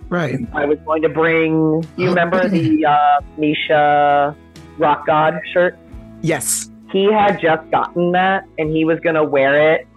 Right. 0.09 0.39
I 0.51 0.65
was 0.65 0.77
going 0.85 1.03
to 1.03 1.09
bring. 1.09 1.85
You 1.95 2.09
remember 2.09 2.49
the 2.49 2.85
uh, 2.85 3.21
Misha 3.37 4.35
Rock 4.77 5.07
God 5.07 5.39
shirt? 5.53 5.77
Yes. 6.21 6.69
He 6.91 7.09
had 7.09 7.39
just 7.39 7.71
gotten 7.71 8.11
that, 8.11 8.45
and 8.57 8.75
he 8.75 8.83
was 8.83 8.99
going 8.99 9.15
to 9.15 9.23
wear 9.23 9.73
it 9.73 9.87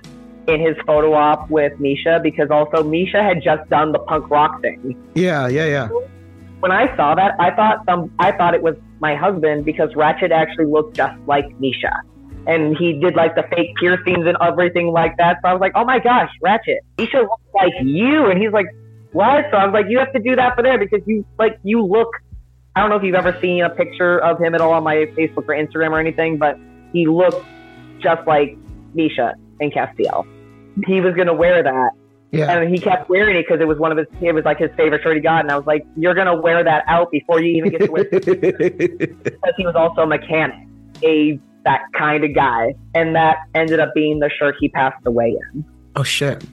in 0.46 0.61
his 0.61 0.76
photo 0.87 1.14
op 1.14 1.50
with 1.50 1.78
Misha 1.80 2.20
because 2.22 2.50
also 2.50 2.83
Misha 2.83 3.22
had 3.22 3.42
just 3.42 3.68
done 3.70 3.92
the 3.92 3.98
punk 3.98 4.28
rock 4.30 4.61
thing. 4.61 4.96
Yeah. 5.14 5.48
Yeah. 5.48 5.66
Yeah. 5.66 5.88
when 6.64 6.72
I 6.72 6.96
saw 6.96 7.14
that, 7.14 7.35
I 7.38 7.50
thought 7.50 7.85
some, 7.85 8.11
I 8.18 8.33
thought 8.33 8.54
it 8.54 8.62
was 8.62 8.74
my 8.98 9.14
husband 9.14 9.66
because 9.66 9.94
Ratchet 9.94 10.33
actually 10.33 10.64
looked 10.64 10.96
just 10.96 11.14
like 11.26 11.44
Misha, 11.61 11.92
and 12.46 12.74
he 12.74 12.94
did 12.94 13.16
like 13.16 13.35
the 13.35 13.42
fake 13.54 13.76
piercings 13.78 14.26
and 14.26 14.35
everything 14.40 14.87
like 14.88 15.14
that. 15.18 15.40
So 15.42 15.48
I 15.48 15.52
was 15.52 15.61
like, 15.61 15.72
oh 15.74 15.85
my 15.85 15.98
gosh, 15.98 16.30
Ratchet, 16.40 16.78
Misha 16.96 17.18
looks 17.18 17.42
like 17.54 17.74
you, 17.83 18.30
and 18.30 18.40
he's 18.40 18.52
like, 18.52 18.64
what? 19.12 19.44
So 19.50 19.59
I 19.59 19.66
was 19.66 19.74
like, 19.74 19.87
you 19.90 19.98
have 19.98 20.11
to 20.14 20.20
do 20.20 20.37
that 20.37 20.57
for 20.57 20.62
there 20.62 20.78
because 20.78 21.02
you 21.04 21.26
like 21.38 21.59
you 21.64 21.85
look. 21.85 22.09
I 22.74 22.80
don't 22.80 22.88
know 22.88 22.96
if 22.96 23.02
you've 23.02 23.14
ever 23.14 23.38
seen 23.42 23.62
a 23.62 23.68
picture 23.68 24.18
of 24.18 24.40
him 24.40 24.54
at 24.54 24.62
all 24.62 24.72
on 24.72 24.85
my 24.85 24.96
Facebook 25.18 25.46
or 25.46 25.54
Instagram 25.54 25.90
or 25.90 26.00
anything, 26.00 26.38
but 26.38 26.59
he 26.94 27.07
looked 27.07 27.44
just 28.00 28.26
like 28.26 28.57
Misha 28.94 29.35
and 29.61 29.73
Castiel. 29.73 30.27
He 30.87 31.01
was 31.01 31.14
gonna 31.14 31.35
wear 31.35 31.62
that, 31.62 31.90
Yeah. 32.33 32.51
and 32.57 32.73
he 32.73 32.81
kept 32.81 33.09
wearing 33.09 33.37
it 33.37 33.47
because 33.47 33.61
it 33.61 33.67
was 33.69 33.79
one 33.79 33.93
of 33.93 33.99
his 33.99 34.07
it 34.21 34.33
was 34.35 34.45
like 34.45 34.59
his 34.59 34.71
favorite 34.77 35.03
shirt 35.03 35.14
he 35.17 35.23
got 35.23 35.40
and 35.43 35.51
i 35.53 35.57
was 35.57 35.67
like 35.67 35.87
you're 35.97 36.14
gonna 36.14 36.40
wear 36.40 36.64
that 36.64 36.83
out 36.88 37.11
before 37.12 37.40
you 37.40 37.57
even 37.57 37.71
get 37.71 37.83
to 37.83 37.90
wear 37.93 38.07
it 38.11 38.99
because 39.25 39.55
he 39.57 39.64
was 39.64 39.75
also 39.77 40.03
a 40.03 40.07
mechanic 40.07 40.57
a 41.05 41.38
that 41.64 41.81
kind 41.97 42.25
of 42.25 42.35
guy. 42.35 42.75
And 42.95 43.17
that 43.17 43.38
ended 43.55 43.81
up 43.81 43.95
being 43.95 44.19
the 44.19 44.31
shirt 44.38 44.55
he 44.61 44.69
passed 44.69 45.05
away 45.07 45.35
in. 45.55 45.64
Oh 45.97 46.03
shit. 46.03 46.45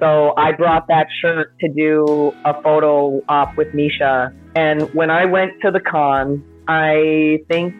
So 0.00 0.34
I 0.36 0.50
brought 0.52 0.88
that 0.88 1.06
shirt 1.20 1.56
to 1.60 1.68
do 1.68 2.34
a 2.44 2.60
photo 2.62 3.22
op 3.28 3.56
with 3.56 3.72
Misha. 3.74 4.32
And 4.56 4.82
when 4.94 5.10
I 5.10 5.24
went 5.26 5.52
to 5.62 5.70
the 5.70 5.78
con, 5.80 6.42
I 6.68 7.38
think 7.48 7.72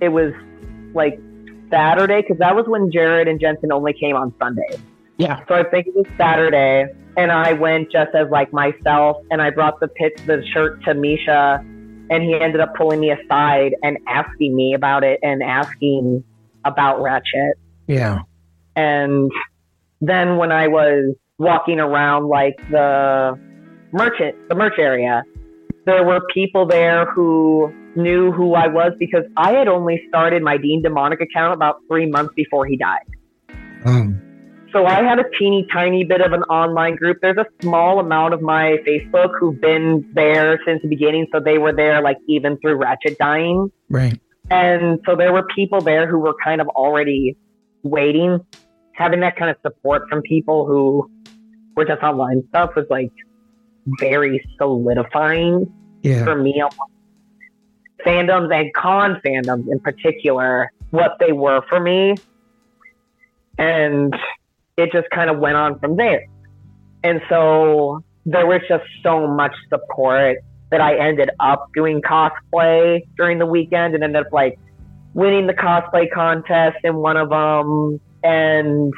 it 0.00 0.08
was 0.08 0.32
like 0.94 1.18
Saturday, 1.72 2.20
because 2.20 2.38
that 2.38 2.54
was 2.54 2.66
when 2.68 2.92
Jared 2.92 3.26
and 3.26 3.40
Jensen 3.40 3.72
only 3.72 3.92
came 3.92 4.14
on 4.14 4.34
Sunday. 4.38 4.78
Yeah. 5.18 5.40
So 5.48 5.54
I 5.54 5.64
think 5.64 5.86
it 5.86 5.94
was 5.94 6.06
Saturday, 6.16 6.86
and 7.16 7.32
I 7.32 7.52
went 7.52 7.90
just 7.90 8.14
as 8.14 8.28
like 8.30 8.52
myself, 8.52 9.18
and 9.30 9.40
I 9.40 9.50
brought 9.50 9.80
the 9.80 9.88
pit, 9.88 10.20
the 10.26 10.44
shirt 10.52 10.82
to 10.84 10.94
Misha, 10.94 11.64
and 12.10 12.22
he 12.22 12.34
ended 12.34 12.60
up 12.60 12.74
pulling 12.76 13.00
me 13.00 13.10
aside 13.10 13.74
and 13.82 13.98
asking 14.06 14.54
me 14.54 14.74
about 14.74 15.04
it 15.04 15.20
and 15.22 15.42
asking 15.42 16.24
about 16.64 17.00
Ratchet. 17.00 17.56
Yeah. 17.86 18.20
And 18.76 19.30
then 20.00 20.36
when 20.36 20.52
I 20.52 20.68
was 20.68 21.14
walking 21.38 21.80
around 21.80 22.28
like 22.28 22.56
the 22.70 23.38
merchant, 23.92 24.36
the 24.48 24.54
merch 24.54 24.78
area, 24.78 25.22
there 25.86 26.04
were 26.04 26.20
people 26.32 26.66
there 26.66 27.06
who 27.06 27.72
knew 27.96 28.32
who 28.32 28.54
I 28.54 28.68
was 28.68 28.92
because 28.98 29.24
I 29.36 29.52
had 29.52 29.68
only 29.68 30.02
started 30.08 30.42
my 30.42 30.56
Dean 30.56 30.82
D'Monic 30.82 31.20
account 31.20 31.54
about 31.54 31.76
three 31.88 32.06
months 32.10 32.32
before 32.34 32.66
he 32.66 32.76
died. 32.76 33.06
Um. 33.84 34.20
So 34.72 34.86
I 34.86 35.02
had 35.02 35.18
a 35.18 35.24
teeny 35.38 35.66
tiny 35.70 36.02
bit 36.02 36.22
of 36.22 36.32
an 36.32 36.44
online 36.44 36.96
group. 36.96 37.18
There's 37.20 37.36
a 37.36 37.44
small 37.60 38.00
amount 38.00 38.32
of 38.32 38.40
my 38.40 38.78
Facebook 38.86 39.32
who've 39.38 39.60
been 39.60 40.10
there 40.14 40.58
since 40.64 40.80
the 40.80 40.88
beginning. 40.88 41.26
So 41.30 41.40
they 41.40 41.58
were 41.58 41.74
there 41.74 42.00
like 42.00 42.16
even 42.26 42.56
through 42.58 42.76
Ratchet 42.76 43.18
dying. 43.18 43.70
Right. 43.90 44.18
And 44.50 44.98
so 45.04 45.14
there 45.14 45.30
were 45.32 45.46
people 45.54 45.82
there 45.82 46.08
who 46.08 46.18
were 46.18 46.34
kind 46.42 46.62
of 46.62 46.68
already 46.68 47.36
waiting. 47.82 48.38
Having 48.94 49.20
that 49.20 49.36
kind 49.36 49.50
of 49.50 49.56
support 49.60 50.08
from 50.08 50.22
people 50.22 50.66
who 50.66 51.10
were 51.76 51.84
just 51.84 52.02
online 52.02 52.42
stuff 52.48 52.70
was 52.74 52.86
like 52.88 53.12
very 54.00 54.42
solidifying 54.58 55.66
Yeah. 56.02 56.24
for 56.24 56.34
me 56.34 56.62
on 56.62 56.70
fandoms 58.04 58.54
and 58.54 58.72
con 58.74 59.20
fandoms 59.24 59.70
in 59.70 59.80
particular, 59.80 60.70
what 60.90 61.16
they 61.20 61.32
were 61.32 61.62
for 61.68 61.80
me. 61.80 62.14
And 63.58 64.14
it 64.76 64.92
just 64.92 65.08
kind 65.10 65.30
of 65.30 65.38
went 65.38 65.56
on 65.56 65.78
from 65.78 65.96
there. 65.96 66.26
And 67.04 67.20
so 67.28 68.02
there 68.24 68.46
was 68.46 68.60
just 68.68 68.84
so 69.02 69.26
much 69.26 69.54
support 69.68 70.38
that 70.70 70.80
I 70.80 70.96
ended 70.96 71.30
up 71.40 71.68
doing 71.74 72.00
cosplay 72.00 73.02
during 73.16 73.38
the 73.38 73.46
weekend 73.46 73.94
and 73.94 74.02
ended 74.02 74.26
up 74.26 74.32
like 74.32 74.58
winning 75.14 75.46
the 75.46 75.52
cosplay 75.52 76.10
contest 76.10 76.78
in 76.84 76.96
one 76.96 77.16
of 77.16 77.28
them 77.28 78.00
and 78.22 78.92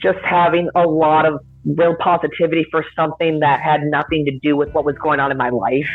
just 0.00 0.18
having 0.24 0.70
a 0.74 0.86
lot 0.86 1.26
of 1.26 1.40
real 1.64 1.94
positivity 1.96 2.64
for 2.70 2.84
something 2.96 3.40
that 3.40 3.60
had 3.60 3.82
nothing 3.82 4.24
to 4.24 4.38
do 4.38 4.56
with 4.56 4.72
what 4.72 4.84
was 4.84 4.96
going 5.02 5.20
on 5.20 5.30
in 5.30 5.36
my 5.36 5.50
life 5.50 5.90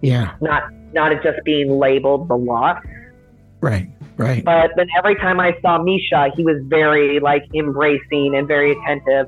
Yeah. 0.00 0.34
not 0.40 0.62
not 0.92 1.12
it 1.12 1.22
just 1.22 1.38
being 1.44 1.78
labeled 1.78 2.28
the 2.28 2.36
loss. 2.36 2.82
Right. 3.60 3.88
Right. 4.16 4.44
But 4.44 4.72
then 4.76 4.88
every 4.96 5.14
time 5.16 5.40
I 5.40 5.56
saw 5.62 5.82
Misha, 5.82 6.30
he 6.36 6.44
was 6.44 6.56
very 6.66 7.20
like 7.20 7.44
embracing 7.54 8.34
and 8.36 8.46
very 8.46 8.72
attentive. 8.72 9.26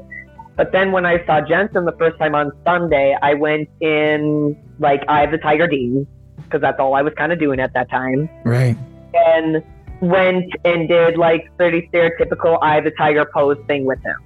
But 0.54 0.70
then 0.72 0.92
when 0.92 1.06
I 1.06 1.24
saw 1.24 1.40
Jensen 1.40 1.86
the 1.86 1.96
first 1.98 2.18
time 2.18 2.34
on 2.34 2.52
Sunday, 2.64 3.16
I 3.22 3.34
went 3.34 3.68
in 3.80 4.56
like 4.78 5.02
I 5.08 5.20
have 5.20 5.30
the 5.30 5.38
Tiger 5.38 5.66
Dean 5.66 6.06
because 6.44 6.60
that's 6.60 6.78
all 6.78 6.94
I 6.94 7.00
was 7.02 7.14
kind 7.14 7.32
of 7.32 7.38
doing 7.38 7.58
at 7.58 7.72
that 7.72 7.88
time, 7.90 8.28
Right. 8.44 8.76
and 9.14 9.62
went 10.02 10.52
and 10.66 10.88
did 10.88 11.16
like 11.16 11.46
pretty 11.56 11.88
stereotypical 11.92 12.58
Eye 12.60 12.78
of 12.78 12.84
the 12.84 12.90
Tiger 12.90 13.24
pose 13.32 13.56
thing 13.66 13.86
with 13.86 13.98
him. 14.02 14.16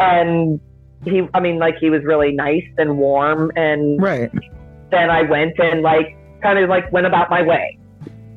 And 0.00 0.60
he, 1.04 1.28
I 1.34 1.40
mean, 1.40 1.58
like 1.58 1.76
he 1.78 1.90
was 1.90 2.02
really 2.04 2.32
nice 2.32 2.64
and 2.78 2.96
warm 2.96 3.52
and 3.56 4.00
Right. 4.00 4.30
then 4.90 5.10
I 5.10 5.22
went 5.22 5.58
and 5.58 5.82
like 5.82 6.16
kind 6.44 6.58
of 6.58 6.68
like 6.68 6.92
went 6.92 7.06
about 7.06 7.28
my 7.30 7.42
way. 7.42 7.78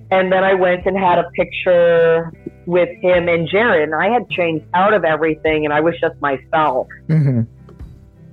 And 0.10 0.32
then 0.32 0.43
I 0.43 0.54
went 0.54 0.86
and 0.86 0.98
had 0.98 1.20
a 1.20 1.30
picture 1.32 2.32
with 2.65 2.89
him 3.02 3.28
and 3.28 3.48
Jared, 3.48 3.84
and 3.89 3.96
I 3.96 4.10
had 4.10 4.30
changed 4.30 4.65
out 4.74 4.93
of 4.93 5.04
everything, 5.04 5.65
and 5.65 5.74
I 5.74 5.82
was 5.82 5.93
just 6.00 6.20
myself. 6.22 6.88
Mm-hmm. 7.08 7.41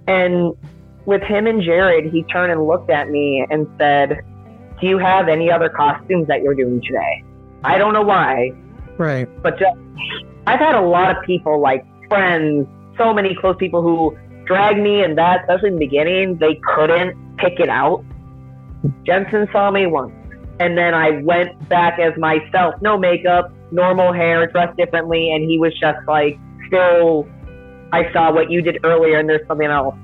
And 0.06 0.54
with 1.06 1.22
him 1.22 1.46
and 1.46 1.62
Jared, 1.62 2.12
he 2.12 2.22
turned 2.24 2.52
and 2.52 2.66
looked 2.66 2.90
at 2.90 3.10
me 3.10 3.46
and 3.50 3.66
said, 3.78 4.20
"Do 4.80 4.87
you 4.87 4.98
have 4.98 5.28
any 5.28 5.50
other 5.50 5.68
costumes 5.68 6.28
that 6.28 6.42
you're 6.42 6.54
doing 6.54 6.80
today?" 6.80 7.24
I 7.64 7.78
don't 7.78 7.94
know 7.94 8.02
why, 8.02 8.52
Right. 8.98 9.28
but 9.42 9.58
just 9.58 9.76
I've 10.46 10.60
had 10.60 10.74
a 10.74 10.82
lot 10.82 11.16
of 11.16 11.24
people, 11.24 11.60
like 11.60 11.84
friends, 12.08 12.68
so 12.98 13.12
many 13.14 13.34
close 13.34 13.56
people 13.58 13.82
who 13.82 14.16
dragged 14.44 14.78
me, 14.78 15.02
and 15.02 15.16
that, 15.18 15.40
especially 15.40 15.68
in 15.68 15.74
the 15.74 15.87
beginning, 15.87 16.37
they 16.38 16.60
couldn't 16.74 17.16
pick 17.38 17.58
it 17.58 17.68
out. 17.68 18.04
Jensen 19.05 19.49
saw 19.53 19.70
me 19.70 19.87
once, 19.87 20.12
and 20.61 20.77
then 20.77 20.94
I 20.94 21.23
went 21.23 21.68
back 21.68 21.99
as 21.99 22.16
myself, 22.18 22.75
no 22.81 22.99
makeup, 22.99 23.53
normal 23.70 24.12
hair, 24.12 24.47
dressed 24.47 24.77
differently, 24.77 25.33
and 25.33 25.49
he 25.49 25.59
was 25.59 25.73
just 25.79 25.99
like, 26.07 26.38
still, 26.66 27.27
I 27.92 28.12
saw 28.12 28.33
what 28.33 28.51
you 28.51 28.62
did 28.62 28.85
earlier, 28.85 29.18
and 29.18 29.29
there's 29.29 29.47
something 29.47 29.68
else. 29.68 29.97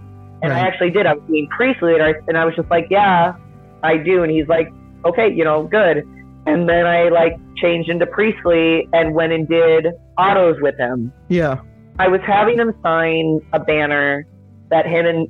And 0.43 0.53
I 0.53 0.61
actually 0.61 0.91
did. 0.91 1.07
I 1.07 1.15
was 1.15 1.23
being 1.31 1.49
priestly, 1.49 1.95
and 1.95 2.03
I, 2.03 2.15
and 2.27 2.39
I 2.39 2.47
was 2.47 2.55
just 2.57 2.71
like, 2.71 2.87
yeah, 2.91 3.35
I 3.83 3.99
do. 3.99 4.23
And 4.23 4.33
he's 4.33 4.49
like, 4.49 4.73
okay, 5.05 5.31
you 5.33 5.45
know, 5.45 5.65
good. 5.65 5.99
And 6.47 6.69
then 6.69 6.87
I 6.87 7.11
like 7.11 7.39
changed 7.57 7.91
into 7.91 8.07
priestly 8.07 8.89
and 8.95 9.15
went 9.15 9.33
and 9.33 9.47
did 9.47 9.89
autos 10.17 10.57
with 10.63 10.79
him. 10.79 11.13
Yeah. 11.29 11.61
I 11.99 12.09
was 12.09 12.23
having 12.27 12.59
him 12.59 12.73
sign 12.83 13.41
a 13.53 13.61
banner 13.61 14.27
that 14.71 14.87
him 14.87 15.05
and 15.05 15.29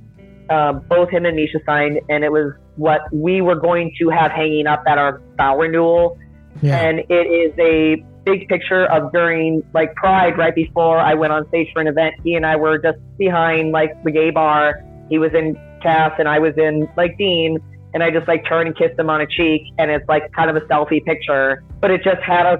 uh, 0.49 0.73
both 0.75 1.11
him 1.11 1.27
and 1.27 1.35
Misha 1.35 1.59
signed, 1.67 2.01
and 2.09 2.23
it 2.23 2.31
was 2.31 2.53
what 2.81 3.03
we 3.13 3.43
were 3.43 3.57
going 3.57 3.93
to 3.99 4.09
have 4.09 4.31
hanging 4.33 4.67
up 4.67 4.83
at 4.87 4.97
our 4.97 5.21
vow 5.37 5.59
renewal. 5.59 6.19
Yeah. 6.63 6.79
And 6.81 7.01
it 7.11 7.27
is 7.27 7.53
a 7.59 8.03
big 8.25 8.49
picture 8.49 8.87
of 8.87 9.13
during 9.13 9.63
like 9.75 9.95
Pride, 9.95 10.39
right 10.39 10.55
before 10.55 10.99
I 10.99 11.13
went 11.15 11.33
on 11.33 11.47
stage 11.49 11.69
for 11.75 11.81
an 11.83 11.89
event. 11.89 12.15
He 12.25 12.35
and 12.35 12.47
I 12.47 12.57
were 12.57 12.79
just 12.79 12.99
behind 13.19 13.73
like 13.73 13.93
the 14.03 14.11
gay 14.11 14.31
bar. 14.31 14.83
He 15.11 15.19
was 15.19 15.33
in 15.35 15.59
Cass, 15.83 16.13
and 16.19 16.27
I 16.29 16.39
was 16.39 16.55
in 16.57 16.89
like 16.97 17.19
Dean. 17.19 17.59
And 17.93 18.05
I 18.05 18.11
just 18.13 18.29
like 18.29 18.47
turned 18.47 18.69
and 18.69 18.77
kissed 18.77 18.97
him 18.99 19.11
on 19.11 19.21
a 19.21 19.27
cheek, 19.27 19.63
and 19.77 19.91
it's 19.91 20.09
like 20.09 20.31
kind 20.33 20.49
of 20.49 20.55
a 20.55 20.61
selfie 20.67 21.05
picture, 21.05 21.65
but 21.81 21.91
it 21.91 22.05
just 22.05 22.23
had 22.23 22.47
a 22.47 22.57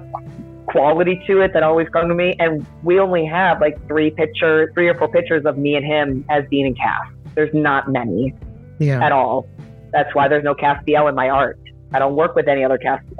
quality 0.67 1.23
to 1.29 1.41
it 1.41 1.53
that 1.53 1.63
always 1.63 1.89
come 1.91 2.09
to 2.09 2.15
me. 2.15 2.35
And 2.41 2.67
we 2.83 2.99
only 2.99 3.25
have 3.27 3.61
like 3.61 3.77
three 3.87 4.11
picture, 4.11 4.73
three 4.75 4.89
or 4.89 4.95
four 4.99 5.09
pictures 5.09 5.47
of 5.47 5.57
me 5.57 5.77
and 5.77 5.87
him 5.87 6.25
as 6.31 6.43
Dean 6.51 6.67
and 6.67 6.77
Cass. 6.77 7.07
There's 7.37 7.55
not 7.55 7.89
many 7.91 8.35
Yeah. 8.81 9.05
at 9.05 9.13
all. 9.13 9.47
That's 9.93 10.15
why 10.15 10.29
there's 10.29 10.45
no 10.45 10.55
Castiel 10.55 11.09
in 11.09 11.15
my 11.15 11.29
art. 11.29 11.59
I 11.93 11.99
don't 11.99 12.17
work 12.17 12.35
with 12.35 12.49
any 12.49 12.65
other 12.65 12.79
Castiel. 12.79 13.19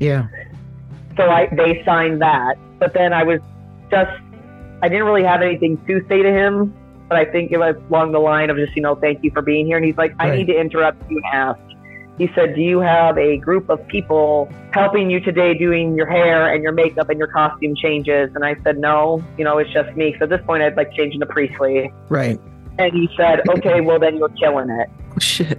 Yeah. 0.00 0.26
So 1.16 1.28
I 1.28 1.46
they 1.52 1.82
signed 1.84 2.20
that, 2.22 2.56
but 2.78 2.94
then 2.94 3.12
I 3.12 3.24
was 3.24 3.40
just 3.90 4.10
I 4.82 4.88
didn't 4.88 5.04
really 5.06 5.24
have 5.24 5.42
anything 5.42 5.76
to 5.86 6.04
say 6.08 6.22
to 6.22 6.30
him, 6.30 6.72
but 7.08 7.16
I 7.18 7.24
think 7.24 7.50
it 7.52 7.58
was 7.58 7.74
along 7.90 8.12
the 8.12 8.20
line 8.20 8.50
of 8.50 8.56
just 8.56 8.74
you 8.76 8.82
know 8.82 8.94
thank 8.94 9.22
you 9.24 9.30
for 9.32 9.42
being 9.42 9.66
here. 9.66 9.76
And 9.76 9.84
he's 9.86 9.96
like, 9.96 10.14
I 10.18 10.28
Right. 10.30 10.38
need 10.38 10.46
to 10.52 10.58
interrupt 10.60 11.10
you 11.10 11.16
and 11.16 11.24
ask. 11.34 11.60
He 12.18 12.28
said, 12.34 12.56
Do 12.56 12.60
you 12.60 12.80
have 12.80 13.16
a 13.16 13.36
group 13.38 13.68
of 13.68 13.86
people 13.86 14.48
helping 14.72 15.08
you 15.08 15.20
today 15.20 15.54
doing 15.56 15.94
your 15.96 16.06
hair 16.06 16.52
and 16.52 16.64
your 16.64 16.72
makeup 16.72 17.08
and 17.10 17.18
your 17.18 17.28
costume 17.28 17.76
changes? 17.76 18.30
And 18.34 18.44
I 18.44 18.56
said, 18.64 18.78
No, 18.78 19.22
you 19.36 19.44
know, 19.44 19.58
it's 19.58 19.72
just 19.72 19.96
me. 19.96 20.16
So 20.18 20.24
at 20.24 20.30
this 20.30 20.40
point, 20.44 20.62
I'd 20.64 20.76
like 20.76 20.92
change 20.94 21.14
into 21.14 21.26
priestly. 21.26 21.92
Right. 22.08 22.40
And 22.78 22.92
he 22.92 23.08
said, 23.16 23.48
Okay, 23.48 23.80
well, 23.80 24.00
then 24.00 24.16
you're 24.16 24.28
killing 24.30 24.68
it. 24.68 24.88
Oh, 25.14 25.18
shit. 25.20 25.58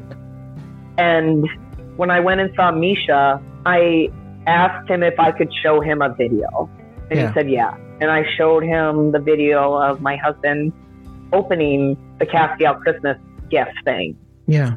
And 1.00 1.48
when 1.96 2.12
I 2.12 2.20
went 2.20 2.42
and 2.42 2.54
saw 2.56 2.72
Misha, 2.72 3.42
I 3.66 4.10
asked 4.48 4.90
him 4.90 5.02
if 5.02 5.18
I 5.20 5.32
could 5.32 5.50
show 5.64 5.80
him 5.80 6.02
a 6.02 6.14
video. 6.14 6.70
And 7.10 7.20
Yeah. 7.20 7.28
he 7.28 7.34
said, 7.34 7.50
yeah. 7.50 7.76
And 8.02 8.12
I 8.12 8.24
showed 8.38 8.64
him 8.64 9.12
the 9.12 9.20
video 9.20 9.74
of 9.74 10.02
my 10.02 10.18
husband 10.18 10.74
opening 11.32 11.98
the 12.20 12.26
Castiel 12.26 12.80
Christmas 12.82 13.18
gift 13.50 13.72
thing. 13.86 14.18
Yeah. 14.46 14.76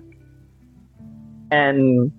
And 1.51 2.13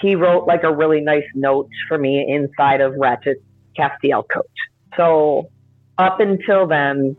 he 0.00 0.14
wrote 0.14 0.46
like 0.46 0.64
a 0.64 0.74
really 0.74 1.00
nice 1.00 1.28
note 1.34 1.68
for 1.88 1.98
me 1.98 2.24
inside 2.28 2.80
of 2.80 2.94
Ratchet's 2.94 3.40
Castiel 3.76 4.24
coat. 4.32 4.50
So 4.96 5.50
up 5.98 6.20
until 6.20 6.66
then, 6.66 7.16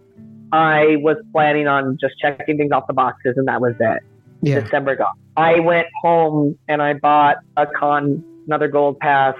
I 0.51 0.97
was 0.97 1.17
planning 1.31 1.67
on 1.67 1.97
just 2.01 2.15
checking 2.19 2.57
things 2.57 2.71
off 2.71 2.87
the 2.87 2.93
boxes 2.93 3.35
and 3.37 3.47
that 3.47 3.61
was 3.61 3.75
it. 3.79 4.03
Yeah. 4.41 4.61
December 4.61 4.95
gone. 4.95 5.15
I 5.35 5.59
went 5.59 5.87
home 6.01 6.57
and 6.67 6.81
I 6.81 6.93
bought 6.93 7.37
a 7.57 7.65
con 7.65 8.23
another 8.45 8.67
gold 8.67 8.99
pass 8.99 9.35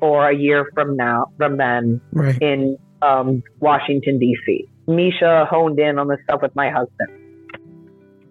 for 0.00 0.28
a 0.28 0.34
year 0.34 0.68
from 0.74 0.96
now 0.96 1.26
from 1.38 1.56
then 1.56 2.00
Right. 2.12 2.36
in 2.40 2.76
um, 3.02 3.42
Washington 3.60 4.18
D.C. 4.18 4.68
Misha 4.86 5.46
honed 5.48 5.78
in 5.78 5.98
on 5.98 6.08
the 6.08 6.18
stuff 6.24 6.42
with 6.42 6.54
my 6.56 6.70
husband, 6.70 7.10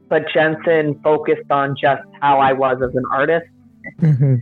but 0.10 0.24
Jensen 0.34 1.00
focused 1.02 1.50
on 1.50 1.76
just 1.82 2.04
how 2.22 2.40
I 2.40 2.54
was 2.54 2.82
as 2.84 2.94
an 2.96 3.04
artist. 3.12 3.48
Mm-hmm. 4.00 4.36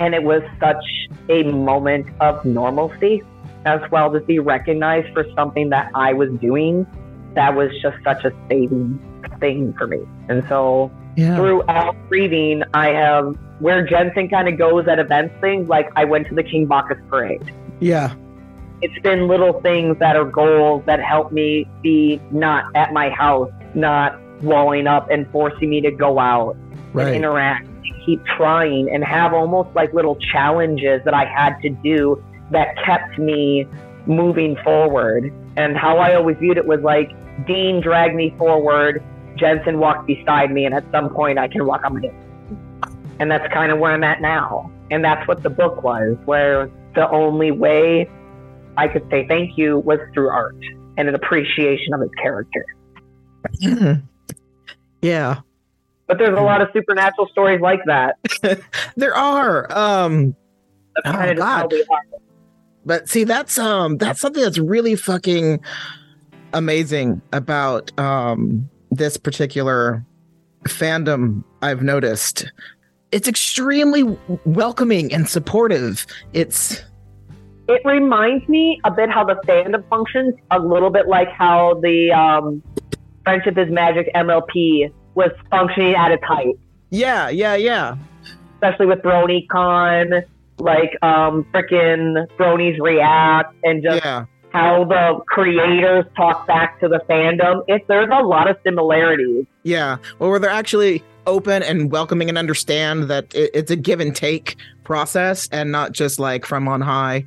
And 0.00 0.14
it 0.14 0.22
was 0.22 0.42
such 0.60 0.84
a 1.28 1.44
moment 1.44 2.06
of 2.20 2.44
normalcy 2.44 3.22
as 3.64 3.80
well 3.90 4.10
to 4.12 4.20
be 4.20 4.38
recognized 4.38 5.12
for 5.12 5.24
something 5.36 5.70
that 5.70 5.90
I 5.94 6.12
was 6.14 6.30
doing. 6.40 6.86
That 7.34 7.54
was 7.54 7.70
just 7.82 7.96
such 8.02 8.24
a 8.24 8.32
saving 8.48 8.98
thing 9.40 9.74
for 9.76 9.86
me. 9.86 10.00
And 10.28 10.44
so 10.48 10.90
Yeah. 11.16 11.36
throughout 11.36 11.96
grieving, 12.08 12.62
I 12.74 12.88
have 12.90 13.34
where 13.58 13.82
Jensen 13.84 14.28
kind 14.28 14.48
of 14.48 14.58
goes 14.58 14.86
at 14.88 14.98
events 14.98 15.34
things. 15.40 15.68
Like 15.68 15.90
I 15.96 16.04
went 16.04 16.28
to 16.28 16.34
the 16.34 16.42
King 16.42 16.66
Bacchus 16.66 16.98
parade. 17.08 17.42
Yeah. 17.80 18.12
It's 18.82 18.98
been 19.00 19.28
little 19.28 19.60
things 19.60 19.98
that 19.98 20.16
are 20.16 20.24
goals 20.24 20.82
that 20.86 21.00
help 21.00 21.32
me 21.32 21.66
be 21.82 22.20
not 22.30 22.64
at 22.74 22.92
my 22.92 23.10
house, 23.10 23.50
not 23.74 24.18
walling 24.42 24.86
up 24.86 25.10
and 25.10 25.30
forcing 25.30 25.68
me 25.68 25.82
to 25.82 25.90
go 25.90 26.18
out 26.18 26.56
and 26.94 27.14
interact, 27.14 27.66
and 27.66 27.84
keep 28.06 28.24
trying, 28.24 28.88
and 28.90 29.04
have 29.04 29.34
almost 29.34 29.68
like 29.74 29.92
little 29.92 30.16
challenges 30.32 31.02
that 31.04 31.12
I 31.12 31.26
had 31.26 31.60
to 31.60 31.68
do 31.68 32.22
that 32.50 32.74
kept 32.82 33.18
me 33.18 33.66
moving 34.06 34.56
forward. 34.64 35.30
And 35.56 35.76
how 35.76 35.98
I 35.98 36.14
always 36.14 36.38
viewed 36.38 36.56
it 36.56 36.66
was 36.66 36.80
like 36.80 37.12
Dean 37.46 37.82
dragged 37.82 38.14
me 38.14 38.34
forward, 38.38 39.02
Jensen 39.40 39.78
walked 39.80 40.06
beside 40.06 40.52
me, 40.52 40.64
and 40.66 40.74
at 40.74 40.84
some 40.92 41.08
point 41.10 41.38
I 41.38 41.48
can 41.48 41.64
walk 41.66 41.84
on 41.84 42.00
my 42.00 42.08
own. 42.08 43.16
And 43.18 43.30
that's 43.30 43.52
kind 43.52 43.72
of 43.72 43.78
where 43.78 43.92
I'm 43.92 44.04
at 44.04 44.20
now. 44.20 44.70
And 44.90 45.04
that's 45.04 45.26
what 45.26 45.42
the 45.42 45.50
book 45.50 45.82
was, 45.82 46.16
where 46.26 46.70
the 46.94 47.08
only 47.10 47.50
way 47.50 48.08
I 48.76 48.88
could 48.88 49.06
say 49.10 49.26
thank 49.26 49.56
you 49.58 49.78
was 49.78 49.98
through 50.14 50.28
art 50.28 50.56
and 50.96 51.08
an 51.08 51.14
appreciation 51.14 51.92
of 51.94 52.00
his 52.00 52.10
character. 52.22 52.64
yeah. 55.02 55.40
But 56.06 56.18
there's 56.18 56.36
a 56.36 56.42
lot 56.42 56.60
of 56.60 56.68
supernatural 56.72 57.28
stories 57.28 57.60
like 57.60 57.80
that. 57.86 58.16
There 58.96 59.14
are. 59.14 59.70
Um 59.76 60.34
Oh, 61.04 61.34
God. 61.34 61.72
but 62.84 63.08
see 63.08 63.24
that's 63.24 63.58
um 63.58 63.96
that's 63.96 64.20
something 64.20 64.42
that's 64.42 64.58
really 64.58 64.96
fucking 64.96 65.60
amazing 66.52 67.22
about 67.32 67.96
um 67.98 68.68
this 68.90 69.16
particular 69.16 70.04
fandom 70.64 71.44
I've 71.62 71.82
noticed. 71.82 72.50
It's 73.12 73.28
extremely 73.28 74.16
welcoming 74.44 75.12
and 75.12 75.28
supportive. 75.28 76.06
It's 76.32 76.82
It 77.68 77.82
reminds 77.84 78.48
me 78.48 78.80
a 78.84 78.90
bit 78.90 79.10
how 79.10 79.24
the 79.24 79.34
fandom 79.46 79.88
functions, 79.88 80.34
a 80.50 80.58
little 80.58 80.90
bit 80.90 81.08
like 81.08 81.28
how 81.30 81.80
the 81.82 82.12
um, 82.12 82.62
Friendship 83.24 83.58
is 83.58 83.70
Magic 83.70 84.10
MLP 84.14 84.92
was 85.14 85.30
functioning 85.50 85.94
at 85.94 86.12
its 86.12 86.22
height, 86.24 86.54
yeah, 86.90 87.28
yeah, 87.28 87.54
yeah. 87.56 87.96
especially 88.54 88.86
with 88.86 89.00
BronyCon, 89.00 90.24
like 90.58 90.96
um, 91.02 91.44
frickin' 91.52 92.26
Bronies 92.36 92.80
React, 92.80 93.54
and 93.64 93.82
just 93.82 94.04
Yeah. 94.04 94.24
How 94.52 94.84
the 94.84 95.20
creators 95.26 96.04
talk 96.16 96.46
back 96.46 96.80
to 96.80 96.88
the 96.88 97.00
fandom. 97.08 97.62
It, 97.68 97.86
there's 97.88 98.10
a 98.12 98.22
lot 98.22 98.48
of 98.50 98.56
similarities. 98.64 99.46
Yeah. 99.62 99.98
Well, 100.18 100.30
where 100.30 100.38
they're 100.38 100.50
actually 100.50 101.02
open 101.26 101.62
and 101.62 101.90
welcoming 101.90 102.28
and 102.28 102.38
understand 102.38 103.04
that 103.04 103.34
it, 103.34 103.50
it's 103.54 103.70
a 103.70 103.76
give 103.76 104.00
and 104.00 104.14
take 104.14 104.56
process 104.84 105.48
and 105.52 105.70
not 105.70 105.92
just 105.92 106.18
like 106.18 106.44
from 106.44 106.66
on 106.68 106.80
high. 106.80 107.26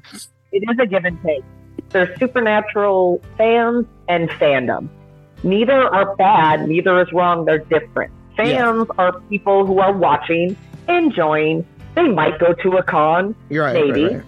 it 0.52 0.64
is 0.70 0.78
a 0.80 0.86
give 0.86 1.06
and 1.06 1.22
take. 1.24 1.44
There's 1.90 2.18
supernatural 2.20 3.22
fans 3.38 3.86
and 4.08 4.30
fandom. 4.32 4.90
Neither 5.44 5.74
are 5.74 6.16
bad, 6.16 6.68
neither 6.68 7.02
is 7.02 7.12
wrong, 7.12 7.46
they're 7.46 7.60
different. 7.60 8.12
Fans 8.38 8.88
are 8.98 9.20
people 9.30 9.66
who 9.66 9.80
are 9.80 9.94
watching, 9.94 10.58
enjoying. 10.88 11.66
They 11.96 12.08
might 12.08 12.40
go 12.40 12.54
to 12.54 12.78
a 12.78 12.84
con, 12.84 13.36
right. 13.52 13.74
Maybe. 13.74 14.06
right, 14.06 14.14
right. 14.16 14.26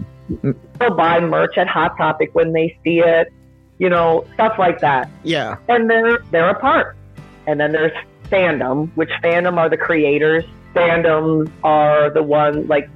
They'll 0.78 0.94
buy 0.96 1.20
merch 1.20 1.56
at 1.58 1.68
Hot 1.68 1.96
Topic 1.96 2.30
when 2.34 2.52
they 2.52 2.78
see 2.84 3.00
it, 3.00 3.32
you 3.78 3.88
know, 3.88 4.24
stuff 4.34 4.58
like 4.58 4.80
that. 4.80 5.10
Yeah. 5.22 5.56
And 5.68 5.88
they're 5.88 6.18
they're 6.30 6.50
apart. 6.50 6.96
And 7.46 7.60
then 7.60 7.72
there's 7.72 7.92
fandom, 8.24 8.90
which 8.96 9.10
fandom 9.22 9.56
are 9.56 9.68
the 9.68 9.76
creators. 9.76 10.44
Fandoms 10.74 11.50
are 11.64 12.10
the 12.10 12.22
ones 12.22 12.68
like 12.68 12.88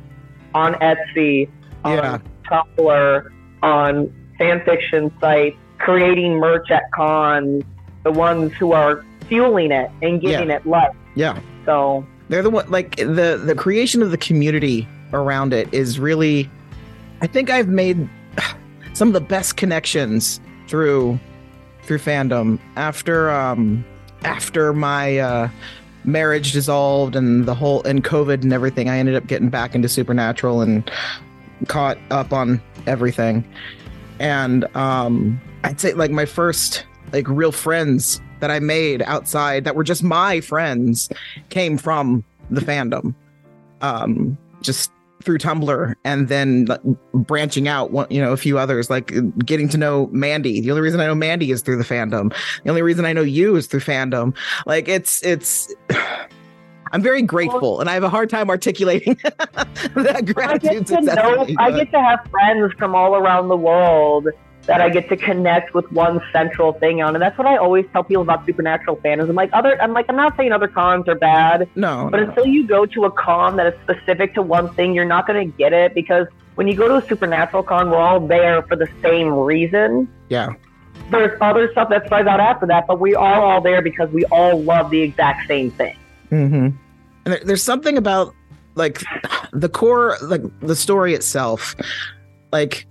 on 0.54 0.74
Etsy, 0.74 1.48
on 1.84 1.96
Yeah. 1.96 2.18
Tumblr, 2.50 3.28
on 3.62 4.12
fan 4.38 4.62
fiction 4.64 5.12
sites, 5.20 5.56
creating 5.78 6.36
merch 6.38 6.70
at 6.70 6.90
cons, 6.92 7.62
the 8.02 8.10
ones 8.10 8.52
who 8.54 8.72
are 8.72 9.04
fueling 9.28 9.70
it 9.70 9.90
and 10.02 10.20
giving 10.20 10.50
it 10.50 10.66
life. 10.66 10.94
Yeah. 11.14 11.38
So 11.64 12.04
They're 12.28 12.42
the 12.42 12.50
one 12.50 12.68
like 12.70 12.96
the 12.96 13.40
the 13.42 13.54
creation 13.56 14.02
of 14.02 14.10
the 14.10 14.18
community 14.18 14.88
around 15.12 15.52
it 15.52 15.72
is 15.72 15.98
really 15.98 16.50
I 17.22 17.26
think 17.26 17.50
I've 17.50 17.68
made 17.68 18.08
some 18.94 19.08
of 19.08 19.14
the 19.14 19.20
best 19.20 19.56
connections 19.56 20.40
through 20.68 21.18
through 21.82 21.98
fandom. 21.98 22.58
After 22.76 23.30
um 23.30 23.84
after 24.22 24.72
my 24.72 25.18
uh 25.18 25.48
marriage 26.04 26.52
dissolved 26.52 27.16
and 27.16 27.46
the 27.46 27.54
whole 27.54 27.82
and 27.82 28.02
covid 28.04 28.42
and 28.42 28.54
everything 28.54 28.88
i 28.88 28.96
ended 28.96 29.14
up 29.14 29.26
getting 29.26 29.50
back 29.50 29.74
into 29.74 29.86
supernatural 29.86 30.62
and 30.62 30.90
caught 31.68 31.98
up 32.10 32.32
on 32.32 32.60
everything. 32.86 33.44
And 34.18 34.64
um 34.76 35.40
i'd 35.64 35.80
say 35.80 35.92
like 35.92 36.10
my 36.10 36.24
first 36.24 36.86
like 37.12 37.28
real 37.28 37.52
friends 37.52 38.20
that 38.40 38.50
i 38.50 38.58
made 38.58 39.02
outside 39.02 39.64
that 39.64 39.76
were 39.76 39.84
just 39.84 40.02
my 40.02 40.40
friends 40.40 41.08
came 41.50 41.76
from 41.76 42.24
the 42.50 42.60
fandom. 42.60 43.14
Um 43.82 44.38
just 44.62 44.90
through 45.22 45.38
tumblr 45.38 45.94
and 46.04 46.28
then 46.28 46.64
like, 46.66 46.80
branching 47.12 47.68
out 47.68 47.90
one 47.90 48.06
you 48.10 48.20
know 48.20 48.32
a 48.32 48.36
few 48.36 48.58
others 48.58 48.90
like 48.90 49.12
getting 49.44 49.68
to 49.68 49.78
know 49.78 50.08
mandy. 50.12 50.60
The 50.60 50.70
only 50.70 50.82
reason 50.82 51.00
i 51.00 51.06
know 51.06 51.14
mandy 51.14 51.50
is 51.50 51.62
through 51.62 51.76
the 51.76 51.84
fandom. 51.84 52.34
The 52.64 52.70
only 52.70 52.82
reason 52.82 53.04
i 53.04 53.12
know 53.12 53.22
you 53.22 53.56
is 53.56 53.66
through 53.66 53.80
fandom. 53.80 54.36
Like 54.66 54.88
it's 54.88 55.22
it's 55.22 55.74
i'm 56.92 57.02
very 57.02 57.22
grateful 57.22 57.80
and 57.80 57.88
i 57.88 57.94
have 57.94 58.02
a 58.02 58.08
hard 58.08 58.28
time 58.28 58.50
articulating 58.50 59.14
that 59.22 60.12
I 60.16 60.20
gratitude 60.22 60.86
get 60.86 61.04
to 61.06 61.14
know 61.14 61.46
I 61.58 61.70
get 61.70 61.90
to 61.92 62.00
have 62.00 62.26
friends 62.30 62.72
from 62.78 62.94
all 62.96 63.14
around 63.14 63.48
the 63.48 63.56
world 63.56 64.28
that 64.66 64.80
I 64.80 64.88
get 64.88 65.08
to 65.08 65.16
connect 65.16 65.74
with 65.74 65.90
one 65.90 66.20
central 66.32 66.72
thing 66.74 67.02
on. 67.02 67.14
And 67.16 67.22
that's 67.22 67.36
what 67.36 67.46
I 67.46 67.56
always 67.56 67.86
tell 67.92 68.04
people 68.04 68.22
about 68.22 68.46
supernatural 68.46 68.96
fandoms. 68.98 69.28
I'm 69.28 69.34
like 69.34 69.50
other 69.52 69.80
I'm 69.82 69.92
like 69.92 70.06
I'm 70.08 70.16
not 70.16 70.36
saying 70.36 70.52
other 70.52 70.68
cons 70.68 71.08
are 71.08 71.14
bad, 71.14 71.68
no 71.74 72.08
But 72.10 72.20
no. 72.20 72.28
until 72.28 72.46
you 72.46 72.66
go 72.66 72.86
to 72.86 73.04
a 73.04 73.10
con 73.10 73.56
that 73.56 73.66
is 73.66 73.74
specific 73.82 74.34
to 74.34 74.42
one 74.42 74.72
thing, 74.74 74.94
you're 74.94 75.04
not 75.04 75.26
going 75.26 75.50
to 75.50 75.56
get 75.56 75.72
it 75.72 75.94
because 75.94 76.26
when 76.54 76.68
you 76.68 76.74
go 76.76 76.88
to 76.88 76.96
a 77.04 77.08
supernatural 77.08 77.62
con, 77.62 77.90
we're 77.90 77.96
all 77.98 78.20
there 78.26 78.62
for 78.62 78.76
the 78.76 78.88
same 79.02 79.32
reason. 79.32 80.06
yeah 80.28 80.50
There's 81.10 81.36
other 81.40 81.70
stuff 81.72 81.88
that 81.88 82.04
spreads 82.06 82.28
out 82.28 82.38
after 82.40 82.66
that, 82.66 82.86
but 82.86 83.00
we 83.00 83.14
are 83.14 83.40
all 83.42 83.60
there 83.60 83.80
because 83.82 84.10
we 84.10 84.24
all 84.26 84.62
love 84.62 84.90
the 84.90 85.00
exact 85.00 85.48
same 85.48 85.70
thing. 85.72 85.96
hmm 86.28 86.44
And 86.44 86.76
there, 87.24 87.40
there's 87.44 87.62
something 87.62 87.96
about 87.96 88.34
like 88.76 89.02
the 89.52 89.68
core, 89.68 90.16
like 90.22 90.42
the 90.60 90.76
story 90.76 91.14
itself, 91.14 91.74
like 92.52 92.86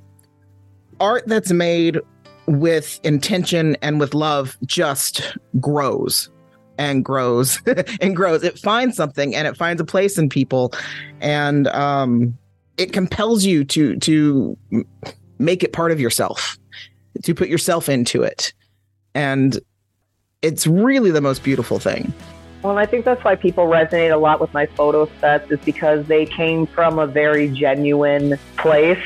art 1.00 1.24
that's 1.28 1.52
made 1.52 2.00
with 2.48 3.00
intention 3.04 3.78
and 3.82 4.00
with 4.00 4.14
love 4.14 4.58
just 4.66 5.38
grows 5.60 6.30
and 6.78 7.06
grows 7.06 7.62
and 8.02 8.16
grows. 8.16 8.44
It 8.44 8.58
finds 8.58 8.96
something 8.96 9.36
and 9.36 9.48
it 9.48 9.56
finds 9.56 9.82
a 9.82 9.86
place 9.86 10.18
in 10.18 10.30
people, 10.30 10.74
and 11.22 11.68
um, 11.68 12.38
it 12.78 12.94
compels 12.94 13.46
you 13.46 13.64
to 13.66 13.96
to 13.98 14.58
make 15.38 15.64
it 15.64 15.74
part 15.74 15.92
of 15.92 16.00
yourself, 16.00 16.58
to 17.24 17.36
put 17.36 17.50
yourself 17.50 17.90
into 17.90 18.24
it, 18.24 18.54
and 19.14 19.60
it's 20.42 20.66
really 20.66 21.12
the 21.12 21.22
most 21.22 21.44
beautiful 21.44 21.80
thing. 21.80 22.14
Well, 22.64 22.72
and 22.72 22.80
I 22.80 22.86
think 22.86 23.06
that's 23.06 23.24
why 23.24 23.36
people 23.36 23.68
resonate 23.68 24.14
a 24.14 24.18
lot 24.18 24.42
with 24.42 24.54
my 24.54 24.66
photo 24.66 25.10
sets 25.22 25.50
is 25.50 25.60
because 25.62 26.06
they 26.08 26.26
came 26.26 26.66
from 26.66 27.00
a 27.00 27.08
very 27.08 27.48
genuine 27.48 28.38
place. 28.58 29.00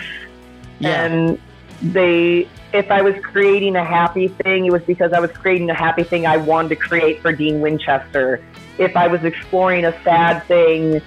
And 0.81 1.39
they, 1.81 2.47
if 2.73 2.89
I 2.91 3.01
was 3.01 3.15
creating 3.23 3.75
a 3.75 3.83
happy 3.83 4.27
thing, 4.27 4.65
it 4.65 4.71
was 4.71 4.83
because 4.83 5.13
I 5.13 5.19
was 5.19 5.31
creating 5.31 5.69
a 5.69 5.75
happy 5.75 6.03
thing 6.03 6.25
I 6.25 6.37
wanted 6.37 6.69
to 6.69 6.75
create 6.75 7.21
for 7.21 7.31
Dean 7.31 7.61
Winchester. 7.61 8.43
If 8.77 8.95
I 8.95 9.07
was 9.07 9.23
exploring 9.23 9.85
a 9.85 9.91
sad 10.03 10.43
thing, 10.45 11.01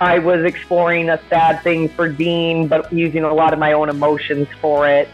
I 0.00 0.18
was 0.18 0.44
exploring 0.44 1.10
a 1.10 1.20
sad 1.28 1.62
thing 1.62 1.88
for 1.88 2.08
Dean, 2.08 2.66
but 2.66 2.92
using 2.92 3.24
a 3.24 3.32
lot 3.32 3.52
of 3.52 3.58
my 3.58 3.72
own 3.72 3.88
emotions 3.88 4.48
for 4.60 4.88
it. 4.88 5.08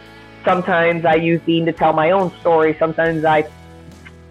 Sometimes 0.44 1.04
I 1.04 1.16
use 1.16 1.42
Dean 1.44 1.66
to 1.66 1.72
tell 1.72 1.92
my 1.92 2.10
own 2.12 2.32
story. 2.40 2.76
Sometimes 2.78 3.24
I 3.24 3.48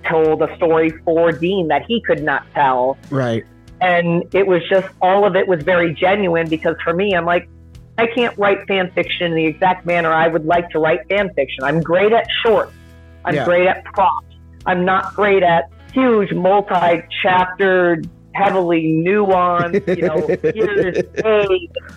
told 0.08 0.42
a 0.42 0.56
story 0.56 0.90
for 1.04 1.32
Dean 1.32 1.68
that 1.68 1.84
he 1.86 2.02
could 2.02 2.24
not 2.24 2.46
tell 2.54 2.98
right. 3.10 3.46
and 3.82 4.24
it 4.34 4.48
was 4.48 4.62
just 4.70 4.88
all 5.02 5.26
of 5.26 5.36
it 5.36 5.48
was 5.48 5.62
very 5.64 5.94
genuine 5.94 6.48
because 6.50 6.76
for 6.84 6.94
me 6.94 7.14
i'm 7.14 7.26
like 7.26 7.50
i 7.98 8.08
can't 8.08 8.38
write 8.38 8.60
fan 8.68 8.92
fiction 8.92 9.28
in 9.28 9.36
the 9.36 9.46
exact 9.46 9.86
manner 9.86 10.12
i 10.14 10.28
would 10.28 10.46
like 10.46 10.70
to 10.70 10.80
write 10.80 11.00
fan 11.10 11.34
fiction 11.34 11.64
i'm 11.64 11.82
great 11.82 12.14
at 12.14 12.28
shorts 12.44 12.74
i'm 13.26 13.36
Yeah. 13.36 13.46
great 13.46 13.68
at 13.68 13.84
props 13.86 14.26
i'm 14.66 14.86
not 14.86 15.14
great 15.16 15.44
at 15.44 15.70
huge 15.94 16.32
multi-chaptered 16.34 18.10
heavily 18.34 18.84
nuanced 19.06 19.96
you 19.98 20.04
know 20.08 20.28
here's 20.54 20.98
a 20.98 21.04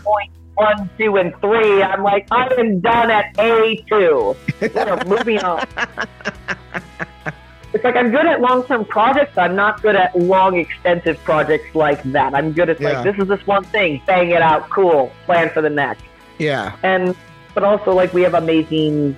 point 0.03 0.33
one, 0.57 0.91
two, 0.99 1.17
and 1.17 1.35
three. 1.41 1.83
I'm 1.83 2.03
like, 2.03 2.27
I 2.31 2.47
am 2.59 2.81
done 2.81 3.11
at 3.11 3.33
A2. 3.37 4.37
We're 4.75 5.05
moving 5.17 5.39
on. 5.39 5.65
It's 7.81 7.85
like 7.87 7.97
I'm 7.97 8.11
good 8.11 8.27
at 8.27 8.43
long 8.43 8.63
term 8.67 8.85
projects. 8.85 9.39
I'm 9.39 9.57
not 9.57 9.81
good 9.81 9.97
at 9.97 10.15
long, 10.15 10.59
extensive 10.59 11.17
projects 11.25 11.75
like 11.75 12.03
that. 12.13 12.35
I'm 12.35 12.53
good 12.53 12.69
at 12.69 12.79
Yeah. 12.79 12.91
like, 12.91 13.05
this 13.05 13.23
is 13.23 13.27
this 13.27 13.47
one 13.47 13.65
thing, 13.65 14.03
bang 14.07 14.33
it 14.33 14.43
out, 14.43 14.69
cool, 14.69 15.11
plan 15.25 15.49
for 15.49 15.63
the 15.63 15.71
next. 15.71 16.03
Yeah. 16.39 16.77
And, 16.83 17.17
but 17.55 17.65
also, 17.65 17.95
like, 17.95 18.13
we 18.13 18.21
have 18.21 18.35
amazing 18.35 19.17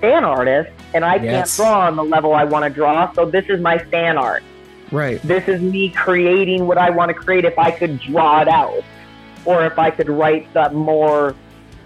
fan 0.00 0.24
artists, 0.24 0.72
and 0.92 1.04
I 1.04 1.20
can't 1.20 1.48
draw 1.54 1.86
on 1.86 1.94
the 1.94 2.02
level 2.02 2.34
I 2.34 2.42
want 2.42 2.64
to 2.64 2.70
draw. 2.70 3.12
So 3.12 3.26
this 3.26 3.44
is 3.48 3.60
my 3.60 3.78
fan 3.78 4.18
art. 4.18 4.42
Right. 4.90 5.22
This 5.22 5.46
is 5.46 5.60
me 5.60 5.90
creating 5.90 6.66
what 6.66 6.78
I 6.78 6.90
want 6.90 7.10
to 7.10 7.14
create 7.14 7.44
if 7.44 7.56
I 7.60 7.70
could 7.70 8.00
draw 8.00 8.40
it 8.40 8.48
out. 8.48 8.82
Or 9.44 9.64
if 9.64 9.78
I 9.78 9.92
could 9.92 10.08
write 10.08 10.52
the 10.52 10.68
more, 10.70 11.36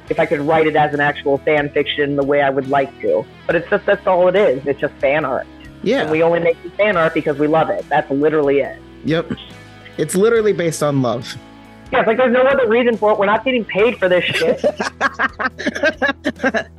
if 0.08 0.18
I 0.18 0.24
could 0.24 0.40
write 0.40 0.66
it 0.66 0.74
as 0.74 0.94
an 0.94 1.00
actual 1.00 1.36
fan 1.36 1.68
fiction 1.68 2.16
the 2.16 2.24
way 2.24 2.40
I 2.40 2.48
would 2.48 2.68
like 2.68 2.98
to. 3.02 3.26
But 3.46 3.56
it's 3.56 3.68
just, 3.68 3.84
that's 3.84 4.06
all 4.06 4.26
it 4.28 4.36
is. 4.36 4.66
It's 4.66 4.80
just 4.80 4.94
fan 4.94 5.26
art. 5.26 5.46
And 5.84 5.88
Yeah. 5.88 6.10
we 6.10 6.22
only 6.22 6.40
make 6.40 6.62
the 6.62 6.70
fan 6.70 6.96
art 6.96 7.14
because 7.14 7.38
we 7.38 7.46
love 7.46 7.70
it. 7.70 7.84
That's 7.88 8.10
literally 8.10 8.60
it. 8.60 8.78
Yep. 9.04 9.32
It's 9.98 10.14
literally 10.14 10.52
based 10.52 10.82
on 10.82 11.02
love. 11.02 11.36
Yeah, 11.92 12.00
it's 12.00 12.06
like 12.08 12.16
there's 12.16 12.32
no 12.32 12.42
other 12.42 12.66
reason 12.68 12.96
for 12.96 13.12
it. 13.12 13.18
We're 13.18 13.26
not 13.26 13.44
getting 13.44 13.64
paid 13.64 13.98
for 13.98 14.08
this 14.08 14.24
shit. 14.24 14.60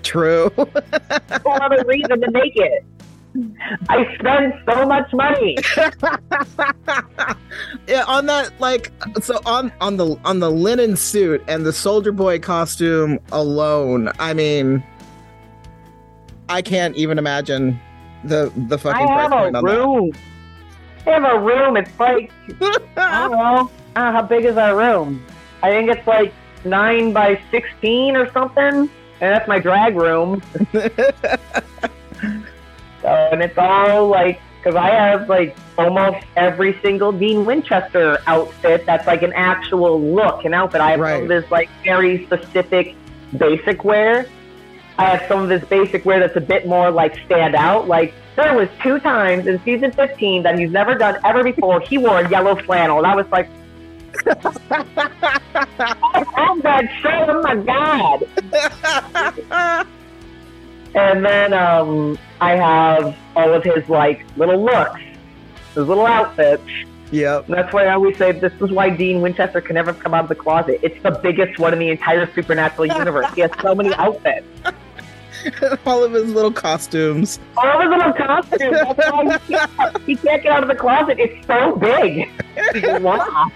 True. 0.03 0.51
no 0.57 1.51
other 1.51 1.83
reason 1.87 2.21
to 2.21 2.31
make 2.31 2.53
it. 2.55 2.85
I 3.89 4.15
spend 4.17 4.53
so 4.67 4.85
much 4.85 5.11
money. 5.13 5.57
yeah, 7.87 8.03
on 8.07 8.25
that 8.27 8.51
like 8.59 8.91
so 9.21 9.39
on 9.45 9.71
on 9.81 9.97
the 9.97 10.17
on 10.25 10.39
the 10.39 10.49
linen 10.49 10.95
suit 10.95 11.43
and 11.47 11.65
the 11.65 11.73
soldier 11.73 12.11
boy 12.13 12.39
costume 12.39 13.19
alone, 13.31 14.09
I 14.19 14.33
mean 14.33 14.83
I 16.49 16.61
can't 16.61 16.95
even 16.95 17.17
imagine 17.19 17.79
the 18.25 18.51
the 18.67 18.77
fucking 18.77 19.07
I 19.07 19.13
price 19.13 19.21
have 19.23 19.31
point 19.31 19.55
a 19.55 19.59
on 19.59 19.65
room. 19.65 20.11
I 21.05 21.09
have 21.11 21.23
a 21.23 21.39
room. 21.39 21.77
It's 21.77 21.99
like 21.99 22.31
I 22.97 23.27
don't 23.27 23.31
know. 23.31 23.71
I 23.95 24.01
don't 24.03 24.13
know 24.13 24.19
how 24.19 24.21
big 24.23 24.45
is 24.45 24.57
our 24.57 24.75
room. 24.75 25.23
I 25.63 25.69
think 25.69 25.89
it's 25.89 26.05
like 26.07 26.33
nine 26.63 27.13
by 27.13 27.39
sixteen 27.51 28.15
or 28.15 28.31
something, 28.31 28.63
and 28.63 28.89
that's 29.19 29.47
my 29.47 29.59
drag 29.59 29.95
room. 29.95 30.41
So, 33.01 33.09
and 33.31 33.41
it's 33.43 33.57
all 33.57 34.07
like 34.07 34.41
because 34.57 34.75
I 34.75 34.89
have 34.89 35.29
like 35.29 35.55
almost 35.77 36.25
every 36.35 36.79
single 36.81 37.11
Dean 37.11 37.45
Winchester 37.45 38.17
outfit 38.25 38.83
that's 38.87 39.05
like 39.05 39.21
an 39.21 39.31
actual 39.33 40.01
look 40.01 40.43
and 40.43 40.55
outfit. 40.55 40.81
I 40.81 40.91
have 40.91 40.99
Right. 40.99 41.27
this 41.27 41.49
like 41.51 41.69
very 41.83 42.25
specific 42.25 42.95
basic 43.37 43.83
wear. 43.83 44.25
I 44.97 45.05
have 45.05 45.27
some 45.27 45.43
of 45.43 45.49
his 45.49 45.63
basic 45.67 46.05
wear 46.05 46.19
that's 46.19 46.35
a 46.35 46.41
bit 46.41 46.67
more 46.67 46.91
like 46.91 47.17
stand 47.25 47.55
out. 47.55 47.87
Like 47.87 48.13
there 48.35 48.55
was 48.55 48.69
two 48.81 48.99
times 48.99 49.47
in 49.47 49.61
season 49.63 49.91
15 49.91 50.43
that 50.43 50.57
he's 50.57 50.71
never 50.71 50.95
done 50.95 51.19
ever 51.25 51.43
before. 51.43 51.81
He 51.81 51.97
wore 51.97 52.21
a 52.21 52.29
yellow 52.29 52.55
flannel, 52.55 52.99
and 52.99 53.07
I 53.07 53.15
was 53.15 53.27
like, 53.31 53.49
"Oh 56.37 56.59
that 56.63 56.89
shirt! 57.01 57.29
Oh 57.29 57.41
my 57.41 57.55
god!" 57.55 58.25
And 60.95 61.25
then 61.25 61.53
um, 61.53 62.17
I 62.39 62.55
have 62.55 63.15
all 63.35 63.53
of 63.53 63.65
his 63.65 63.89
like 63.89 64.25
little 64.37 64.63
looks, 64.63 65.01
his 65.73 65.87
little 65.87 66.05
outfits. 66.05 66.63
Yep. 67.11 67.45
And 67.47 67.55
that's 67.55 67.73
why 67.73 67.85
I 67.85 67.93
always 67.93 68.17
say 68.17 68.31
this 68.31 68.53
is 68.61 68.71
why 68.71 68.89
Dean 68.89 69.21
Winchester 69.21 69.61
can 69.61 69.75
never 69.75 69.93
come 69.93 70.13
out 70.13 70.23
of 70.23 70.29
the 70.29 70.35
closet. 70.35 70.79
It's 70.83 71.01
the 71.03 71.11
biggest 71.11 71.59
one 71.59 71.73
in 71.73 71.79
the 71.79 71.89
entire 71.89 72.31
supernatural 72.33 72.87
universe. 72.87 73.27
He 73.35 73.41
has 73.41 73.51
so 73.61 73.75
many 73.75 73.93
outfits. 73.95 74.47
All 75.85 76.03
of 76.03 76.11
his 76.13 76.31
little 76.33 76.51
costumes. 76.51 77.39
All 77.55 77.67
of 77.67 77.81
his 77.81 77.89
little 77.89 78.13
costumes. 78.13 78.77
That's 78.97 79.11
why 79.11 79.37
he 79.37 79.53
can't, 79.55 80.01
he 80.03 80.15
can't 80.15 80.43
get 80.43 80.51
out 80.51 80.63
of 80.63 80.69
the 80.69 80.75
closet. 80.75 81.19
It's 81.19 81.45
so 81.47 81.75
big. 81.75 82.29
Wow. 83.01 83.51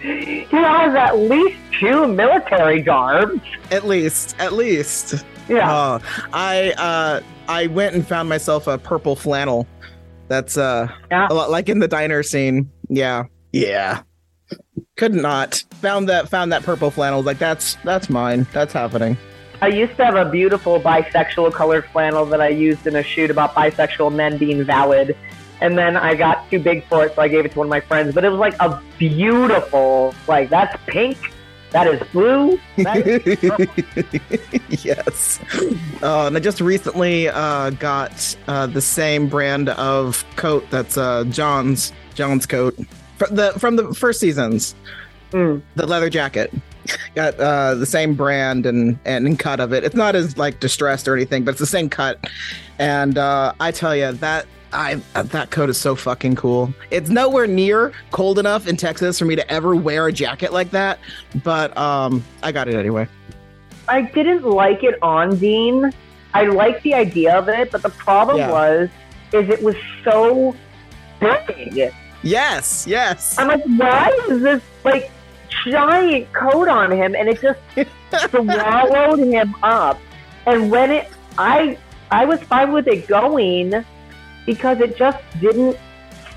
He 0.00 0.44
has 0.50 0.94
at 0.94 1.18
least 1.18 1.56
two 1.80 2.06
military 2.06 2.80
garbs. 2.82 3.40
at 3.72 3.84
least, 3.86 4.36
at 4.38 4.52
least. 4.52 5.24
Yeah. 5.48 5.68
Oh, 5.72 6.26
I 6.32 6.70
uh 6.72 7.20
I 7.48 7.66
went 7.68 7.94
and 7.96 8.06
found 8.06 8.28
myself 8.28 8.66
a 8.68 8.78
purple 8.78 9.16
flannel. 9.16 9.66
That's 10.28 10.56
uh 10.56 10.88
Yeah. 11.10 11.26
a 11.30 11.34
lot 11.34 11.50
like 11.50 11.68
in 11.68 11.78
the 11.78 11.88
diner 11.88 12.22
scene. 12.22 12.70
Yeah. 12.88 13.24
Yeah. 13.52 14.02
Could 14.96 15.14
not. 15.14 15.64
Found 15.82 16.08
that 16.08 16.28
found 16.28 16.52
that 16.52 16.62
purple 16.62 16.90
flannel. 16.90 17.22
Like 17.22 17.38
that's 17.38 17.76
that's 17.84 18.08
mine. 18.10 18.46
That's 18.52 18.72
happening. 18.72 19.16
I 19.60 19.68
used 19.68 19.96
to 19.96 20.04
have 20.04 20.14
a 20.14 20.30
beautiful 20.30 20.80
bisexual 20.80 21.52
colored 21.52 21.84
flannel 21.86 22.24
that 22.26 22.40
I 22.40 22.48
used 22.48 22.86
in 22.86 22.94
a 22.94 23.02
shoot 23.02 23.30
about 23.30 23.54
bisexual 23.54 24.14
men 24.14 24.38
being 24.38 24.62
valid. 24.62 25.16
And 25.60 25.76
then 25.76 25.96
I 25.96 26.14
got 26.14 26.48
too 26.48 26.60
big 26.60 26.84
for 26.84 27.04
it, 27.04 27.16
so 27.16 27.22
I 27.22 27.26
gave 27.26 27.44
it 27.44 27.50
to 27.52 27.58
one 27.58 27.66
of 27.66 27.70
my 27.70 27.80
friends. 27.80 28.14
But 28.14 28.24
it 28.24 28.28
was 28.28 28.38
like 28.38 28.54
a 28.60 28.80
beautiful, 28.96 30.14
like, 30.28 30.50
that's 30.50 30.76
pink, 30.86 31.18
that 31.70 31.86
is 31.86 32.02
blue. 32.12 32.58
That 32.78 33.06
is 33.06 34.84
yes. 34.84 35.40
Uh, 36.02 36.26
and 36.26 36.36
I 36.36 36.40
just 36.40 36.60
recently 36.60 37.28
uh, 37.28 37.70
got 37.70 38.36
uh, 38.46 38.66
the 38.66 38.80
same 38.80 39.28
brand 39.28 39.68
of 39.70 40.24
coat 40.36 40.64
that's 40.70 40.96
uh, 40.96 41.24
John's 41.24 41.92
John's 42.14 42.46
coat 42.46 42.78
from 43.16 43.34
the 43.34 43.52
from 43.52 43.76
the 43.76 43.94
first 43.94 44.20
seasons. 44.20 44.74
Mm. 45.32 45.60
The 45.74 45.86
leather 45.86 46.08
jacket 46.08 46.52
got 47.14 47.38
uh, 47.38 47.74
the 47.74 47.86
same 47.86 48.14
brand 48.14 48.66
and, 48.66 48.98
and 49.04 49.38
cut 49.38 49.60
of 49.60 49.72
it. 49.72 49.84
It's 49.84 49.94
not 49.94 50.16
as 50.16 50.38
like 50.38 50.60
distressed 50.60 51.06
or 51.06 51.14
anything, 51.14 51.44
but 51.44 51.52
it's 51.52 51.60
the 51.60 51.66
same 51.66 51.88
cut. 51.90 52.24
And 52.78 53.18
uh, 53.18 53.52
I 53.60 53.70
tell 53.72 53.94
you 53.94 54.12
that. 54.12 54.46
I 54.72 54.96
that 55.14 55.50
coat 55.50 55.70
is 55.70 55.78
so 55.78 55.94
fucking 55.96 56.36
cool. 56.36 56.72
It's 56.90 57.08
nowhere 57.10 57.46
near 57.46 57.92
cold 58.10 58.38
enough 58.38 58.66
in 58.66 58.76
Texas 58.76 59.18
for 59.18 59.24
me 59.24 59.36
to 59.36 59.50
ever 59.50 59.74
wear 59.74 60.06
a 60.06 60.12
jacket 60.12 60.52
like 60.52 60.70
that, 60.70 60.98
but 61.42 61.76
um, 61.76 62.22
I 62.42 62.52
got 62.52 62.68
it 62.68 62.74
anyway. 62.74 63.08
I 63.88 64.02
didn't 64.02 64.44
like 64.44 64.84
it 64.84 65.02
on 65.02 65.38
Dean. 65.38 65.90
I 66.34 66.44
liked 66.44 66.82
the 66.82 66.92
idea 66.94 67.36
of 67.38 67.48
it, 67.48 67.70
but 67.70 67.82
the 67.82 67.88
problem 67.88 68.36
Yeah. 68.36 68.50
was, 68.50 68.88
is 69.32 69.48
it 69.48 69.62
was 69.62 69.76
so 70.04 70.54
big. 71.20 71.92
Yes, 72.22 72.86
yes. 72.86 73.38
I'm 73.38 73.48
like, 73.48 73.64
why 73.64 74.10
is 74.28 74.42
this 74.42 74.62
like 74.84 75.10
giant 75.64 76.30
coat 76.34 76.68
on 76.68 76.90
him? 76.92 77.14
And 77.14 77.28
it 77.30 77.40
just 77.40 77.58
swallowed 78.30 79.20
him 79.20 79.54
up. 79.62 79.98
And 80.46 80.70
when 80.70 80.90
it, 80.90 81.08
I, 81.38 81.78
I 82.10 82.24
was 82.26 82.40
fine 82.42 82.72
with 82.72 82.86
it 82.88 83.06
going 83.06 83.84
because 84.48 84.80
it 84.80 84.96
just 84.96 85.22
didn't 85.40 85.76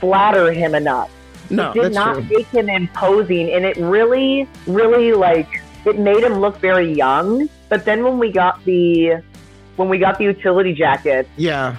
flatter 0.02 0.52
him 0.52 0.76
enough. 0.76 1.10
No, 1.50 1.72
it 1.72 1.76
did 1.76 1.94
not 1.94 2.16
true. 2.16 2.24
make 2.24 2.48
him 2.48 2.68
imposing, 2.68 3.50
and 3.52 3.64
it 3.64 3.78
really, 3.78 4.50
really 4.68 5.14
like 5.14 5.48
it 5.86 5.98
made 5.98 6.22
him 6.22 6.34
look 6.34 6.58
very 6.58 6.92
young. 6.92 7.50
But 7.70 7.86
then 7.86 8.04
when 8.04 8.20
we 8.20 8.30
got 8.30 8.64
the, 8.66 9.24
when 9.78 9.88
we 9.88 9.98
got 9.98 10.18
the 10.18 10.26
utility 10.26 10.74
jacket, 10.74 11.26
Yeah, 11.38 11.78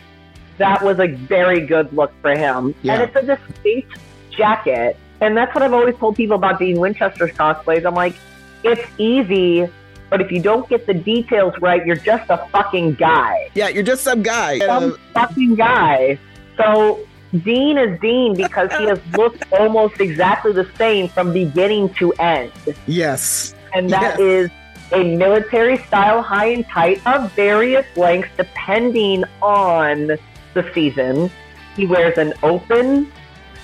that 0.57 0.83
was 0.83 0.99
a 1.01 1.09
very 1.09 1.66
good 1.66 1.92
look 1.92 2.12
for 2.23 2.35
him. 2.35 2.75
Yeah. 2.81 2.95
And 2.95 3.03
it's 3.03 3.16
a 3.16 3.37
distinct 3.37 3.99
jacket. 4.31 4.97
And 5.21 5.37
that's 5.37 5.55
what 5.55 5.62
I've 5.62 5.75
always 5.75 5.97
told 5.97 6.16
people 6.16 6.37
about 6.37 6.59
Dean 6.59 6.81
Winchester's 6.81 7.33
cosplays. 7.33 7.85
I'm 7.85 7.95
like, 7.95 8.16
it's 8.64 8.88
easy, 8.97 9.68
but 10.12 10.20
if 10.20 10.31
you 10.31 10.42
don't 10.42 10.68
get 10.68 10.87
the 10.87 10.92
details 10.92 11.55
right, 11.62 11.87
you're 11.87 11.96
just 11.96 12.29
a 12.29 12.37
fucking 12.53 12.92
guy. 12.96 13.48
yeah. 13.55 13.68
You're 13.68 13.83
just 13.83 14.03
some 14.05 14.22
guy. 14.22 14.59
Some 14.59 14.92
uh, 14.92 14.96
fucking 15.14 15.55
guy. 15.55 16.18
So 16.59 17.01
Dean 17.42 17.79
is 17.79 17.98
Dean 17.98 18.37
because 18.37 18.70
he 18.77 18.85
has 18.88 19.01
looked 19.16 19.42
almost 19.59 19.98
exactly 20.03 20.53
the 20.53 20.68
same 20.77 21.09
from 21.09 21.33
beginning 21.33 21.94
to 21.94 22.12
end. 22.35 22.53
yes, 22.87 23.55
And 23.75 23.88
that 23.88 24.18
Yes. 24.18 24.20
is 24.20 24.51
a 24.92 25.16
military 25.16 25.79
style 25.87 26.20
high 26.20 26.49
and 26.49 26.68
tight 26.68 27.01
of 27.07 27.32
various 27.32 27.87
lengths 27.97 28.28
depending 28.37 29.24
on 29.41 30.09
the 30.53 30.70
season. 30.74 31.30
He 31.74 31.87
wears 31.87 32.18
an 32.18 32.34
open, 32.43 33.11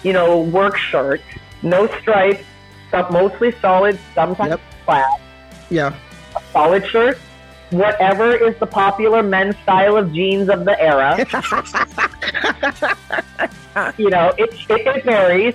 you 0.03 0.15
know, 0.15 0.41
work 0.41 0.79
shirt, 0.79 1.21
no 1.63 1.89
stripes, 2.01 2.43
some 2.91 3.13
mostly 3.13 3.53
solid, 3.61 3.99
sometimes 4.15 4.49
Yep. 4.53 4.61
flat, 4.87 5.21
yeah, 5.69 5.93
solid 6.53 6.87
shirt, 6.87 7.19
whatever 7.71 8.35
is 8.35 8.57
the 8.59 8.67
popular 8.67 9.23
men's 9.23 9.57
style 9.59 9.97
of 9.97 10.13
jeans 10.13 10.49
of 10.49 10.65
the 10.65 10.81
era. 10.81 11.17
you 13.99 14.11
know, 14.11 14.33
it, 14.39 14.53
it, 14.71 14.87
it 14.87 15.05
varies. 15.05 15.55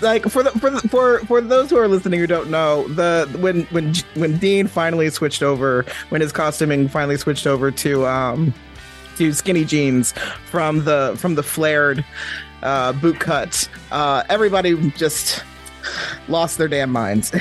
like 0.00 0.28
for 0.28 0.42
the 0.42 0.50
for 0.52 0.70
the, 0.70 0.80
for 0.88 1.20
for 1.20 1.40
those 1.40 1.70
who 1.70 1.78
are 1.78 1.88
listening 1.88 2.20
who 2.20 2.26
don't 2.26 2.50
know 2.50 2.86
the 2.88 3.28
when 3.40 3.62
when 3.66 3.94
when 4.14 4.36
Dean 4.38 4.66
finally 4.66 5.08
switched 5.10 5.42
over 5.42 5.84
when 6.10 6.20
his 6.20 6.32
costuming 6.32 6.88
finally 6.88 7.16
switched 7.16 7.46
over 7.46 7.70
to 7.70 8.06
um 8.06 8.52
to 9.16 9.32
skinny 9.32 9.64
jeans 9.64 10.12
from 10.50 10.84
the 10.84 11.14
from 11.18 11.34
the 11.34 11.42
flared 11.42 12.04
uh 12.62 12.92
boot 12.94 13.18
cut 13.20 13.68
uh 13.90 14.22
everybody 14.28 14.90
just 14.90 15.44
lost 16.28 16.58
their 16.58 16.68
damn 16.68 16.90
minds 16.90 17.32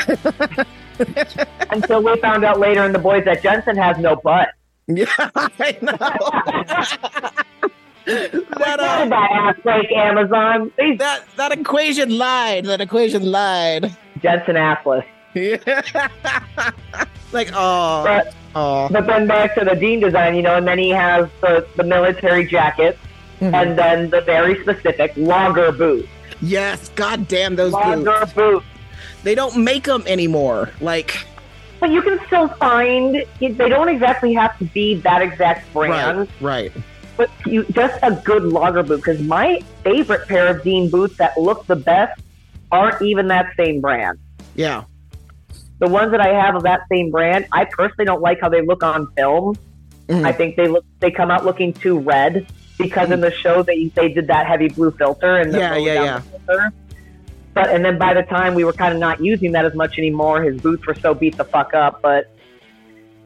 Until 1.69 2.03
we 2.03 2.15
found 2.17 2.43
out 2.43 2.59
later 2.59 2.83
in 2.85 2.91
the 2.91 2.99
boys 2.99 3.23
that 3.25 3.41
Jensen 3.43 3.75
has 3.77 3.97
no 3.97 4.15
butt. 4.17 4.49
Yeah, 4.87 5.05
I 5.17 5.77
know. 5.81 5.95
that, 8.05 8.79
uh, 8.79 9.05
that 9.05 9.55
ass 9.65 9.85
Amazon? 9.95 10.71
These 10.77 10.97
that 10.97 11.23
that 11.37 11.51
equation 11.53 12.17
lied. 12.17 12.65
That 12.65 12.81
equation 12.81 13.31
lied. 13.31 13.95
Jensen. 14.21 14.55
Yeah. 15.33 15.57
like 17.31 17.51
oh 17.53 18.03
But 18.03 18.33
oh 18.55 18.89
but 18.89 19.07
then 19.07 19.27
back 19.27 19.55
to 19.55 19.63
the 19.63 19.75
Dean 19.75 20.01
design, 20.01 20.35
you 20.35 20.41
know, 20.41 20.55
and 20.57 20.67
then 20.67 20.77
he 20.77 20.89
has 20.89 21.29
the, 21.41 21.65
the 21.77 21.83
military 21.83 22.45
jacket 22.45 22.97
Mhm. 23.39 23.53
and 23.53 23.77
then 23.79 24.09
the 24.11 24.21
very 24.21 24.61
specific 24.61 25.13
longer 25.15 25.71
boots. 25.71 26.07
yes. 26.41 26.89
God 26.95 27.27
damn 27.27 27.55
those 27.55 27.71
boots. 27.73 28.33
Boots. 28.33 28.65
They 29.23 29.35
don't 29.35 29.63
make 29.63 29.83
them 29.83 30.03
anymore. 30.07 30.69
Like 30.81 31.17
But 31.79 31.91
you 31.91 32.01
can 32.01 32.19
still 32.27 32.47
find 32.47 33.23
they 33.39 33.49
don't 33.69 33.89
exactly 33.89 34.33
have 34.33 34.57
to 34.59 34.65
be 34.65 34.95
that 35.01 35.21
exact 35.21 35.71
brand. 35.73 36.27
right, 36.39 36.71
right. 36.71 36.71
but 37.17 37.29
you 37.45 37.63
just 37.71 37.97
a 38.03 38.11
good 38.23 38.43
logger 38.43 38.83
boot 38.83 38.97
because 38.97 39.21
my 39.21 39.61
favorite 39.83 40.27
pair 40.27 40.47
of 40.47 40.63
Dean 40.63 40.89
boots 40.89 41.17
that 41.17 41.37
look 41.37 41.65
the 41.67 41.75
best 41.75 42.19
aren't 42.71 43.01
even 43.01 43.27
that 43.27 43.53
same 43.57 43.81
brand. 43.81 44.17
Yeah. 44.55 44.83
The 45.79 45.87
ones 45.87 46.11
that 46.11 46.21
I 46.21 46.29
have 46.29 46.55
of 46.55 46.63
that 46.63 46.81
same 46.91 47.09
brand, 47.09 47.47
I 47.51 47.65
personally 47.65 48.05
don't 48.05 48.21
like 48.21 48.39
how 48.39 48.49
they 48.49 48.61
look 48.61 48.83
on 48.83 49.07
film. 49.17 49.57
Mhm. 50.07 50.25
I 50.25 50.31
think 50.31 50.55
they 50.55 50.67
look 50.67 50.85
they 50.99 51.09
come 51.11 51.31
out 51.31 51.45
looking 51.45 51.73
too 51.73 51.97
red 51.99 52.45
because 52.77 53.11
in 53.11 53.21
the 53.21 53.31
show 53.31 53.63
they 53.63 53.85
they 53.95 54.09
did 54.09 54.27
that 54.27 54.45
heavy 54.47 54.67
blue 54.69 54.91
filter 54.91 55.37
and 55.37 55.53
the 55.53 55.59
Yeah, 55.59 55.75
yeah, 55.77 55.93
yeah. 56.03 56.19
filter. 56.19 56.73
But 57.53 57.69
and 57.69 57.83
then 57.83 57.97
by 57.97 58.13
the 58.13 58.23
time 58.23 58.55
we 58.55 58.63
were 58.63 58.73
kind 58.73 58.93
of 58.93 58.99
not 58.99 59.23
using 59.23 59.51
that 59.53 59.65
as 59.65 59.73
much 59.75 59.97
anymore, 59.97 60.41
his 60.41 60.59
boots 60.61 60.85
were 60.87 60.95
so 60.95 61.13
beat 61.13 61.37
the 61.37 61.43
fuck 61.43 61.73
up. 61.73 62.01
But 62.01 62.29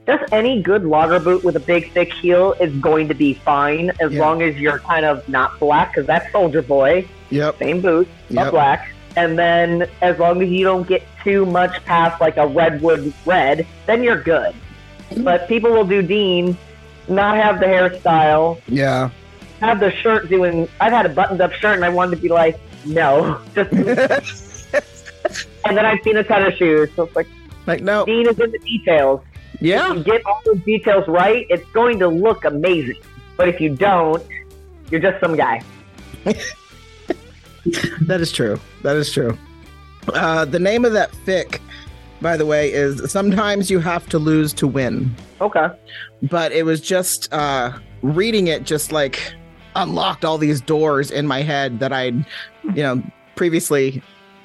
just 0.08 0.24
any 0.32 0.62
good 0.62 0.84
logger 0.84 1.20
boot 1.20 1.44
with 1.44 1.56
a 1.56 1.60
big 1.60 1.92
thick 1.94 2.12
heel 2.22 2.54
is 2.60 2.74
going 2.78 3.08
to 3.08 3.14
be 3.14 3.34
fine 3.36 3.92
as 4.00 4.12
Yeah. 4.12 4.22
long 4.22 4.42
as 4.42 4.56
you're 4.58 4.80
kind 4.80 5.06
of 5.06 5.28
not 5.30 5.60
black 5.60 5.94
because 5.94 6.08
that's 6.08 6.32
Soldier 6.32 6.62
Boy, 6.62 7.06
Yep. 7.30 7.60
same 7.60 7.82
boots, 7.82 8.10
Yep. 8.30 8.46
but 8.46 8.52
black. 8.52 8.92
And 9.16 9.38
then 9.40 9.88
as 10.02 10.20
long 10.20 10.42
as 10.42 10.50
you 10.50 10.64
don't 10.66 10.88
get 10.88 11.02
too 11.24 11.46
much 11.46 11.84
past 11.86 12.20
like 12.20 12.38
a 12.38 12.46
redwood 12.46 13.14
red, 13.26 13.66
then 13.86 14.04
you're 14.04 14.22
good. 14.22 14.54
But 15.18 15.48
people 15.48 15.72
will 15.72 15.86
do 15.86 16.02
Dean, 16.02 16.58
not 17.08 17.38
have 17.38 17.60
the 17.60 17.66
hairstyle, 17.68 18.60
Yeah. 18.68 19.10
have 19.62 19.80
the 19.80 19.92
shirt 19.92 20.30
doing. 20.30 20.68
I've 20.82 20.92
had 20.92 21.06
a 21.06 21.10
buttoned 21.10 21.42
up 21.42 21.54
shirt 21.54 21.76
and 21.76 21.86
I 21.86 21.90
wanted 21.90 22.18
to 22.18 22.22
be 22.22 22.30
like, 22.30 22.60
no, 22.86 23.42
just. 23.56 23.72
and 25.66 25.76
then 25.78 25.86
I've 25.86 26.00
seen 26.04 26.18
a 26.18 26.24
ton 26.24 26.44
of 26.44 26.54
shoes, 26.56 26.90
so 26.96 27.04
it's 27.04 27.16
like 27.16 27.28
like 27.66 27.82
no. 27.82 28.06
Dean 28.06 28.28
is 28.30 28.40
in 28.40 28.52
the 28.52 28.60
details. 28.60 29.22
If 29.56 29.62
Yeah. 29.62 29.94
you 29.94 30.04
get 30.04 30.26
all 30.26 30.40
the 30.46 30.56
details 30.66 31.08
right, 31.08 31.46
it's 31.50 31.68
going 31.72 31.98
to 32.00 32.08
look 32.08 32.46
amazing. 32.46 32.98
But 33.38 33.50
if 33.50 33.60
you 33.62 33.70
don't, 33.76 34.24
you're 34.92 35.02
just 35.02 35.20
some 35.20 35.36
guy. 35.36 35.62
That 38.02 38.22
is 38.22 38.32
true. 38.32 38.60
That 38.84 38.96
is 38.96 39.12
true. 39.12 39.36
Uh, 40.14 40.46
the 40.46 40.60
name 40.60 40.86
of 40.86 40.94
that 40.94 41.12
fic, 41.26 41.60
by 42.22 42.38
the 42.38 42.46
way, 42.46 42.72
is 42.72 43.10
sometimes 43.12 43.72
you 43.72 43.80
have 43.80 44.08
to 44.10 44.20
lose 44.20 44.54
to 44.54 44.68
win. 44.68 45.16
Okay. 45.42 45.68
But 46.22 46.52
it 46.52 46.64
was 46.64 46.80
just 46.80 47.34
uh, 47.34 47.78
reading 48.04 48.48
it, 48.48 48.66
just 48.66 48.92
like 48.92 49.34
unlocked 49.76 50.24
all 50.26 50.38
these 50.38 50.62
doors 50.62 51.12
in 51.12 51.28
my 51.28 51.42
head 51.42 51.80
that 51.80 51.92
I'd, 51.94 52.26
you 52.64 52.84
know, 52.84 53.04
previously 53.36 54.02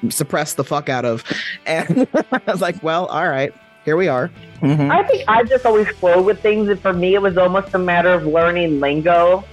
suppressed 0.09 0.57
the 0.57 0.63
fuck 0.63 0.89
out 0.89 1.05
of, 1.05 1.23
and 1.65 2.07
I 2.31 2.41
was 2.47 2.61
like, 2.61 2.81
well, 2.83 3.05
all 3.07 3.27
right, 3.29 3.53
here 3.85 3.95
we 3.97 4.07
are. 4.07 4.29
Mhm. 4.61 4.91
I 4.91 5.03
think 5.07 5.23
I've 5.27 5.47
just 5.49 5.65
always 5.65 5.87
flowed 5.97 6.25
with 6.25 6.41
things, 6.41 6.69
and 6.69 6.79
for 6.79 6.93
me, 6.93 7.15
it 7.15 7.21
was 7.21 7.37
almost 7.37 7.73
a 7.73 7.79
matter 7.79 8.09
of 8.09 8.25
learning 8.25 8.79
lingo 8.79 9.43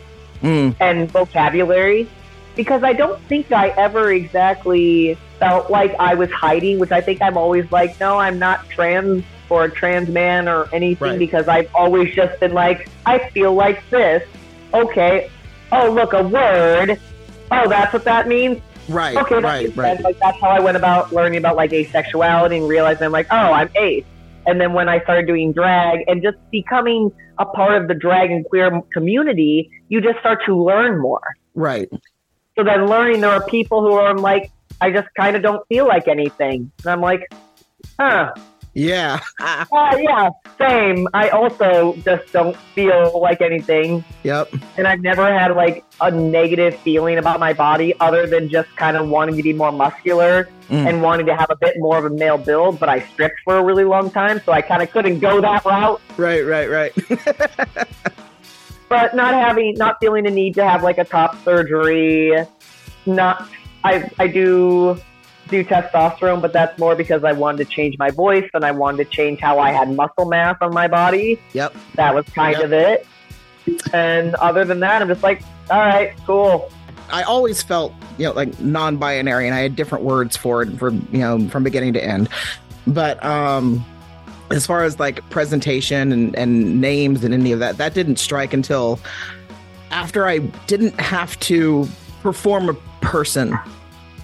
Mm, 0.42 0.76
and 0.78 1.10
vocabulary 1.10 2.08
because 2.54 2.84
I 2.84 2.92
don't 2.92 3.20
think 3.22 3.50
I 3.50 3.70
ever 3.70 4.12
exactly 4.12 5.18
felt 5.40 5.68
like 5.68 5.96
I 5.98 6.14
was 6.14 6.30
hiding, 6.30 6.78
which 6.78 6.92
I 6.92 7.00
think 7.00 7.20
I'm 7.20 7.36
always 7.36 7.70
like, 7.72 7.98
no, 7.98 8.18
I'm 8.18 8.38
not 8.38 8.68
trans 8.70 9.24
or 9.50 9.64
a 9.64 9.70
trans 9.70 10.08
man 10.08 10.46
or 10.48 10.68
anything 10.72 11.08
Right. 11.10 11.18
because 11.18 11.48
I've 11.48 11.68
always 11.74 12.14
just 12.14 12.38
been 12.38 12.52
like, 12.52 12.88
I 13.04 13.30
feel 13.30 13.52
like 13.52 13.82
this. 13.90 14.22
Okay. 14.72 15.28
Oh, 15.72 15.90
look, 15.90 16.12
a 16.12 16.22
word. 16.22 17.00
Oh, 17.50 17.68
that's 17.68 17.92
what 17.92 18.04
that 18.04 18.28
means. 18.28 18.60
right, 18.88 19.16
Okay, 19.16 19.40
right, 19.40 19.76
right. 19.76 20.00
Like 20.00 20.18
that's 20.18 20.40
how 20.40 20.48
I 20.48 20.60
went 20.60 20.76
about 20.76 21.12
learning 21.12 21.38
about 21.38 21.56
like 21.56 21.70
asexuality 21.70 22.58
and 22.58 22.68
realizing 22.68 23.04
I'm 23.04 23.12
like, 23.12 23.26
oh, 23.30 23.36
I'm 23.36 23.70
ace. 23.76 24.04
And 24.46 24.60
then 24.60 24.72
when 24.72 24.88
I 24.88 25.00
started 25.00 25.26
doing 25.26 25.52
drag 25.52 26.04
and 26.08 26.22
just 26.22 26.38
becoming 26.50 27.12
a 27.38 27.44
part 27.44 27.80
of 27.80 27.88
the 27.88 27.94
drag 27.94 28.30
and 28.30 28.44
queer 28.46 28.80
community, 28.92 29.70
you 29.88 30.00
just 30.00 30.18
start 30.20 30.40
to 30.46 30.56
learn 30.56 30.98
more. 31.00 31.20
Right. 31.54 31.88
So 32.56 32.64
then 32.64 32.86
learning 32.86 33.20
there 33.20 33.30
are 33.30 33.44
people 33.44 33.82
who 33.82 33.92
are 33.92 34.16
like, 34.16 34.50
I 34.80 34.90
just 34.90 35.08
kind 35.16 35.36
of 35.36 35.42
don't 35.42 35.66
feel 35.68 35.86
like 35.86 36.08
anything. 36.08 36.70
And 36.82 36.90
I'm 36.90 37.00
like, 37.00 37.30
huh. 38.00 38.32
Yeah. 38.78 39.18
Oh, 39.40 39.96
yeah, 39.96 40.30
same. 40.58 41.08
I 41.12 41.30
also 41.30 41.94
just 42.04 42.32
don't 42.32 42.56
feel 42.74 43.20
like 43.20 43.40
anything. 43.40 44.04
yep. 44.22 44.52
And 44.76 44.86
I've 44.86 45.00
never 45.00 45.26
had 45.36 45.56
like 45.56 45.84
a 46.00 46.10
negative 46.12 46.76
feeling 46.80 47.18
about 47.18 47.40
my 47.40 47.52
body 47.52 47.92
other 47.98 48.26
than 48.26 48.48
just 48.48 48.68
kind 48.76 48.96
of 48.96 49.08
wanting 49.08 49.36
to 49.36 49.42
be 49.42 49.52
more 49.52 49.72
muscular 49.72 50.48
Mm. 50.68 50.86
and 50.86 51.02
wanting 51.02 51.24
to 51.24 51.34
have 51.34 51.48
a 51.48 51.56
bit 51.56 51.76
more 51.78 51.96
of 51.96 52.04
a 52.04 52.10
male 52.10 52.36
build. 52.36 52.78
But 52.78 52.90
I 52.90 53.00
stripped 53.00 53.40
for 53.42 53.56
a 53.56 53.64
really 53.64 53.84
long 53.84 54.10
time, 54.10 54.38
so 54.44 54.52
I 54.52 54.60
kind 54.60 54.82
of 54.82 54.90
couldn't 54.90 55.18
go 55.18 55.40
that 55.40 55.64
route. 55.64 55.98
Right. 56.18 56.42
Right. 56.42 56.68
Right. 56.68 56.92
but 58.90 59.14
not 59.14 59.32
having 59.32 59.74
not 59.78 59.96
feeling 59.98 60.24
the 60.24 60.30
need 60.30 60.54
to 60.56 60.68
have 60.68 60.82
like 60.82 60.98
a 60.98 61.04
top 61.04 61.42
surgery 61.42 62.34
not 63.06 63.48
i 63.84 64.10
i 64.18 64.26
do 64.26 64.98
do 65.48 65.64
testosterone 65.64 66.40
but 66.40 66.52
that's 66.52 66.78
more 66.78 66.94
because 66.94 67.24
i 67.24 67.32
wanted 67.32 67.58
to 67.58 67.64
change 67.64 67.96
my 67.98 68.10
voice 68.10 68.48
and 68.54 68.64
i 68.64 68.70
wanted 68.70 68.98
to 68.98 69.10
change 69.10 69.40
how 69.40 69.58
i 69.58 69.70
had 69.70 69.90
muscle 69.90 70.26
mass 70.26 70.56
on 70.60 70.72
my 70.72 70.88
body 70.88 71.40
yep. 71.52 71.74
that 71.94 72.14
was 72.14 72.24
kind 72.26 72.56
Yep. 72.56 72.64
of 72.64 72.72
it 72.72 73.06
and 73.92 74.34
other 74.36 74.64
than 74.64 74.80
that 74.80 75.02
i'm 75.02 75.08
just 75.08 75.22
like 75.22 75.42
all 75.70 75.80
right 75.80 76.14
cool 76.26 76.70
I 77.10 77.22
always 77.22 77.62
felt, 77.62 77.94
you 78.18 78.26
know, 78.26 78.32
like 78.32 78.60
non-binary, 78.60 79.46
and 79.46 79.54
I 79.54 79.60
had 79.60 79.76
different 79.76 80.04
words 80.04 80.36
for 80.36 80.62
it 80.62 80.78
for 80.78 80.90
you 80.90 81.18
know 81.18 81.48
from 81.48 81.64
beginning 81.64 81.94
to 81.94 82.04
end. 82.04 82.28
But 82.86 83.24
um, 83.24 83.84
as 84.50 84.66
far 84.66 84.84
as 84.84 84.98
like 84.98 85.28
presentation 85.30 86.12
and, 86.12 86.36
and 86.36 86.80
names 86.80 87.24
and 87.24 87.34
any 87.34 87.52
of 87.52 87.60
that, 87.60 87.78
that 87.78 87.94
didn't 87.94 88.16
strike 88.16 88.52
until 88.52 88.98
after 89.90 90.26
I 90.26 90.38
didn't 90.66 90.98
have 91.00 91.38
to 91.40 91.88
perform 92.22 92.68
a 92.68 92.74
person 93.00 93.58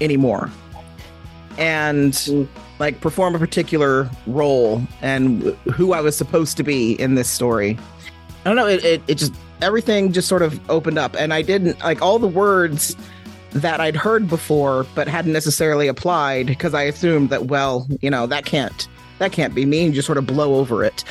anymore, 0.00 0.50
and 1.58 2.48
like 2.78 3.00
perform 3.00 3.34
a 3.34 3.38
particular 3.38 4.10
role 4.26 4.82
and 5.00 5.42
who 5.72 5.92
I 5.92 6.00
was 6.00 6.16
supposed 6.16 6.56
to 6.56 6.62
be 6.62 6.92
in 7.00 7.14
this 7.14 7.28
story. 7.28 7.78
I 8.44 8.50
don't 8.50 8.56
know. 8.56 8.66
It, 8.66 8.84
it, 8.84 9.02
it 9.06 9.14
just 9.16 9.34
everything 9.62 10.12
just 10.12 10.28
sort 10.28 10.42
of 10.42 10.58
opened 10.70 10.98
up, 10.98 11.14
and 11.16 11.32
I 11.32 11.42
didn't 11.42 11.80
like 11.80 12.02
all 12.02 12.18
the 12.18 12.28
words 12.28 12.96
that 13.52 13.80
I'd 13.80 13.96
heard 13.96 14.28
before, 14.28 14.84
but 14.94 15.08
hadn't 15.08 15.32
necessarily 15.32 15.86
applied 15.86 16.46
because 16.46 16.74
I 16.74 16.82
assumed 16.82 17.30
that 17.30 17.46
well, 17.46 17.86
you 18.00 18.10
know, 18.10 18.26
that 18.26 18.44
can't 18.44 18.88
that 19.18 19.32
can't 19.32 19.54
be 19.54 19.64
me, 19.64 19.86
you 19.86 19.92
just 19.92 20.06
sort 20.06 20.18
of 20.18 20.26
blow 20.26 20.56
over 20.56 20.84
it. 20.84 21.04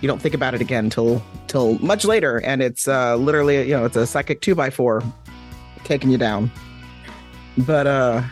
You 0.00 0.06
don't 0.06 0.22
think 0.22 0.34
about 0.34 0.54
it 0.54 0.60
again 0.60 0.90
till 0.90 1.22
till 1.48 1.78
much 1.80 2.04
later, 2.04 2.38
and 2.38 2.62
it's 2.62 2.86
uh, 2.86 3.16
literally 3.16 3.62
you 3.62 3.76
know 3.76 3.84
it's 3.84 3.96
a 3.96 4.06
psychic 4.06 4.40
two 4.40 4.54
by 4.54 4.70
four 4.70 5.02
taking 5.84 6.10
you 6.10 6.18
down. 6.18 6.50
But 7.58 7.86
uh, 7.86 8.22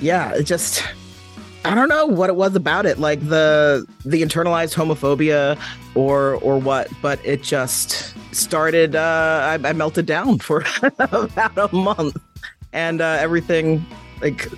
yeah, 0.00 0.34
it 0.34 0.44
just 0.44 0.84
I 1.66 1.74
don't 1.74 1.88
know 1.88 2.06
what 2.06 2.30
it 2.30 2.36
was 2.36 2.54
about 2.54 2.86
it, 2.86 3.00
like 3.00 3.18
the 3.28 3.84
the 4.04 4.22
internalized 4.22 4.72
homophobia 4.74 5.58
or 5.96 6.34
or 6.36 6.58
what, 6.58 6.88
but 7.02 7.18
it 7.24 7.42
just 7.42 8.14
started. 8.32 8.94
Uh, 8.94 9.58
I, 9.64 9.68
I 9.68 9.72
melted 9.72 10.06
down 10.06 10.38
for 10.46 10.64
about 10.80 11.56
a 11.56 11.74
month, 11.74 12.16
and 12.72 13.00
uh, 13.00 13.16
everything 13.18 13.84
like 14.22 14.48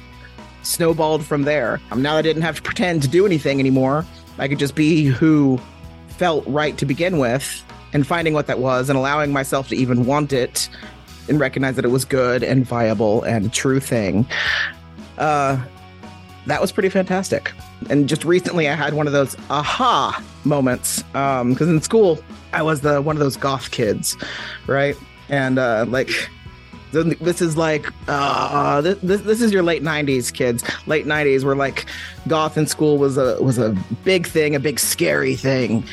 snowballed 0.63 1.25
from 1.25 1.45
there. 1.45 1.81
Um, 1.91 2.03
now 2.03 2.15
I 2.15 2.21
didn't 2.21 2.43
have 2.43 2.57
to 2.57 2.63
pretend 2.63 3.01
to 3.03 3.09
do 3.09 3.25
anything 3.25 3.59
anymore. 3.59 4.05
I 4.37 4.47
could 4.47 4.59
just 4.59 4.75
be 4.75 5.07
who 5.07 5.59
felt 6.09 6.47
right 6.47 6.77
to 6.77 6.85
begin 6.85 7.17
with, 7.19 7.65
and 7.95 8.07
finding 8.07 8.35
what 8.35 8.49
that 8.49 8.59
was, 8.59 8.91
and 8.91 8.99
allowing 8.99 9.33
myself 9.33 9.69
to 9.69 9.77
even 9.77 10.05
want 10.05 10.35
it, 10.35 10.69
and 11.27 11.41
recognize 11.41 11.75
that 11.77 11.87
it 11.87 11.89
was 11.89 12.05
good 12.05 12.43
and 12.43 12.67
viable 12.67 13.23
and 13.23 13.51
true 13.51 13.81
thing. 13.81 14.27
Uh, 15.17 15.59
that 16.49 16.61
was 16.61 16.73
pretty 16.73 16.89
fantastic. 16.89 17.53
And 17.91 18.09
just 18.09 18.25
recently, 18.25 18.69
I 18.69 18.75
had 18.75 18.95
one 18.95 19.07
of 19.07 19.13
those 19.13 19.37
aha 19.51 20.23
moments 20.45 21.03
because 21.13 21.69
in 21.69 21.81
school 21.81 22.19
I 22.53 22.63
was 22.63 22.81
the 22.81 23.01
one 23.01 23.17
of 23.17 23.21
those 23.21 23.37
goth 23.37 23.71
kids, 23.71 24.17
right? 24.67 24.97
And 25.29 25.59
uh, 25.59 25.85
like 25.89 26.11
This 26.93 27.43
is 27.43 27.57
like 27.57 27.87
uh, 28.09 28.81
this, 28.81 28.99
this 29.03 29.21
this 29.21 29.43
is 29.43 29.53
your 29.53 29.63
late 29.63 29.83
'90s, 29.83 30.33
kids. 30.33 30.65
Late 30.87 31.05
'90s, 31.07 31.45
where 31.45 31.55
like 31.55 31.85
goth 32.27 32.57
in 32.57 32.67
school 32.67 32.97
was 32.99 33.19
a 33.19 33.41
was 33.43 33.59
a 33.59 33.77
big 34.05 34.27
thing, 34.27 34.55
a 34.55 34.61
big 34.61 34.81
scary 34.81 35.37
thing, 35.37 35.85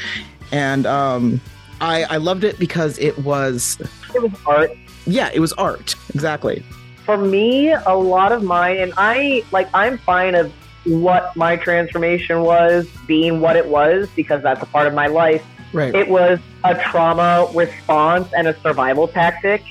and 0.54 0.86
um, 0.86 1.42
I 1.82 2.06
I 2.06 2.18
loved 2.18 2.46
it 2.46 2.58
because 2.60 2.98
it 3.00 3.18
was 3.20 3.78
It 4.16 4.22
was 4.22 4.32
art. 4.46 4.72
yeah, 5.06 5.30
it 5.34 5.42
was 5.42 5.52
art 5.54 5.96
exactly. 6.14 6.64
For 7.06 7.18
me, 7.18 7.72
a 7.72 7.96
lot 7.96 8.32
of 8.32 8.44
mine, 8.44 8.78
and 8.78 8.94
I 8.98 9.44
like, 9.52 9.70
I'm 9.74 9.98
fine 10.00 10.36
of 10.36 10.52
what 10.86 11.36
my 11.36 11.56
transformation 11.56 12.42
was 12.42 12.88
being 13.08 13.42
what 13.42 13.56
it 13.56 13.68
was 13.68 14.08
because 14.16 14.44
that's 14.44 14.62
a 14.62 14.66
part 14.68 14.88
of 14.88 14.94
my 14.94 15.08
life. 15.08 15.44
Right. 15.74 15.94
It 15.96 16.08
was 16.10 16.40
a 16.64 16.76
trauma 16.76 17.48
response 17.54 18.32
and 18.36 18.48
a 18.48 18.60
survival 18.62 19.08
tactic 19.08 19.64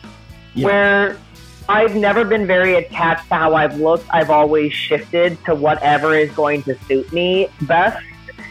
Yeah. 0.55 0.66
where 0.66 1.16
I've 1.68 1.95
never 1.97 2.24
been 2.24 2.47
very 2.47 2.74
attached 2.74 3.28
to 3.28 3.35
how 3.37 3.55
I've 3.55 3.78
looked. 3.80 4.07
I've 4.11 4.28
always 4.30 4.72
shifted 4.72 5.43
to 5.47 5.55
whatever 5.55 6.14
is 6.16 6.30
going 6.32 6.62
to 6.64 6.76
suit 6.87 7.12
me 7.12 7.49
best. 7.62 8.05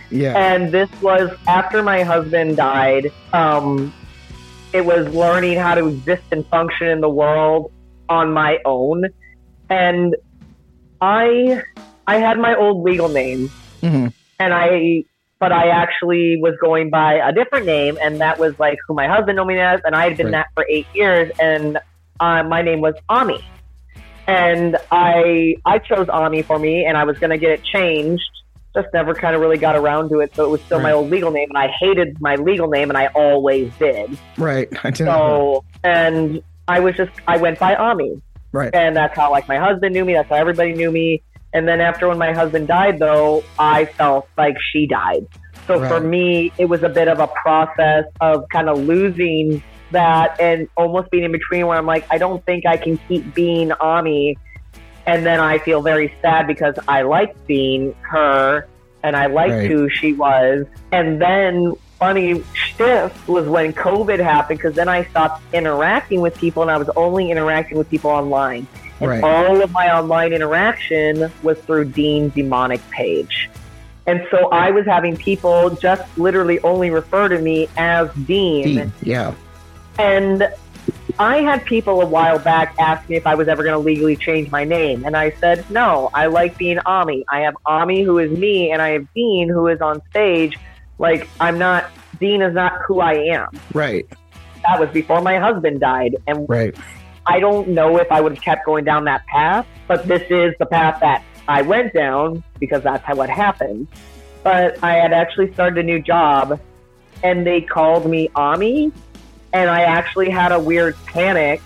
yeah. 0.10 0.34
And 0.38 0.72
this 0.72 0.90
was 1.02 1.30
after 1.48 1.84
my 1.84 2.04
husband 2.04 2.56
died. 2.58 3.12
Um, 3.34 3.94
it 4.72 4.86
was 4.86 5.14
learning 5.14 5.58
how 5.60 5.76
to 5.76 5.88
exist 5.90 6.24
and 6.32 6.48
function 6.48 6.88
in 6.88 7.02
the 7.02 7.10
world 7.10 7.72
on 8.10 8.34
my 8.34 8.58
own. 8.66 9.06
And 9.70 10.16
I 11.02 11.62
I 12.08 12.18
had 12.20 12.38
my 12.38 12.56
old 12.56 12.84
legal 12.84 13.10
name 13.10 13.50
hmm 13.82 14.08
and 14.40 14.54
I 14.54 15.04
but 15.40 15.52
I 15.52 15.70
actually 15.70 16.38
was 16.42 16.54
going 16.62 16.90
by 16.90 17.16
a 17.16 17.34
different 17.34 17.66
name 17.66 17.96
and 18.02 18.22
that 18.22 18.40
was 18.40 18.54
like 18.60 18.78
who 18.88 18.94
my 18.94 19.08
husband 19.08 19.36
knew 19.38 19.46
me 19.46 19.60
as 19.60 19.80
and 19.84 19.96
I 19.96 20.06
had 20.06 20.18
been 20.18 20.28
Right. 20.28 20.32
that 20.34 20.48
for 20.56 20.66
eight 20.70 20.88
years 20.94 21.30
and 21.40 21.78
uh, 22.20 22.44
my 22.44 22.62
name 22.62 22.80
was 22.82 22.94
Ami 23.10 23.40
and 24.28 24.78
I 24.92 25.56
I 25.66 25.80
chose 25.80 26.08
Ami 26.10 26.44
for 26.44 26.58
me 26.60 26.86
and 26.86 26.98
I 26.98 27.04
was 27.04 27.18
gonna 27.20 27.38
get 27.38 27.52
it 27.52 27.62
changed 27.74 28.24
just 28.76 28.88
never 28.94 29.14
kind 29.14 29.36
of 29.36 29.42
really 29.42 29.58
got 29.58 29.76
around 29.76 30.10
to 30.10 30.20
it 30.20 30.32
so 30.36 30.46
it 30.46 30.50
was 30.50 30.62
still 30.66 30.80
my 30.80 30.92
old 30.94 31.10
legal 31.12 31.32
name 31.32 31.50
and 31.50 31.58
I 31.58 31.68
hated 31.80 32.18
my 32.22 32.36
legal 32.36 32.68
name 32.70 32.90
and 32.90 32.98
I 32.98 33.08
always 33.16 33.72
did 33.80 34.18
Right. 34.38 34.68
I 34.84 34.92
didn't. 34.92 35.08
so 35.14 35.64
and 35.84 36.42
I 36.68 36.80
was 36.80 36.96
just 36.96 37.12
I 37.28 37.38
went 37.38 37.60
by 37.60 37.76
Ami. 37.76 38.22
Right. 38.52 38.74
and 38.76 38.96
that's 38.96 39.16
how 39.16 39.32
like 39.32 39.48
my 39.48 39.58
husband 39.58 39.94
knew 39.94 40.06
me. 40.06 40.14
That's 40.14 40.30
how 40.30 40.36
everybody 40.36 40.74
knew 40.74 40.92
me. 40.92 41.24
And 41.56 41.68
then 41.68 41.82
after 41.82 42.08
when 42.08 42.18
my 42.20 42.34
husband 42.34 42.68
died 42.68 43.00
though 43.00 43.44
i 43.58 43.86
felt 43.86 44.28
like 44.38 44.56
she 44.72 44.86
died. 44.86 45.26
So 45.68 45.80
for 45.88 46.00
me 46.00 46.52
it 46.60 46.66
was 46.66 46.84
a 46.84 46.90
bit 46.90 47.08
of 47.08 47.20
a 47.20 47.28
process 47.28 48.06
of 48.22 48.48
kind 48.50 48.70
of 48.70 48.78
losing 48.80 49.64
that 49.92 50.40
and 50.40 50.68
almost 50.78 51.10
being 51.12 51.24
in 51.24 51.32
between 51.32 51.66
where 51.68 51.78
i'm 51.78 51.86
like 51.86 52.06
i 52.10 52.18
don't 52.18 52.44
think 52.46 52.66
i 52.66 52.78
can 52.78 52.98
keep 53.08 53.34
being 53.34 53.72
ami. 53.74 54.38
And 55.08 55.26
then 55.26 55.40
i 55.40 55.58
feel 55.58 55.82
very 55.82 56.14
sad 56.22 56.46
because 56.48 56.76
i 56.88 57.02
liked 57.02 57.48
being 57.48 57.94
her 58.02 58.68
and 59.04 59.16
i 59.16 59.26
liked 59.26 59.54
Right. 59.54 59.72
who 59.72 59.90
she 59.90 60.14
was. 60.14 60.66
And 60.92 61.20
then 61.22 61.74
funny 62.04 62.44
shift 62.54 63.28
was 63.28 63.48
when 63.48 63.72
covid 63.72 64.20
happened 64.20 64.60
because 64.60 64.76
then 64.76 64.90
i 64.90 65.04
stopped 65.06 65.42
interacting 65.54 66.20
with 66.20 66.36
people 66.38 66.62
and 66.62 66.70
i 66.70 66.78
was 66.78 66.90
only 66.96 67.32
interacting 67.32 67.78
with 67.78 67.90
people 67.90 68.10
online 68.10 68.68
and 69.00 69.10
Right. 69.10 69.24
all 69.24 69.62
of 69.62 69.72
my 69.72 69.88
online 69.98 70.32
interaction 70.34 71.32
was 71.42 71.58
through 71.60 71.86
Dean 71.86 72.30
D'Monic 72.30 72.80
page. 72.90 73.50
And 74.06 74.26
so 74.32 74.50
I 74.50 74.72
was 74.72 74.86
having 74.86 75.18
people 75.18 75.72
just 75.72 76.04
literally 76.18 76.60
only 76.62 76.90
refer 76.90 77.28
to 77.28 77.40
me 77.40 77.68
as 77.76 78.08
Dean. 78.14 78.64
Dean. 78.76 78.94
Yeah. 79.02 79.34
And 80.00 80.48
I 81.20 81.38
had 81.38 81.66
people 81.66 82.02
a 82.02 82.06
while 82.06 82.40
back 82.40 82.76
ask 82.80 83.10
me 83.10 83.16
if 83.16 83.28
I 83.28 83.36
was 83.36 83.48
ever 83.48 83.62
going 83.64 83.74
to 83.74 83.80
legally 83.80 84.16
change 84.16 84.50
my 84.52 84.64
name. 84.64 85.04
And 85.06 85.18
I 85.18 85.32
said, 85.32 85.70
no, 85.70 86.10
I 86.14 86.28
like 86.28 86.58
being 86.58 86.80
Ami. 86.86 87.26
I 87.30 87.40
have 87.42 87.56
Ami, 87.66 88.04
who 88.04 88.20
is 88.20 88.32
me, 88.32 88.72
and 88.72 88.82
I 88.82 88.90
have 88.92 89.14
Dean, 89.14 89.50
who 89.50 89.68
is 89.68 89.82
on 89.82 90.02
stage. 90.12 90.58
Like, 91.04 91.28
I'm 91.42 91.58
not, 91.60 91.92
Dean 92.22 92.42
is 92.42 92.54
not 92.54 92.72
who 92.88 93.02
I 93.02 93.16
am. 93.36 93.50
Right. 93.74 94.08
That 94.66 94.80
was 94.80 94.90
before 94.92 95.20
my 95.20 95.38
husband 95.38 95.82
died. 95.82 96.16
And 96.28 96.48
Right. 96.48 96.74
I 97.28 97.42
don't 97.42 97.68
know 97.68 97.98
if 97.98 98.10
I 98.10 98.22
would 98.22 98.36
have 98.36 98.42
kept 98.42 98.66
going 98.66 98.86
down 98.86 99.04
that 99.04 99.26
path, 99.28 99.68
but 99.86 100.08
this 100.08 100.24
is 100.30 100.54
the 100.60 100.66
path 100.66 101.02
that 101.02 101.22
I 101.46 101.62
went 101.62 101.94
down 101.94 102.42
because 102.58 102.84
that's 102.84 103.04
how 103.04 103.22
it 103.22 103.30
happened. 103.30 103.88
But 104.44 104.82
I 104.82 104.94
had 104.94 105.12
actually 105.12 105.52
started 105.54 105.78
a 105.78 105.84
new 105.84 106.00
job 106.02 106.58
and 107.22 107.46
they 107.46 107.60
called 107.60 108.10
me 108.10 108.30
Ami 108.36 108.94
and 109.52 109.70
I 109.70 109.82
actually 109.82 110.30
had 110.30 110.54
a 110.54 110.60
weird 110.60 110.96
panic 111.06 111.62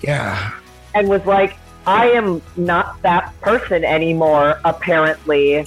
Yeah. 0.00 0.52
and 0.94 1.08
was 1.08 1.26
like, 1.26 1.56
I 1.86 2.10
am 2.10 2.40
not 2.56 3.02
that 3.02 3.32
person 3.40 3.84
anymore, 3.84 4.60
apparently. 4.64 5.66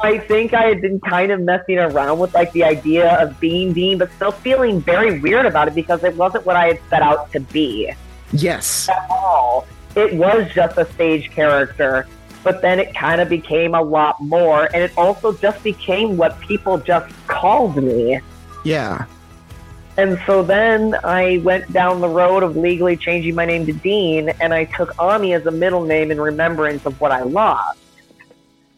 I 0.00 0.18
think 0.18 0.54
I 0.54 0.62
had 0.62 0.80
been 0.80 1.00
kind 1.00 1.32
of 1.32 1.40
messing 1.40 1.78
around 1.78 2.18
with 2.18 2.32
like 2.34 2.52
the 2.52 2.64
idea 2.64 3.16
of 3.20 3.38
being 3.40 3.72
Dean, 3.72 3.98
but 3.98 4.12
still 4.12 4.30
feeling 4.30 4.80
very 4.80 5.18
weird 5.20 5.44
about 5.44 5.68
it 5.68 5.74
because 5.74 6.04
it 6.04 6.14
wasn't 6.16 6.46
what 6.46 6.56
I 6.56 6.66
had 6.68 6.80
set 6.88 7.02
out 7.02 7.32
to 7.32 7.40
be 7.40 7.92
yes. 8.32 8.88
at 8.88 9.06
all. 9.10 9.66
It 9.96 10.14
was 10.14 10.50
just 10.54 10.78
a 10.78 10.84
stage 10.92 11.30
character, 11.30 12.06
but 12.44 12.62
then 12.62 12.78
it 12.78 12.94
kind 12.94 13.20
of 13.20 13.28
became 13.28 13.74
a 13.74 13.82
lot 13.82 14.20
more, 14.20 14.64
and 14.72 14.82
it 14.82 14.92
also 14.96 15.32
just 15.32 15.62
became 15.64 16.16
what 16.16 16.38
people 16.40 16.78
just 16.78 17.12
called 17.26 17.76
me. 17.82 18.20
Yeah. 18.64 19.06
And 19.96 20.20
so 20.26 20.44
then 20.44 20.94
I 21.02 21.38
went 21.38 21.72
down 21.72 22.00
the 22.00 22.08
road 22.08 22.44
of 22.44 22.56
legally 22.56 22.96
changing 22.96 23.34
my 23.34 23.44
name 23.44 23.66
to 23.66 23.72
Dean, 23.72 24.28
and 24.40 24.54
I 24.54 24.64
took 24.64 24.96
Ami 25.00 25.32
as 25.32 25.44
a 25.46 25.50
middle 25.50 25.84
name 25.84 26.12
in 26.12 26.20
remembrance 26.20 26.86
of 26.86 27.00
what 27.00 27.10
I 27.10 27.22
lost. 27.22 27.80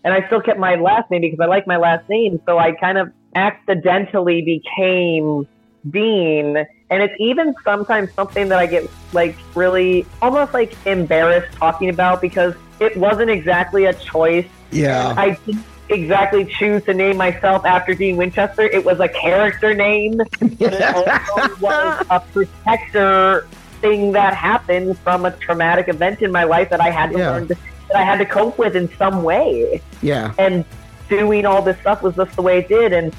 And 0.04 0.14
I 0.14 0.26
still 0.26 0.40
kept 0.40 0.58
my 0.58 0.76
last 0.76 1.10
name 1.10 1.20
because 1.22 1.40
I 1.40 1.46
like 1.46 1.66
my 1.66 1.76
last 1.76 2.08
name, 2.08 2.40
so 2.46 2.58
I 2.58 2.72
kind 2.72 2.98
of 2.98 3.12
accidentally 3.34 4.42
became 4.42 5.46
Dean. 5.88 6.56
And 6.90 7.02
it's 7.02 7.14
even 7.18 7.54
sometimes 7.64 8.10
something 8.18 8.48
that 8.48 8.58
I 8.58 8.66
get 8.66 8.84
like 9.12 9.36
really 9.54 10.06
almost 10.22 10.52
like 10.54 10.76
embarrassed 10.86 11.56
talking 11.58 11.88
about 11.90 12.20
because 12.20 12.54
it 12.80 12.96
wasn't 12.96 13.30
exactly 13.30 13.84
a 13.84 13.94
choice 13.94 14.48
Yeah. 14.70 15.14
I 15.16 15.36
didn't 15.46 15.64
exactly 15.88 16.44
choose 16.58 16.82
to 16.84 16.94
name 16.94 17.16
myself 17.16 17.64
after 17.64 17.94
Dean 17.94 18.16
Winchester. 18.16 18.62
It 18.62 18.84
was 18.84 19.00
a 19.00 19.08
character 19.08 19.74
name, 19.74 20.18
but 20.40 20.40
it 20.74 20.94
also 20.94 21.54
was 21.60 22.06
a 22.10 22.20
protector 22.32 23.46
thing 23.80 24.12
that 24.12 24.34
happened 24.34 24.98
from 25.02 25.24
a 25.24 25.30
traumatic 25.32 25.88
event 25.88 26.22
in 26.22 26.30
my 26.30 26.44
life 26.44 26.70
that 26.70 26.80
I 26.80 26.90
had 26.90 27.10
to 27.10 27.18
Yeah. 27.18 27.30
learn 27.30 27.48
to, 27.48 27.56
that 27.92 28.00
I 28.00 28.04
had 28.04 28.18
to 28.18 28.26
cope 28.26 28.58
with 28.58 28.76
in 28.76 28.88
some 28.96 29.22
way. 29.22 29.82
yeah. 30.02 30.34
And 30.38 30.64
doing 31.08 31.44
all 31.44 31.60
this 31.60 31.78
stuff 31.80 32.02
was 32.02 32.14
just 32.16 32.34
the 32.36 32.42
way 32.42 32.58
it 32.58 32.68
did. 32.68 32.92
And 32.92 33.14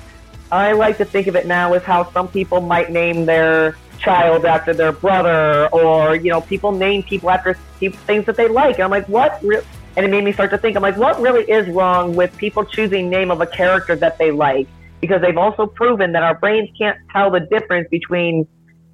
I 0.51 0.71
like 0.71 0.97
to 0.97 1.05
think 1.05 1.27
of 1.27 1.35
it 1.35 1.45
now 1.45 1.73
as 1.73 1.83
how 1.83 2.09
some 2.11 2.27
people 2.27 2.61
might 2.61 2.89
name 2.89 3.25
their 3.25 3.75
child 3.99 4.45
after 4.45 4.73
their 4.73 4.91
brother, 4.91 5.67
or 5.67 6.15
you 6.15 6.29
know, 6.29 6.41
people 6.41 6.71
name 6.71 7.03
people 7.03 7.29
after 7.29 7.53
things 7.79 8.25
that 8.25 8.35
they 8.35 8.47
like. 8.47 8.75
And 8.75 8.83
I'm 8.83 8.91
like, 8.91 9.07
what? 9.07 9.39
Re-? 9.43 9.61
And 9.97 10.05
it 10.05 10.09
made 10.09 10.23
me 10.23 10.31
start 10.31 10.49
to 10.51 10.57
think. 10.57 10.75
I'm 10.75 10.81
like, 10.81 10.97
what 10.97 11.19
really 11.19 11.43
is 11.43 11.67
wrong 11.69 12.15
with 12.15 12.35
people 12.37 12.63
choosing 12.65 13.09
name 13.09 13.29
of 13.29 13.41
a 13.41 13.45
character 13.45 13.95
that 13.97 14.17
they 14.17 14.31
like? 14.31 14.67
Because 15.01 15.21
they've 15.21 15.37
also 15.37 15.67
proven 15.67 16.13
that 16.13 16.23
our 16.23 16.35
brains 16.35 16.69
can't 16.77 16.97
tell 17.11 17.29
the 17.29 17.41
difference 17.41 17.87
between 17.89 18.47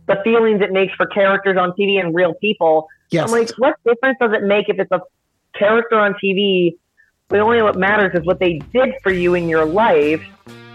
the 0.07 0.19
feelings 0.23 0.61
it 0.61 0.71
makes 0.71 0.93
for 0.95 1.05
characters 1.05 1.57
on 1.57 1.71
TV 1.73 1.99
and 1.99 2.15
real 2.15 2.34
people. 2.36 2.88
Yes. 3.11 3.25
I'm 3.25 3.32
like, 3.32 3.49
what 3.57 3.75
difference 3.86 4.17
does 4.19 4.34
it 4.34 4.43
make 4.43 4.69
if 4.69 4.80
it's 4.80 4.91
a 4.91 5.01
character 5.58 5.97
on 5.97 6.14
TV? 6.24 6.78
But 7.30 7.39
only 7.41 7.62
what 7.62 7.76
matters 7.76 8.18
is 8.20 8.26
what 8.26 8.39
they 8.39 8.60
did 8.74 8.93
for 9.03 9.12
you 9.12 9.34
in 9.36 9.49
your 9.49 9.66
life. 9.66 10.24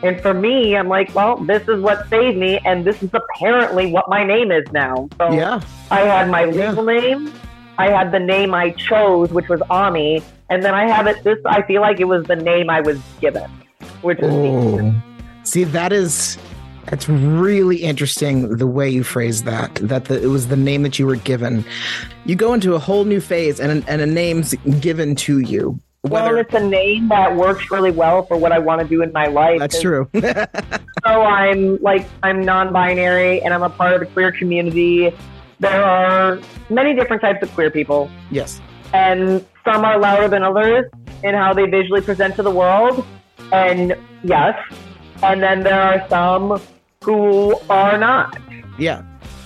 And 0.03 0.21
for 0.21 0.35
me, 0.35 0.77
I'm 0.77 0.89
like, 0.89 1.15
well, 1.15 1.37
this 1.37 1.67
is 1.69 1.81
what 1.81 2.09
saved 2.09 2.37
me, 2.37 2.59
and 2.65 2.85
this 2.85 3.01
is 3.03 3.11
apparently 3.15 3.87
what 3.91 4.09
my 4.09 4.25
name 4.25 4.51
is 4.51 4.65
now. 4.73 5.09
So 5.17 5.33
yeah. 5.33 5.61
I 5.91 6.01
had 6.01 6.29
my 6.29 6.45
Yeah. 6.45 6.71
legal 6.71 6.85
name, 6.85 7.33
I 7.79 7.89
had 7.89 8.13
the 8.13 8.19
name 8.19 8.53
I 8.55 8.71
chose, 8.71 9.31
which 9.31 9.49
was 9.49 9.63
Ami, 9.71 10.23
and 10.51 10.63
then 10.63 10.75
I 10.75 10.87
have 10.89 11.07
it. 11.07 11.23
This 11.23 11.39
I 11.47 11.63
feel 11.63 11.81
like 11.81 12.01
it 12.01 12.05
was 12.05 12.25
the 12.27 12.37
name 12.37 12.69
I 12.69 12.81
was 12.81 12.99
given, 13.21 13.49
which 14.03 14.19
is 14.19 14.33
Oh. 14.33 14.93
See, 15.45 15.65
that 15.65 15.93
is 15.93 16.37
that's 16.87 17.09
really 17.09 17.77
interesting 17.77 18.57
the 18.57 18.67
way 18.67 18.89
you 18.89 19.05
phrased 19.05 19.45
that. 19.45 19.75
That 19.77 20.07
the, 20.07 20.23
it 20.23 20.27
was 20.27 20.49
the 20.49 20.57
name 20.57 20.83
that 20.83 20.99
you 20.99 21.07
were 21.07 21.17
given. 21.17 21.65
You 22.25 22.37
go 22.37 22.53
into 22.55 22.75
a 22.75 22.79
whole 22.79 23.05
new 23.05 23.21
phase, 23.21 23.61
and 23.61 23.85
and 23.89 24.01
a 24.01 24.07
name's 24.07 24.55
given 24.81 25.15
to 25.17 25.39
you. 25.39 25.79
well, 26.05 26.25
Whether 26.25 26.39
it's 26.39 26.55
a 26.55 26.67
name 26.67 27.09
that 27.09 27.37
works 27.37 27.71
really 27.71 27.93
well 27.93 28.25
for 28.27 28.37
what 28.37 28.53
I 28.53 28.59
want 28.59 28.81
to 28.83 28.89
do 28.89 29.03
in 29.03 29.13
my 29.13 29.27
life. 29.27 29.59
that's 29.59 29.81
true. 29.81 30.09
So 31.05 31.23
I'm 31.23 31.83
like 31.83 32.07
I'm 32.23 32.45
non-binary 32.45 33.43
and 33.43 33.53
I'm 33.53 33.65
a 33.65 33.71
part 33.71 33.93
of 33.93 34.01
the 34.01 34.07
queer 34.07 34.31
community. 34.31 35.13
There 35.59 35.85
are 35.85 36.39
many 36.71 36.95
different 36.95 37.23
types 37.23 37.43
of 37.43 37.53
queer 37.55 37.71
people, 37.73 38.09
yes. 38.31 38.61
and 38.95 39.45
some 39.65 39.85
are 39.85 39.99
louder 39.99 40.29
than 40.29 40.45
others 40.45 40.89
in 41.25 41.35
how 41.35 41.55
they 41.55 41.67
visually 41.67 42.03
present 42.03 42.37
to 42.37 42.43
the 42.45 42.53
world. 42.53 43.05
And 43.53 43.97
yes, 44.23 44.57
and 45.23 45.43
then 45.43 45.63
there 45.63 45.81
are 45.81 46.09
some 46.09 46.61
who 47.05 47.55
are 47.71 47.99
not. 47.99 48.37
Yeah. 48.79 49.03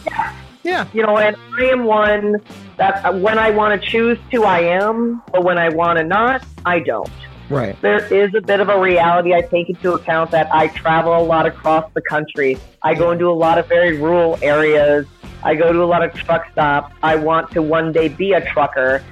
Yeah. 0.07 0.37
Yeah. 0.63 0.89
You 0.93 1.03
know, 1.03 1.19
and 1.19 1.37
I 1.59 1.65
am 1.67 1.85
one 1.85 2.37
that 2.77 3.05
uh, 3.05 3.13
when 3.13 3.39
I 3.39 3.51
want 3.51 3.81
to 3.81 3.89
choose 3.89 4.19
to, 4.33 4.45
I 4.45 4.61
am, 4.61 5.23
but 5.33 5.45
when 5.45 5.59
I 5.59 5.69
want 5.69 5.99
to 5.99 6.05
not, 6.05 6.45
I 6.65 6.81
don't. 6.81 7.11
Right. 7.49 7.81
There 7.81 8.05
is 8.13 8.35
a 8.35 8.41
bit 8.41 8.61
of 8.61 8.69
a 8.69 8.79
reality 8.79 9.33
I 9.33 9.43
take 9.43 9.69
into 9.69 9.93
account 9.93 10.33
that 10.33 10.53
I 10.53 10.69
travel 10.69 11.17
a 11.17 11.23
lot 11.23 11.47
across 11.47 11.91
the 11.95 12.01
country. 12.03 12.59
I 12.83 12.95
go 12.95 13.13
into 13.13 13.29
a 13.29 13.33
lot 13.33 13.59
of 13.59 13.69
very 13.69 13.97
rural 13.97 14.39
areas. 14.43 15.07
I 15.45 15.55
go 15.55 15.73
to 15.73 15.83
a 15.83 15.87
lot 15.87 16.03
of 16.03 16.13
truck 16.15 16.51
stops. 16.51 16.93
I 17.03 17.15
want 17.15 17.53
to 17.53 17.63
one 17.63 17.93
day 17.93 18.09
be 18.09 18.33
a 18.33 18.45
trucker. 18.53 19.05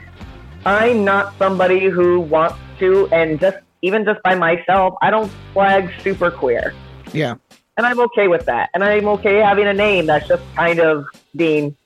I'm 0.67 1.05
not 1.05 1.39
somebody 1.39 1.89
who 1.89 2.21
wants 2.21 2.59
to, 2.81 3.07
and 3.13 3.39
just 3.39 3.59
even 3.85 4.05
just 4.07 4.23
by 4.23 4.35
myself, 4.35 4.95
I 5.03 5.11
don't 5.11 5.31
flag 5.53 5.91
super 6.01 6.31
queer. 6.31 6.73
Yeah. 7.13 7.35
And 7.77 7.87
I'm 7.87 8.01
okay 8.01 8.29
with 8.29 8.47
that. 8.47 8.71
And 8.73 8.83
I'm 8.83 9.07
okay 9.09 9.37
having 9.37 9.67
a 9.67 9.75
name 9.75 10.07
that's 10.07 10.27
just 10.27 10.43
kind 10.55 10.81
of 10.81 11.05
Dean. 11.37 11.77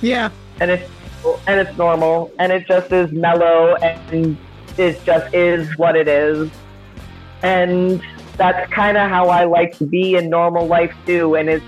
Yeah. 0.00 0.30
And 0.60 0.70
it's 0.70 0.88
and 1.46 1.60
it's 1.60 1.76
normal 1.76 2.32
and 2.38 2.52
it 2.52 2.66
just 2.66 2.92
is 2.92 3.10
mellow 3.10 3.74
and 3.76 4.36
it 4.78 5.02
just 5.04 5.34
is 5.34 5.76
what 5.76 5.96
it 5.96 6.06
is. 6.06 6.48
And 7.42 8.00
that's 8.36 8.70
kind 8.72 8.96
of 8.96 9.10
how 9.10 9.28
I 9.28 9.44
like 9.44 9.76
to 9.78 9.86
be 9.86 10.14
in 10.14 10.30
normal 10.30 10.66
life 10.66 10.94
too. 11.04 11.34
And 11.34 11.48
it's 11.48 11.64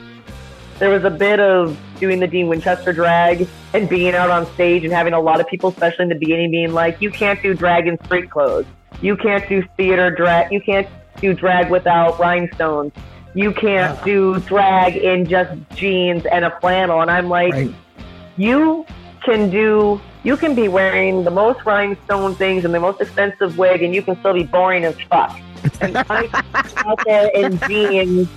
there 0.78 0.90
was 0.90 1.02
a 1.02 1.10
bit 1.10 1.40
of 1.40 1.76
doing 1.98 2.20
the 2.20 2.28
Dean 2.28 2.48
Winchester 2.48 2.92
drag 2.92 3.48
and 3.74 3.88
being 3.88 4.14
out 4.14 4.30
on 4.30 4.46
stage 4.54 4.84
and 4.84 4.92
having 4.92 5.12
a 5.12 5.20
lot 5.20 5.40
of 5.40 5.48
people, 5.48 5.70
especially 5.70 6.04
in 6.04 6.08
the 6.08 6.14
beginning, 6.14 6.50
being 6.50 6.72
like, 6.72 7.00
"You 7.00 7.10
can't 7.10 7.42
do 7.42 7.52
drag 7.54 7.86
in 7.88 8.02
street 8.04 8.30
clothes. 8.30 8.66
You 9.02 9.16
can't 9.16 9.46
do 9.48 9.62
theater 9.76 10.10
drag. 10.10 10.50
You 10.52 10.60
can't 10.60 10.88
do 11.20 11.34
drag 11.34 11.70
without 11.70 12.18
rhinestones. 12.18 12.92
You 13.34 13.52
can't 13.52 13.98
Uh. 14.00 14.04
do 14.04 14.38
drag 14.40 14.96
in 14.96 15.26
just 15.26 15.52
jeans 15.74 16.24
and 16.26 16.44
a 16.44 16.50
flannel." 16.60 17.00
And 17.02 17.10
I'm 17.10 17.28
like, 17.28 17.52
Right. 17.52 17.74
you 18.36 18.86
can 19.24 19.50
do 19.50 20.00
you 20.24 20.36
can 20.36 20.54
be 20.54 20.68
wearing 20.68 21.24
the 21.24 21.30
most 21.32 21.64
rhinestone 21.66 22.34
things 22.36 22.64
and 22.64 22.72
the 22.72 22.78
most 22.78 23.00
expensive 23.00 23.58
wig 23.58 23.82
and 23.82 23.92
you 23.92 24.02
can 24.02 24.16
still 24.20 24.32
be 24.34 24.44
boring 24.44 24.84
as 24.84 24.94
fuck. 25.10 25.36
And 25.80 25.96
I 25.98 26.28
out 26.86 27.00
there 27.04 27.28
in 27.34 27.58
jeans 27.68 28.28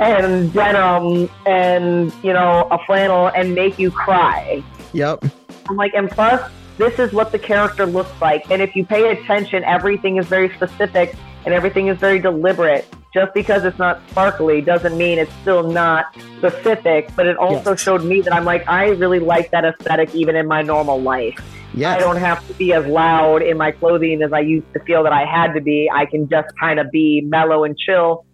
and 0.00 0.52
denim 0.52 1.28
and 1.46 2.12
you 2.22 2.32
know 2.32 2.68
a 2.70 2.78
flannel 2.86 3.28
and 3.28 3.54
make 3.54 3.78
you 3.78 3.90
cry. 3.90 4.62
Yep. 4.92 5.24
I'm 5.68 5.76
like, 5.76 5.92
and 5.94 6.10
plus, 6.10 6.40
this 6.78 6.98
is 6.98 7.12
what 7.12 7.32
the 7.32 7.38
character 7.38 7.84
looks 7.86 8.12
like. 8.20 8.50
And 8.50 8.62
if 8.62 8.74
you 8.76 8.86
pay 8.86 9.10
attention, 9.10 9.64
everything 9.64 10.16
is 10.16 10.26
very 10.26 10.54
specific 10.54 11.14
and 11.44 11.52
everything 11.52 11.88
is 11.88 11.98
very 11.98 12.18
deliberate. 12.20 12.86
Just 13.12 13.34
because 13.34 13.64
it's 13.64 13.78
not 13.78 14.00
sparkly 14.10 14.60
doesn't 14.60 14.96
mean 14.96 15.18
it's 15.18 15.32
still 15.40 15.70
not 15.70 16.06
specific. 16.38 17.10
But 17.16 17.26
it 17.26 17.36
also 17.36 17.70
Yes. 17.70 17.80
showed 17.80 18.04
me 18.04 18.20
that 18.22 18.32
I'm 18.32 18.44
like, 18.44 18.68
I 18.68 18.88
really 18.90 19.18
like 19.18 19.50
that 19.50 19.64
aesthetic 19.64 20.14
even 20.14 20.36
in 20.36 20.46
my 20.46 20.62
normal 20.62 21.00
life. 21.00 21.38
Yes. 21.74 21.96
I 21.96 21.98
don't 22.00 22.16
have 22.16 22.46
to 22.48 22.54
be 22.54 22.72
as 22.72 22.86
loud 22.86 23.42
in 23.42 23.56
my 23.56 23.72
clothing 23.72 24.22
as 24.22 24.32
I 24.32 24.40
used 24.40 24.66
to 24.74 24.80
feel 24.80 25.02
that 25.04 25.12
I 25.12 25.24
had 25.24 25.54
to 25.54 25.60
be. 25.60 25.90
I 25.92 26.06
can 26.06 26.28
just 26.28 26.48
kind 26.60 26.78
of 26.78 26.90
be 26.90 27.22
mellow 27.26 27.64
and 27.64 27.76
chill. 27.76 28.24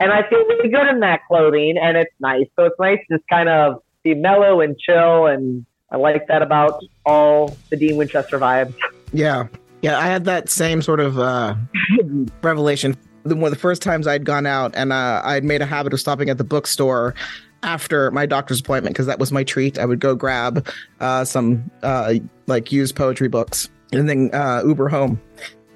And 0.00 0.10
I 0.12 0.28
feel 0.28 0.40
really 0.40 0.68
good 0.68 0.88
in 0.88 1.00
that 1.00 1.20
clothing 1.28 1.76
and 1.80 1.96
it's 1.96 2.14
nice. 2.20 2.46
So 2.58 2.64
it's 2.64 2.78
nice 2.78 2.98
to 3.08 3.18
just 3.18 3.28
kind 3.28 3.48
of 3.48 3.76
be 4.02 4.14
mellow 4.14 4.60
and 4.60 4.76
chill 4.78 5.26
and 5.26 5.64
I 5.92 5.96
like 5.96 6.26
that 6.28 6.40
about 6.42 6.82
all 7.04 7.56
the 7.70 7.76
Dean 7.76 7.96
Winchester 7.96 8.38
vibes. 8.38 8.74
Yeah. 9.12 9.46
Yeah, 9.82 9.98
I 9.98 10.06
had 10.06 10.24
that 10.24 10.48
same 10.48 10.80
sort 10.80 11.00
of 11.00 11.18
uh, 11.18 11.54
revelation. 12.42 12.96
The, 13.24 13.36
one 13.36 13.44
of 13.44 13.50
the 13.50 13.58
first 13.58 13.82
times 13.82 14.06
I'd 14.06 14.24
gone 14.24 14.46
out 14.46 14.72
and 14.74 14.92
uh, 14.92 15.20
I'd 15.24 15.44
made 15.44 15.60
a 15.60 15.66
habit 15.66 15.92
of 15.92 16.00
stopping 16.00 16.30
at 16.30 16.38
the 16.38 16.44
bookstore 16.44 17.14
after 17.62 18.10
my 18.10 18.26
doctor's 18.26 18.60
appointment 18.60 18.94
because 18.94 19.06
that 19.06 19.18
was 19.18 19.32
my 19.32 19.44
treat. 19.44 19.78
I 19.78 19.84
would 19.84 20.00
go 20.00 20.14
grab 20.14 20.66
uh, 21.00 21.24
some 21.24 21.70
uh, 21.82 22.14
like 22.46 22.72
used 22.72 22.96
poetry 22.96 23.28
books 23.28 23.68
and 23.92 24.08
then 24.08 24.30
uh, 24.32 24.62
Uber 24.64 24.88
home. 24.88 25.20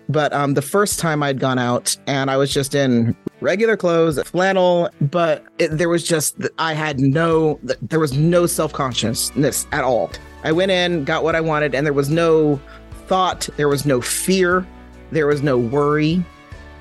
But 0.09 0.33
um, 0.33 0.55
the 0.55 0.63
first 0.63 0.99
time 0.99 1.23
I'd 1.23 1.41
gone 1.41 1.59
out 1.59 1.97
and 2.07 2.31
I 2.31 2.37
was 2.37 2.53
just 2.53 2.75
in 2.75 3.17
regular 3.41 3.77
clothes, 3.77 4.23
flannel, 4.23 4.89
but 5.01 5.45
it, 5.59 5.69
there 5.69 5.89
was 5.89 6.05
just 6.05 6.37
I 6.59 6.75
had 6.75 7.01
no 7.01 7.59
there 7.83 8.01
was 8.01 8.13
no 8.13 8.47
self 8.47 8.73
consciousness 8.73 9.67
at 9.73 9.85
all. 9.85 10.11
I 10.45 10.53
went 10.53 10.71
in, 10.71 11.05
got 11.05 11.25
what 11.25 11.35
I 11.35 11.41
wanted, 11.41 11.75
and 11.75 11.85
there 11.85 11.93
was 11.93 12.09
no 12.09 12.61
thought, 13.07 13.49
there 13.57 13.69
was 13.69 13.85
no 13.85 14.01
fear, 14.01 14.67
there 15.11 15.27
was 15.27 15.43
no 15.43 15.59
worry, 15.59 16.25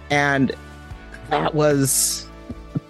and 0.10 0.56
that 1.30 1.56
was 1.56 2.28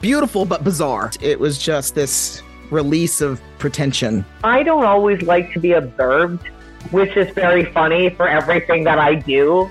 beautiful 0.02 0.46
but 0.46 0.64
bizarre. 0.64 1.12
It 1.22 1.40
was 1.40 1.58
just 1.58 1.96
this 1.96 2.42
release 2.72 3.22
of 3.22 3.42
pretension. 3.58 4.26
I 4.44 4.64
don't 4.64 4.86
always 4.86 5.22
like 5.22 5.52
to 5.54 5.60
be 5.60 5.72
observed, 5.72 6.46
which 6.92 7.16
is 7.16 7.30
very 7.34 7.66
funny 7.66 8.10
for 8.10 8.28
everything 8.28 8.84
that 8.84 9.00
I 9.00 9.16
do. 9.16 9.70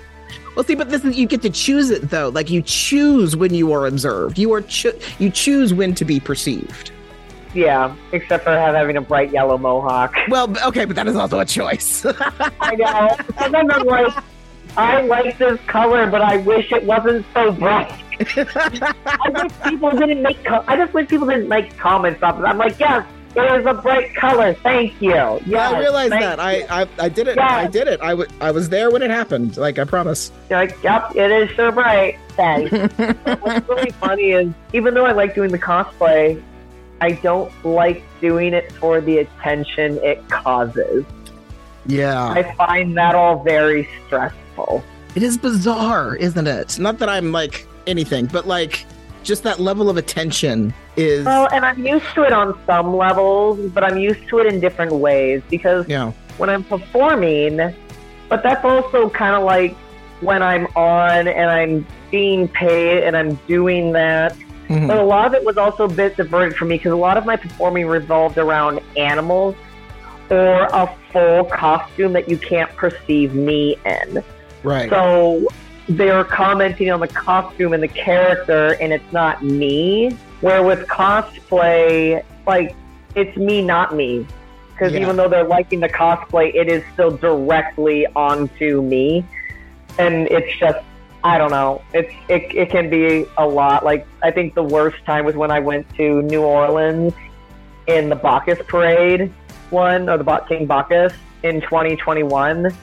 Well, 0.54 0.64
see, 0.64 0.74
but 0.74 0.90
this 0.90 1.04
is 1.04 1.16
you 1.16 1.26
get 1.26 1.42
to 1.42 1.50
choose 1.50 1.90
it 1.90 2.10
though. 2.10 2.28
Like 2.28 2.50
you 2.50 2.62
choose 2.62 3.36
when 3.36 3.54
you 3.54 3.72
are 3.72 3.86
observed. 3.86 4.38
You 4.38 4.52
are 4.52 4.60
cho- 4.62 4.98
you 5.18 5.30
choose 5.30 5.74
when 5.74 5.94
to 5.96 6.04
be 6.04 6.20
perceived. 6.20 6.92
Yeah, 7.54 7.94
except 8.12 8.44
for 8.44 8.50
having 8.50 8.96
a 8.96 9.00
bright 9.00 9.30
yellow 9.30 9.56
mohawk. 9.58 10.14
Well, 10.28 10.52
okay, 10.66 10.84
but 10.84 10.96
that 10.96 11.06
is 11.06 11.16
also 11.16 11.38
a 11.38 11.44
choice. 11.44 12.04
I 12.60 12.74
know. 12.74 13.16
Sometimes 13.38 13.70
I'm 13.72 13.86
like, 13.86 14.24
I 14.76 15.02
like 15.02 15.38
this 15.38 15.60
color, 15.68 16.10
but 16.10 16.20
I 16.20 16.38
wish 16.38 16.72
it 16.72 16.82
wasn't 16.84 17.24
so 17.32 17.52
bright. 17.52 17.92
I 18.36 19.30
wish 19.32 19.52
people 19.64 19.90
didn't 19.92 20.22
make. 20.22 20.44
Co- 20.44 20.64
I 20.66 20.76
just 20.76 20.92
wish 20.94 21.08
people 21.08 21.28
didn't 21.28 21.48
make 21.48 21.76
comments 21.78 22.22
off 22.22 22.38
it. 22.40 22.42
I'm 22.42 22.58
like, 22.58 22.78
yes, 22.78 23.06
it 23.36 23.60
is 23.60 23.66
a 23.66 23.74
bright 23.74 24.14
color. 24.14 24.54
Thank 24.54 25.00
you. 25.00 25.10
Yes, 25.46 25.72
I 25.72 25.78
realized 25.78 26.12
that. 26.12 26.40
I, 26.40 26.82
I 26.82 26.88
I 26.98 27.08
did 27.08 27.28
it. 27.28 27.36
Yeah. 27.36 27.56
I 27.56 27.66
did 27.66 27.88
it. 27.88 28.00
I, 28.00 28.10
w- 28.10 28.28
I 28.40 28.50
was 28.50 28.68
there 28.68 28.90
when 28.90 29.02
it 29.02 29.10
happened. 29.10 29.56
Like 29.56 29.78
I 29.78 29.84
promise. 29.84 30.30
You're 30.50 30.60
like, 30.60 30.82
yep, 30.82 31.14
it 31.14 31.30
is 31.30 31.54
so 31.56 31.70
bright. 31.72 32.18
Thanks. 32.30 32.72
What's 33.42 33.68
really 33.68 33.90
funny 33.92 34.30
is, 34.32 34.52
even 34.72 34.94
though 34.94 35.06
I 35.06 35.12
like 35.12 35.34
doing 35.34 35.50
the 35.52 35.58
cosplay, 35.58 36.42
I 37.00 37.12
don't 37.12 37.52
like 37.64 38.02
doing 38.20 38.54
it 38.54 38.72
for 38.72 39.00
the 39.00 39.18
attention 39.18 39.98
it 40.02 40.28
causes. 40.28 41.04
Yeah. 41.86 42.28
I 42.30 42.54
find 42.54 42.96
that 42.96 43.14
all 43.14 43.42
very 43.42 43.88
stressful. 44.06 44.82
It 45.14 45.22
is 45.22 45.38
bizarre, 45.38 46.16
isn't 46.16 46.46
it? 46.46 46.78
Not 46.78 46.98
that 46.98 47.08
I'm 47.08 47.30
like 47.30 47.66
anything, 47.86 48.26
but 48.26 48.46
like 48.46 48.84
just 49.24 49.42
that 49.42 49.58
level 49.58 49.90
of 49.90 49.96
attention 49.96 50.72
is 50.96 51.24
Well, 51.24 51.48
and 51.52 51.64
I'm 51.64 51.84
used 51.84 52.06
to 52.14 52.22
it 52.22 52.32
on 52.32 52.58
some 52.66 52.96
levels, 52.96 53.58
but 53.72 53.82
I'm 53.82 53.96
used 53.96 54.28
to 54.28 54.38
it 54.38 54.46
in 54.46 54.60
different 54.60 54.92
ways 54.92 55.42
because 55.50 55.88
know. 55.88 56.14
when 56.36 56.50
I'm 56.50 56.62
performing, 56.62 57.74
but 58.28 58.42
that's 58.42 58.64
also 58.64 59.08
kind 59.10 59.34
of 59.34 59.42
like 59.42 59.74
when 60.20 60.42
I'm 60.42 60.66
on 60.76 61.26
and 61.26 61.50
I'm 61.50 61.86
being 62.10 62.46
paid 62.48 63.02
and 63.02 63.16
I'm 63.16 63.34
doing 63.48 63.92
that. 63.92 64.36
Mhm. 64.68 64.88
But 64.88 64.98
a 64.98 65.02
lot 65.02 65.26
of 65.26 65.34
it 65.34 65.44
was 65.44 65.58
also 65.58 65.84
a 65.84 65.88
bit 65.88 66.16
diverted 66.16 66.56
for 66.56 66.64
me 66.64 66.76
because 66.76 66.92
a 66.92 66.96
lot 66.96 67.16
of 67.16 67.26
my 67.26 67.36
performing 67.36 67.86
revolved 67.86 68.38
around 68.38 68.80
animals 68.96 69.56
or 70.30 70.64
a 70.72 70.88
full 71.12 71.44
costume 71.44 72.12
that 72.14 72.28
you 72.28 72.38
can't 72.38 72.74
perceive 72.76 73.34
me 73.34 73.76
in. 73.84 74.22
Right. 74.62 74.88
So 74.88 75.46
they're 75.88 76.24
commenting 76.24 76.90
on 76.90 77.00
the 77.00 77.08
costume 77.08 77.72
and 77.72 77.82
the 77.82 77.88
character, 77.88 78.76
and 78.80 78.92
it's 78.92 79.12
not 79.12 79.44
me. 79.44 80.10
Where 80.40 80.62
with 80.62 80.86
cosplay, 80.88 82.24
like 82.46 82.74
it's 83.14 83.36
me, 83.36 83.62
not 83.62 83.94
me. 83.94 84.26
Because 84.72 84.92
Yeah. 84.92 85.00
even 85.00 85.16
though 85.16 85.28
they're 85.28 85.44
liking 85.44 85.80
the 85.80 85.88
cosplay, 85.88 86.54
it 86.54 86.68
is 86.68 86.82
still 86.92 87.10
directly 87.10 88.06
onto 88.16 88.82
me, 88.82 89.24
and 89.98 90.26
it's 90.28 90.56
just 90.58 90.78
I 91.22 91.38
don't 91.38 91.50
know. 91.50 91.80
It's 91.94 92.12
it 92.28 92.54
it 92.54 92.70
can 92.70 92.90
be 92.90 93.24
a 93.38 93.46
lot. 93.46 93.84
Like 93.84 94.06
I 94.22 94.30
think 94.30 94.54
the 94.54 94.62
worst 94.62 95.02
time 95.06 95.24
was 95.24 95.34
when 95.36 95.50
I 95.50 95.60
went 95.60 95.88
to 95.96 96.22
New 96.22 96.42
Orleans 96.42 97.14
in 97.86 98.08
the 98.08 98.16
Bacchus 98.16 98.58
Parade 98.66 99.32
one 99.70 100.08
or 100.08 100.18
the 100.18 100.36
King 100.48 100.66
Bacchus 100.66 101.12
in 101.42 101.60
2021 101.62 102.74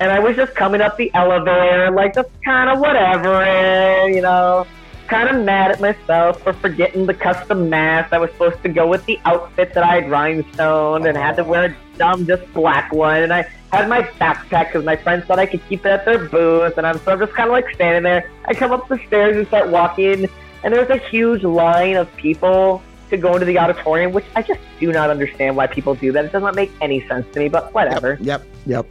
and 0.00 0.10
I 0.12 0.18
was 0.18 0.36
just 0.36 0.54
coming 0.54 0.80
up 0.80 0.96
the 0.96 1.10
elevator, 1.14 1.90
like 1.90 2.14
just 2.14 2.28
kind 2.44 2.70
of 2.70 2.78
whatever, 2.78 3.42
eh, 3.42 4.06
you 4.06 4.20
know, 4.20 4.66
kind 5.08 5.28
of 5.28 5.44
mad 5.44 5.70
at 5.70 5.80
myself 5.80 6.42
for 6.42 6.52
forgetting 6.52 7.06
the 7.06 7.14
custom 7.14 7.70
mask 7.70 8.12
I 8.12 8.18
was 8.18 8.30
supposed 8.32 8.62
to 8.62 8.68
go 8.68 8.86
with 8.86 9.04
the 9.06 9.18
outfit 9.24 9.72
that 9.74 9.82
I 9.82 10.02
had 10.02 10.10
rhinestoned 10.10 11.08
and 11.08 11.16
had 11.16 11.36
to 11.36 11.44
wear 11.44 11.64
a 11.64 11.76
dumb, 11.96 12.26
just 12.26 12.52
black 12.52 12.92
one. 12.92 13.22
And 13.22 13.32
I 13.32 13.48
had 13.72 13.88
my 13.88 14.02
backpack 14.02 14.66
because 14.66 14.84
my 14.84 14.96
friends 14.96 15.24
thought 15.24 15.38
I 15.38 15.46
could 15.46 15.66
keep 15.68 15.84
it 15.84 15.88
at 15.88 16.04
their 16.04 16.28
booth. 16.28 16.76
And 16.76 16.86
I'm 16.86 16.98
so 16.98 17.12
I'm 17.12 17.18
just 17.18 17.32
kind 17.32 17.48
of 17.48 17.52
like 17.52 17.68
standing 17.74 18.02
there. 18.02 18.30
I 18.44 18.54
come 18.54 18.70
up 18.70 18.86
the 18.88 19.00
stairs 19.06 19.36
and 19.36 19.46
start 19.48 19.68
walking, 19.70 20.28
and 20.62 20.74
there's 20.74 20.90
a 20.90 20.98
huge 21.08 21.42
line 21.42 21.96
of 21.96 22.14
people 22.16 22.82
to 23.10 23.16
go 23.16 23.32
into 23.32 23.46
the 23.46 23.58
auditorium, 23.58 24.12
which 24.12 24.26
I 24.36 24.42
just 24.42 24.60
do 24.78 24.92
not 24.92 25.08
understand 25.10 25.56
why 25.56 25.66
people 25.66 25.94
do 25.94 26.12
that. 26.12 26.26
It 26.26 26.32
does 26.32 26.42
not 26.42 26.54
make 26.54 26.70
any 26.82 27.06
sense 27.08 27.26
to 27.32 27.40
me, 27.40 27.48
but 27.48 27.72
whatever 27.72 28.18
Yep. 28.20 28.46
Yep. 28.66 28.86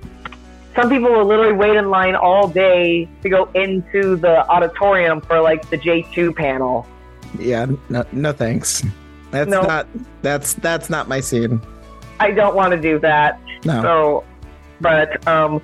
Some 0.78 0.90
people 0.90 1.12
will 1.12 1.26
literally 1.26 1.54
wait 1.54 1.76
in 1.76 1.90
line 1.90 2.16
all 2.16 2.48
day 2.48 3.10
to 3.24 3.30
go 3.30 3.50
into 3.56 4.16
the 4.16 4.48
auditorium 4.48 5.20
for 5.22 5.42
like 5.42 5.68
the 5.72 5.78
J2 5.78 6.36
panel. 6.36 6.86
Yeah. 7.40 7.66
No, 7.90 8.06
no 8.12 8.32
thanks. 8.32 8.84
That's 9.32 9.50
No. 9.50 9.64
not 9.64 9.88
that's 10.22 10.54
that's 10.54 10.90
not 10.90 11.10
my 11.10 11.20
scene. 11.20 11.60
I 12.20 12.30
don't 12.32 12.56
want 12.56 12.72
to 12.74 12.80
do 12.80 13.00
that. 13.00 13.40
No. 13.66 13.82
So, 13.82 14.24
but 14.80 15.28
um, 15.28 15.62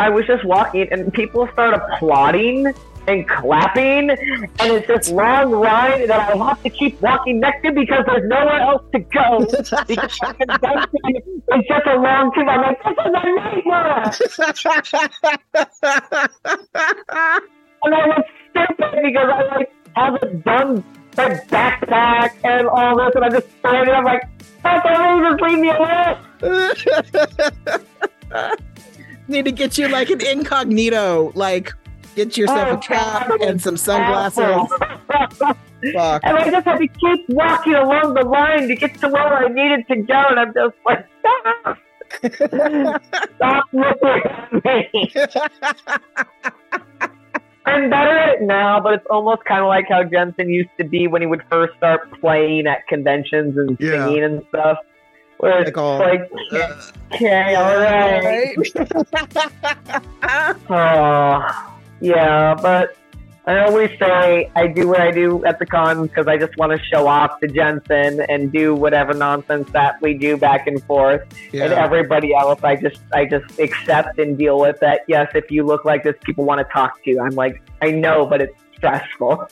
I 0.00 0.08
was 0.10 0.26
just 0.26 0.44
walking, 0.44 0.88
and 0.90 1.12
people 1.12 1.48
start 1.52 1.72
applauding 1.74 2.74
and 3.06 3.26
clapping, 3.28 4.10
and 4.10 4.50
it's 4.60 4.86
this 4.86 5.10
long 5.10 5.50
line 5.50 6.06
that 6.08 6.32
I 6.32 6.36
have 6.36 6.62
to 6.62 6.70
keep 6.70 7.00
walking 7.00 7.40
next 7.40 7.62
to 7.62 7.72
because 7.72 8.04
there's 8.06 8.28
nowhere 8.28 8.60
else 8.60 8.82
to 8.92 8.98
go. 9.00 9.38
Because 9.86 10.18
is 11.52 11.64
just 11.68 11.86
a 11.86 11.94
long 11.96 12.32
tube. 12.34 12.48
I'm 12.48 12.62
like, 12.62 12.82
this 12.82 12.92
is 12.92 12.98
a 13.04 13.10
nightmare. 13.10 14.12
And 17.82 17.94
I 17.94 18.06
was 18.06 18.24
stupid 18.50 19.02
because 19.02 19.28
I 19.32 19.42
like 19.56 19.72
haven't 19.96 20.44
done 20.44 20.84
the 21.12 21.42
backpack 21.48 22.32
and 22.44 22.68
all 22.68 22.94
this, 22.96 23.14
and 23.14 23.24
I'm 23.24 23.32
just 23.32 23.48
standing. 23.58 23.94
I'm 23.94 24.04
like, 24.04 24.22
that's 24.62 24.86
all. 24.86 25.30
Just 25.30 25.42
leave 25.42 25.58
me 25.58 25.70
alone. 25.70 26.18
Need 29.28 29.44
to 29.44 29.52
get 29.52 29.76
you 29.78 29.88
like 29.88 30.10
an 30.10 30.20
incognito, 30.20 31.32
like 31.34 31.72
get 32.14 32.36
yourself 32.36 32.68
Oh, 32.68 32.74
a 32.74 32.78
cap 32.78 33.30
and 33.40 33.60
some 33.60 33.76
sunglasses. 33.76 34.44
Fuck. 35.08 36.20
and 36.24 36.36
I 36.36 36.50
just 36.50 36.64
had 36.66 36.78
to 36.78 36.86
keep 36.88 37.28
walking 37.30 37.74
along 37.74 38.14
the 38.14 38.22
line 38.24 38.68
to 38.68 38.74
get 38.76 38.98
to 39.00 39.08
where 39.08 39.44
I 39.44 39.48
needed 39.48 39.86
to 39.88 39.96
go, 40.02 40.24
and 40.28 40.38
I'm 40.40 40.52
just 40.54 40.76
like, 40.84 41.06
stop, 41.20 41.78
stop 43.36 43.64
looking 43.72 44.22
at 44.30 44.52
me. 44.64 45.12
I'm 47.66 47.88
better 47.90 48.16
at 48.18 48.28
it 48.36 48.42
now, 48.42 48.80
but 48.80 48.94
it's 48.94 49.06
almost 49.10 49.44
kind 49.44 49.60
of 49.62 49.68
like 49.68 49.86
how 49.88 50.02
Jensen 50.02 50.48
used 50.48 50.70
to 50.78 50.84
be 50.84 51.06
when 51.06 51.22
he 51.22 51.26
would 51.26 51.42
first 51.50 51.76
start 51.76 52.10
playing 52.20 52.66
at 52.66 52.86
conventions 52.88 53.56
and 53.56 53.76
Yeah. 53.78 54.06
singing 54.06 54.24
and 54.24 54.42
stuff. 54.48 54.78
Where 55.38 55.60
it's 55.62 55.68
Like 55.68 55.78
all- 55.78 55.98
like, 55.98 56.28
Uh, 56.52 56.74
okay, 57.14 57.54
all 57.54 57.76
right. 57.78 58.56
Oh, 60.70 61.79
yeah, 62.00 62.54
but 62.54 62.96
I 63.46 63.64
always 63.64 63.90
say 63.98 64.50
I 64.54 64.66
do 64.66 64.88
what 64.88 65.00
I 65.00 65.10
do 65.10 65.44
at 65.44 65.58
the 65.58 65.66
con 65.66 66.06
because 66.06 66.26
I 66.26 66.36
just 66.36 66.56
want 66.56 66.72
to 66.72 66.84
show 66.86 67.06
off 67.08 67.40
to 67.40 67.48
Jensen 67.48 68.20
and 68.28 68.52
do 68.52 68.74
whatever 68.74 69.14
nonsense 69.14 69.70
that 69.72 70.00
we 70.02 70.14
do 70.14 70.36
back 70.36 70.66
and 70.66 70.82
forth. 70.84 71.22
And 71.52 71.72
everybody 71.72 72.34
else, 72.34 72.62
I 72.62 72.76
just 72.76 73.00
I 73.12 73.24
just 73.24 73.58
accept 73.58 74.18
and 74.18 74.36
deal 74.36 74.60
with 74.60 74.78
that. 74.80 75.00
Yes, 75.08 75.30
if 75.34 75.50
you 75.50 75.64
look 75.64 75.84
like 75.84 76.04
this, 76.04 76.14
people 76.22 76.44
want 76.44 76.58
to 76.58 76.72
talk 76.72 77.02
to 77.02 77.10
you. 77.10 77.20
I'm 77.20 77.34
like, 77.34 77.62
I 77.80 77.90
know, 77.90 78.26
but 78.26 78.42
it's 78.42 78.54
stressful. 78.76 79.48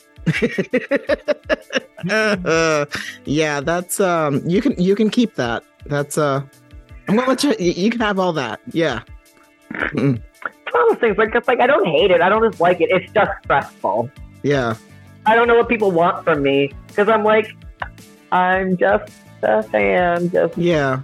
Uh, 2.07 2.85
yeah, 3.25 3.59
that's 3.59 3.99
um 3.99 4.41
you 4.45 4.61
can 4.61 4.81
you 4.81 4.95
can 4.95 5.09
keep 5.09 5.35
that. 5.35 5.63
That's 5.87 6.17
uh 6.17 6.41
I'm 7.07 7.15
gonna 7.15 7.27
let 7.27 7.43
you 7.43 7.55
you 7.59 7.89
can 7.89 7.99
have 8.01 8.19
all 8.19 8.33
that. 8.33 8.61
Yeah. 8.71 9.01
Mm, 9.73 10.21
It's 10.79 10.89
those 10.89 10.99
things 10.99 11.17
like 11.17 11.35
it's 11.35 11.47
like 11.47 11.59
I 11.59 11.67
don't 11.67 11.85
hate 11.85 12.11
it. 12.11 12.21
I 12.21 12.29
don't 12.29 12.49
dislike 12.49 12.81
it. 12.81 12.89
It's 12.89 13.11
just 13.13 13.31
stressful. 13.43 14.09
Yeah. 14.43 14.75
I 15.25 15.35
don't 15.35 15.47
know 15.47 15.55
what 15.55 15.69
people 15.69 15.91
want 15.91 16.23
from 16.23 16.41
me 16.41 16.73
because 16.87 17.09
I'm 17.09 17.23
like, 17.23 17.55
I'm 18.31 18.77
just 18.77 19.11
a 19.43 19.63
fan. 19.63 20.29
Just 20.29 20.57
Yeah. 20.57 21.01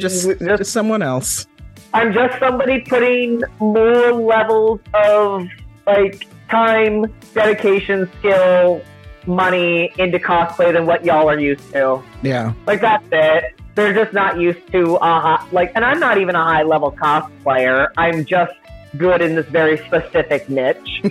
Just 0.00 0.26
just 0.26 0.40
just 0.40 0.72
someone 0.72 1.02
else. 1.02 1.46
I'm 1.94 2.12
just 2.12 2.38
somebody 2.38 2.80
putting 2.80 3.42
more 3.58 4.12
levels 4.12 4.80
of 4.94 5.46
like 5.86 6.26
time, 6.48 7.06
dedication, 7.34 8.10
skill, 8.18 8.82
money 9.26 9.92
into 9.98 10.18
cosplay 10.18 10.72
than 10.72 10.86
what 10.86 11.04
y'all 11.04 11.28
are 11.28 11.38
used 11.38 11.70
to. 11.72 12.02
Yeah. 12.22 12.52
Like 12.66 12.80
that's 12.80 13.06
it. 13.12 13.54
They're 13.74 13.94
just 13.94 14.12
not 14.12 14.38
used 14.38 14.70
to 14.72 14.96
a 14.96 15.20
high, 15.20 15.46
like, 15.50 15.72
and 15.74 15.82
I'm 15.84 15.98
not 15.98 16.18
even 16.18 16.34
a 16.34 16.44
high 16.44 16.62
level 16.62 16.92
cosplayer. 16.92 17.88
I'm 17.96 18.26
just 18.26 18.52
good 18.96 19.20
in 19.22 19.34
this 19.34 19.46
very 19.46 19.78
specific 19.78 20.48
niche. 20.48 21.02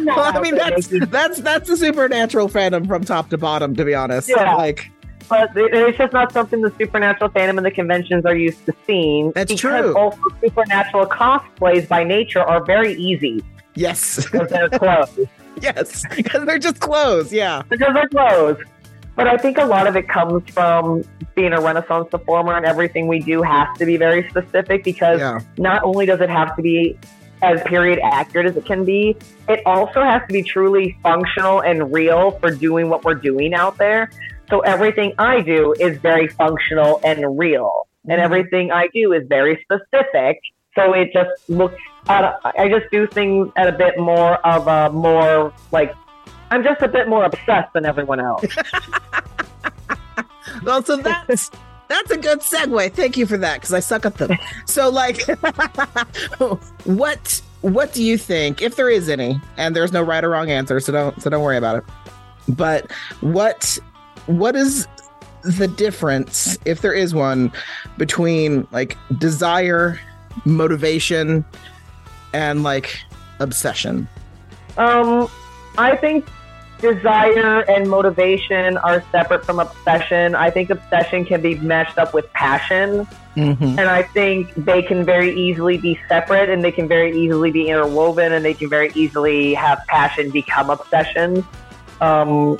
Well, 0.00 0.36
I 0.36 0.40
mean 0.40 0.54
that's 0.54 0.86
that's 1.08 1.40
that's 1.40 1.68
the 1.68 1.76
supernatural 1.76 2.48
fandom 2.48 2.86
from 2.86 3.04
top 3.04 3.30
to 3.30 3.38
bottom, 3.38 3.74
to 3.76 3.84
be 3.84 3.94
honest. 3.94 4.28
Yeah. 4.28 4.54
Like 4.54 4.90
but 5.28 5.50
it's 5.54 5.98
just 5.98 6.12
not 6.12 6.32
something 6.32 6.62
the 6.62 6.72
supernatural 6.78 7.30
fandom 7.30 7.58
and 7.58 7.66
the 7.66 7.70
conventions 7.70 8.24
are 8.24 8.36
used 8.36 8.64
to 8.66 8.74
seeing. 8.86 9.32
That's 9.32 9.52
because 9.52 9.60
true. 9.60 9.96
Also, 9.96 10.20
supernatural 10.40 11.06
cosplays 11.06 11.86
by 11.86 12.04
nature 12.04 12.40
are 12.40 12.64
very 12.64 12.94
easy 12.94 13.44
yes. 13.74 14.16
because 14.24 14.48
they're 14.48 14.68
clothes. 14.68 15.18
yes. 15.60 16.04
Because 16.14 16.46
they're 16.46 16.58
just 16.58 16.80
clothes. 16.80 17.32
Yeah. 17.32 17.62
because 17.68 17.92
they're 17.94 18.08
clothes. 18.08 18.58
But 19.18 19.26
I 19.26 19.36
think 19.36 19.58
a 19.58 19.64
lot 19.64 19.88
of 19.88 19.96
it 19.96 20.08
comes 20.08 20.48
from 20.50 21.02
being 21.34 21.52
a 21.52 21.60
Renaissance 21.60 22.06
performer, 22.08 22.56
and 22.56 22.64
everything 22.64 23.08
we 23.08 23.18
do 23.18 23.42
has 23.42 23.66
to 23.78 23.84
be 23.84 23.96
very 23.96 24.28
specific 24.28 24.84
because 24.84 25.18
Yeah. 25.18 25.40
not 25.58 25.82
only 25.82 26.06
does 26.06 26.20
it 26.20 26.30
have 26.30 26.54
to 26.54 26.62
be 26.62 26.96
as 27.42 27.60
period 27.64 27.98
accurate 28.00 28.46
as 28.46 28.56
it 28.56 28.64
can 28.64 28.84
be, 28.84 29.16
it 29.48 29.60
also 29.66 30.04
has 30.04 30.22
to 30.28 30.32
be 30.32 30.44
truly 30.44 30.96
functional 31.02 31.58
and 31.58 31.92
real 31.92 32.30
for 32.40 32.52
doing 32.52 32.88
what 32.90 33.04
we're 33.04 33.14
doing 33.14 33.54
out 33.54 33.76
there. 33.76 34.08
So 34.50 34.60
everything 34.60 35.14
I 35.18 35.40
do 35.40 35.74
is 35.80 35.98
very 35.98 36.28
functional 36.28 37.00
and 37.02 37.36
real, 37.36 37.88
and 38.08 38.20
Mhm. 38.20 38.24
everything 38.24 38.70
I 38.70 38.86
do 38.94 39.12
is 39.14 39.26
very 39.26 39.60
specific. 39.64 40.38
So 40.76 40.92
it 40.92 41.12
just 41.12 41.50
looks 41.50 41.82
at 42.08 42.38
I 42.56 42.68
just 42.68 42.88
do 42.92 43.08
things 43.08 43.48
at 43.56 43.66
a 43.66 43.72
bit 43.72 43.98
more 43.98 44.34
of 44.46 44.68
a 44.68 44.90
more 44.92 45.52
like 45.72 45.92
I'm 46.50 46.62
just 46.62 46.82
a 46.82 46.88
bit 46.88 47.08
more 47.08 47.24
obsessed 47.24 47.72
than 47.72 47.84
everyone 47.84 48.20
else. 48.20 48.44
Well, 50.62 50.82
so 50.82 50.96
that's 50.96 51.50
that's 51.88 52.10
a 52.10 52.16
good 52.16 52.40
segue. 52.40 52.92
Thank 52.92 53.16
you 53.16 53.26
for 53.26 53.38
that 53.38 53.54
because 53.56 53.72
I 53.72 53.80
suck 53.80 54.04
at 54.04 54.16
them. 54.16 54.36
So, 54.66 54.90
like, 54.90 55.22
what 56.84 57.42
what 57.60 57.92
do 57.92 58.02
you 58.02 58.18
think, 58.18 58.62
if 58.62 58.76
there 58.76 58.90
is 58.90 59.08
any, 59.08 59.40
and 59.56 59.74
there's 59.74 59.92
no 59.92 60.02
right 60.02 60.22
or 60.22 60.30
wrong 60.30 60.50
answer, 60.50 60.80
so 60.80 60.92
don't 60.92 61.22
so 61.22 61.30
don't 61.30 61.42
worry 61.42 61.56
about 61.56 61.76
it. 61.76 61.84
But 62.48 62.90
what 63.20 63.78
what 64.26 64.56
is 64.56 64.86
the 65.44 65.68
difference, 65.68 66.58
if 66.64 66.82
there 66.82 66.92
is 66.92 67.14
one, 67.14 67.52
between 67.96 68.66
like 68.70 68.96
desire, 69.18 69.98
motivation, 70.44 71.44
and 72.32 72.62
like 72.62 72.98
obsession? 73.38 74.08
Um, 74.76 75.28
I 75.76 75.96
think 75.96 76.26
desire 76.80 77.60
and 77.70 77.88
motivation 77.88 78.76
are 78.78 79.02
separate 79.10 79.44
from 79.44 79.60
obsession. 79.60 80.34
I 80.34 80.50
think 80.50 80.70
obsession 80.70 81.24
can 81.24 81.40
be 81.40 81.56
meshed 81.56 81.98
up 81.98 82.14
with 82.14 82.32
passion, 82.32 83.06
Mm-hmm. 83.36 83.78
and 83.78 83.88
I 83.88 84.02
think 84.02 84.52
they 84.56 84.82
can 84.82 85.04
very 85.04 85.32
easily 85.32 85.78
be 85.78 85.96
separate, 86.08 86.50
and 86.50 86.64
they 86.64 86.72
can 86.72 86.88
very 86.88 87.16
easily 87.16 87.52
be 87.52 87.68
interwoven, 87.68 88.32
and 88.32 88.44
they 88.44 88.54
can 88.54 88.68
very 88.68 88.90
easily 88.96 89.54
have 89.54 89.80
passion 89.86 90.30
become 90.30 90.70
obsession. 90.70 91.44
Um, 92.00 92.58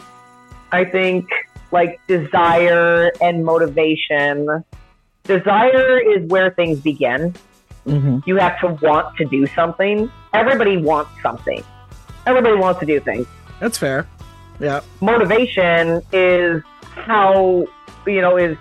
I 0.71 0.85
think 0.85 1.29
like 1.73 2.01
desire 2.07 3.11
and 3.21 3.45
motivation. 3.45 4.65
Desire 5.25 5.99
is 5.99 6.29
where 6.31 6.51
things 6.53 6.79
begin. 6.81 7.35
Mm-hmm. 7.87 8.19
You 8.27 8.37
have 8.37 8.61
to 8.61 8.69
want 8.87 9.17
to 9.17 9.25
do 9.25 9.47
something. 9.49 10.11
Everybody 10.33 10.77
wants 10.77 11.11
something. 11.23 11.65
Everybody 12.25 12.57
wants 12.57 12.79
to 12.81 12.87
do 12.87 13.01
things. 13.01 13.27
That's 13.61 13.79
fair. 13.79 14.07
Yeah. 14.61 14.81
Motivation 15.01 16.03
is 16.13 16.63
how, 16.81 17.67
you 18.07 18.21
know, 18.21 18.37
is 18.37 18.57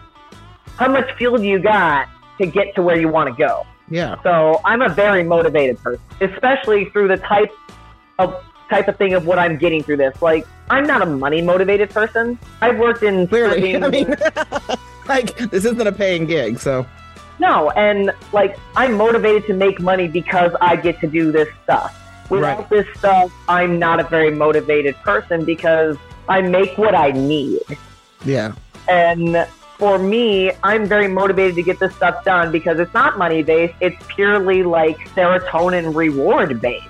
how 0.77 0.89
much 0.89 1.11
fuel 1.17 1.37
do 1.37 1.43
you 1.43 1.59
got 1.59 2.07
to 2.39 2.45
get 2.45 2.75
to 2.75 2.83
where 2.83 2.99
you 2.99 3.07
want 3.07 3.29
to 3.29 3.35
go. 3.35 3.65
Yeah. 3.89 4.21
So 4.23 4.61
I'm 4.65 4.81
a 4.81 4.89
very 4.89 5.23
motivated 5.23 5.79
person, 5.79 6.03
especially 6.21 6.85
through 6.85 7.07
the 7.07 7.17
type 7.17 7.51
of 8.19 8.43
type 8.69 8.87
of 8.89 8.97
thing 8.97 9.13
of 9.13 9.25
what 9.25 9.39
I'm 9.39 9.57
getting 9.57 9.81
through 9.81 9.97
this. 9.97 10.21
Like 10.21 10.45
I'm 10.69 10.85
not 10.85 11.01
a 11.01 11.05
money 11.05 11.41
motivated 11.41 11.89
person. 11.89 12.37
I've 12.61 12.77
worked 12.77 13.03
in 13.03 13.27
Clearly. 13.27 13.75
I 13.83 13.89
mean, 13.89 14.15
like, 15.07 15.37
this 15.49 15.65
isn't 15.65 15.87
a 15.87 15.91
paying 15.91 16.25
gig, 16.25 16.59
so. 16.59 16.85
No, 17.39 17.69
and 17.71 18.11
like 18.33 18.57
I'm 18.75 18.93
motivated 18.95 19.45
to 19.47 19.53
make 19.53 19.79
money 19.79 20.07
because 20.07 20.51
I 20.59 20.75
get 20.75 20.99
to 21.01 21.07
do 21.07 21.31
this 21.31 21.47
stuff. 21.63 21.95
Without 22.29 22.57
Right. 22.59 22.69
this 22.69 22.85
stuff, 22.97 23.31
I'm 23.47 23.79
not 23.79 23.99
a 23.99 24.03
very 24.03 24.31
motivated 24.31 24.95
person 24.97 25.45
because 25.45 25.97
I 26.27 26.41
make 26.41 26.77
what 26.77 26.93
I 26.93 27.11
need. 27.11 27.61
Yeah. 28.25 28.51
And 28.89 29.47
for 29.77 29.97
me, 29.97 30.51
I'm 30.63 30.85
very 30.85 31.07
motivated 31.07 31.55
to 31.55 31.63
get 31.63 31.79
this 31.79 31.95
stuff 31.95 32.23
done 32.25 32.51
because 32.51 32.79
it's 32.79 32.93
not 32.93 33.17
money 33.17 33.43
based, 33.43 33.75
it's 33.79 33.95
purely 34.07 34.63
like 34.63 34.97
serotonin 35.15 35.95
reward 35.95 36.59
based. 36.61 36.85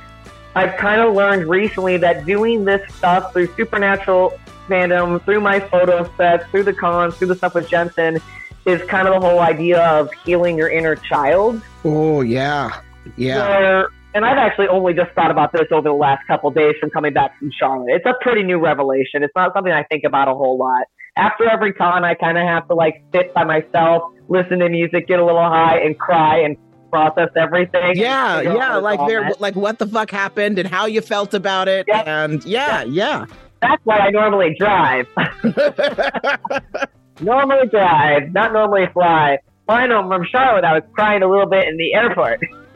I've 0.56 0.76
kind 0.78 1.02
of 1.02 1.14
learned 1.14 1.48
recently 1.48 1.98
that 1.98 2.26
doing 2.26 2.66
this 2.66 2.82
stuff 2.96 3.32
through 3.34 3.54
supernatural 3.56 4.40
fandom, 4.68 5.24
through 5.24 5.42
my 5.42 5.60
photo 5.60 6.10
sets, 6.18 6.50
through 6.50 6.64
the 6.64 6.74
cons, 6.74 7.16
through 7.16 7.28
the 7.28 7.36
stuff 7.36 7.54
with 7.54 7.68
Jensen, 7.68 8.20
is 8.66 8.82
kind 8.90 9.08
of 9.08 9.14
the 9.14 9.20
whole 9.20 9.40
idea 9.40 9.82
of 9.82 10.12
healing 10.26 10.58
your 10.58 10.70
inner 10.70 10.96
child. 10.96 11.62
Oh, 11.86 12.22
yeah. 12.22 12.82
Yeah. 13.16 13.48
Where, 13.48 13.88
and 14.18 14.26
I've 14.26 14.38
actually 14.38 14.68
only 14.68 14.94
just 14.96 15.12
thought 15.12 15.30
about 15.30 15.54
this 15.54 15.68
over 15.72 15.88
the 15.90 15.94
last 15.94 16.26
couple 16.28 16.50
days 16.50 16.74
from 16.80 16.90
coming 16.90 17.14
back 17.14 17.38
from 17.38 17.52
Charlotte. 17.58 17.90
It's 17.94 18.06
a 18.06 18.16
pretty 18.22 18.42
new 18.42 18.58
revelation. 18.58 19.22
It's 19.22 19.34
not 19.36 19.54
something 19.54 19.72
I 19.72 19.84
think 19.84 20.04
about 20.04 20.28
a 20.28 20.34
whole 20.34 20.58
lot. 20.58 20.88
After 21.16 21.48
every 21.48 21.72
con, 21.72 22.04
I 22.04 22.16
kind 22.16 22.38
of 22.38 22.44
have 22.44 22.68
to 22.68 22.74
like 22.74 23.04
sit 23.14 23.32
by 23.36 23.44
myself, 23.44 24.04
listen 24.28 24.58
to 24.60 24.70
music, 24.70 25.08
get 25.08 25.20
a 25.20 25.26
little 25.26 25.42
high, 25.44 25.80
and 25.80 25.98
cry 26.00 26.40
and 26.40 26.58
process 26.90 27.30
everything. 27.36 27.96
Yeah, 27.96 28.42
yeah, 28.42 28.78
like 28.78 29.00
there, 29.08 29.32
like 29.40 29.56
what 29.56 29.78
the 29.78 29.86
fuck 29.88 30.10
happened 30.10 30.58
and 30.58 30.68
how 30.68 30.88
you 30.88 31.02
felt 31.02 31.34
about 31.36 31.68
it, 31.68 31.86
Yep. 31.88 32.08
and 32.08 32.44
yeah, 32.46 32.84
yeah. 32.84 33.26
That's 33.62 33.82
why 33.86 33.98
I 33.98 34.10
normally 34.10 34.56
drive. 34.60 35.08
normally 37.22 37.68
drive, 37.70 38.32
not 38.34 38.54
normally 38.54 38.88
fly. 38.94 39.38
Flying 39.66 39.92
home 39.92 40.08
from 40.08 40.26
Charlotte, 40.32 40.64
I 40.64 40.74
was 40.74 40.84
crying 40.94 41.24
a 41.24 41.28
little 41.30 41.46
bit 41.48 41.68
in 41.68 41.76
the 41.78 41.94
airport, 41.94 42.40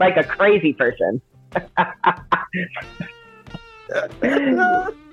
like 0.00 0.16
a 0.16 0.24
crazy 0.24 0.72
person. 0.72 1.20